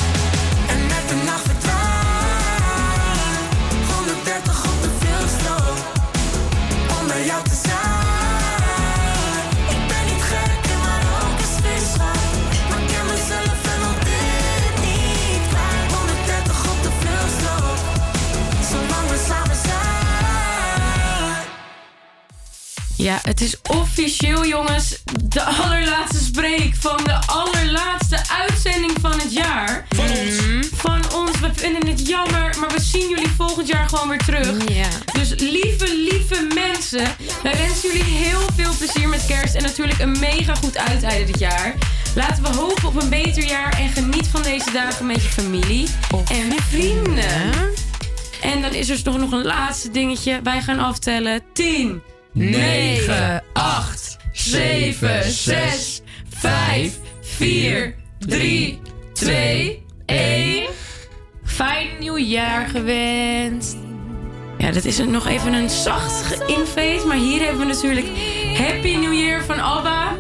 Ja, 23.08 23.18
het 23.22 23.40
is 23.40 23.56
officieel, 23.70 24.46
jongens. 24.46 25.02
De 25.22 25.42
allerlaatste 25.42 26.24
spreek 26.24 26.74
van 26.74 26.96
de 27.04 27.14
allerlaatste 27.26 28.18
uitzending 28.40 28.92
van 29.00 29.12
het 29.12 29.32
jaar. 29.32 29.86
Van 29.88 30.04
ons. 30.04 30.68
Van 30.72 31.12
ons. 31.14 31.40
We 31.40 31.50
vinden 31.52 31.86
het 31.86 32.08
jammer, 32.08 32.56
maar 32.60 32.68
we 32.68 32.80
zien 32.80 33.08
jullie 33.08 33.28
volgend 33.28 33.68
jaar 33.68 33.88
gewoon 33.88 34.08
weer 34.08 34.18
terug. 34.18 34.56
Dus 35.12 35.34
lieve, 35.36 35.94
lieve 35.96 36.46
mensen, 36.54 37.06
wij 37.42 37.56
wensen 37.56 37.88
jullie 37.88 38.14
heel 38.14 38.40
veel 38.56 38.72
plezier 38.78 39.08
met 39.08 39.26
kerst. 39.26 39.54
En 39.54 39.62
natuurlijk 39.62 39.98
een 39.98 40.18
mega 40.18 40.54
goed 40.54 40.78
uiteinde 40.78 41.24
dit 41.24 41.38
jaar. 41.38 41.74
Laten 42.14 42.42
we 42.42 42.48
hopen 42.48 42.88
op 42.88 43.02
een 43.02 43.08
beter 43.08 43.44
jaar 43.44 43.78
en 43.78 43.88
geniet 43.88 44.26
van 44.26 44.42
deze 44.42 44.70
dagen 44.72 45.06
met 45.06 45.22
je 45.22 45.28
familie 45.28 45.88
en 46.30 46.46
je 46.46 46.62
vrienden. 46.68 47.74
En 48.40 48.62
dan 48.62 48.72
is 48.72 48.88
er 48.88 49.02
toch 49.02 49.18
nog 49.18 49.32
een 49.32 49.44
laatste 49.44 49.90
dingetje. 49.90 50.40
Wij 50.42 50.62
gaan 50.62 50.78
aftellen. 50.78 51.42
10, 51.52 52.02
9, 52.32 53.42
8, 53.52 54.16
7, 54.32 55.24
6, 55.32 56.00
5, 56.28 56.98
4, 57.20 57.94
3, 58.18 58.80
2, 59.12 59.84
1. 60.06 60.62
Fijn 61.44 61.88
nieuwjaar 62.00 62.68
gewenst. 62.68 63.76
Ja, 64.58 64.70
dat 64.70 64.84
is 64.84 64.98
nog 64.98 65.26
even 65.26 65.52
een 65.52 65.70
zacht 65.70 66.22
ge- 66.22 66.44
infeest. 66.58 67.04
Maar 67.04 67.16
hier 67.16 67.40
hebben 67.42 67.58
we 67.60 67.66
natuurlijk 67.66 68.06
Happy 68.58 68.96
New 68.96 69.14
Year 69.14 69.44
van 69.44 69.60
ABBA. 69.60 70.16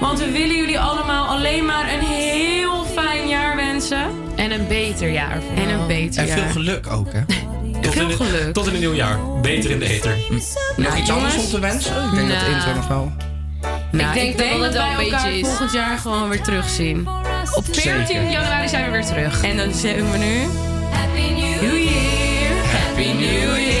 Want 0.00 0.18
we 0.18 0.30
willen 0.30 0.56
jullie 0.56 0.78
allemaal 0.80 1.26
alleen 1.26 1.64
maar 1.64 1.92
een 1.92 2.00
heel 2.00 2.84
fijn 2.84 3.28
jaar 3.28 3.56
wensen. 3.56 4.10
En 4.36 4.50
een 4.50 4.66
beter 4.68 5.10
jaar. 5.10 5.40
En 5.54 5.68
een 5.68 5.86
beter 5.86 6.20
En 6.22 6.26
jaar. 6.28 6.38
veel 6.38 6.48
geluk 6.50 6.86
ook, 6.90 7.12
hè? 7.12 7.20
Tot 7.82 7.92
Veel 7.92 8.08
in, 8.10 8.16
geluk. 8.16 8.52
Tot 8.52 8.66
in 8.66 8.70
het 8.72 8.80
nieuwjaar. 8.80 9.18
Beter 9.40 9.70
in 9.70 9.78
de 9.78 9.88
ether. 9.88 10.16
Nog 10.76 10.96
iets 10.96 11.10
anders 11.10 11.36
om 11.36 11.46
te 11.48 11.58
wensen? 11.60 12.04
Ik 12.04 12.14
denk 12.14 12.28
dat 12.28 12.38
de 12.38 12.44
Nou. 12.44 12.54
intro 12.54 12.74
nog 12.74 12.88
wel... 12.88 13.12
Nou, 13.92 14.08
Ik 14.08 14.14
denk 14.14 14.38
dat 14.38 14.48
dat 14.58 14.60
het 14.64 14.72
wel 14.72 14.82
wij 14.82 14.90
een 14.92 14.96
beetje 14.98 15.14
elkaar 15.16 15.32
is. 15.32 15.46
volgend 15.46 15.72
jaar 15.72 15.98
gewoon 15.98 16.28
weer 16.28 16.42
terugzien. 16.42 17.08
Op 17.54 17.64
14 17.64 17.82
Zeker. 18.06 18.30
januari 18.30 18.68
zijn 18.68 18.84
we 18.84 18.90
weer 18.90 19.04
terug. 19.06 19.42
En 19.42 19.56
dan 19.56 19.72
zeggen 19.74 20.10
we 20.10 20.18
nu... 20.18 20.40
Happy 20.90 21.20
New 21.20 21.62
Year! 21.62 22.64
Happy 22.64 23.06
New 23.12 23.56
Year! 23.58 23.71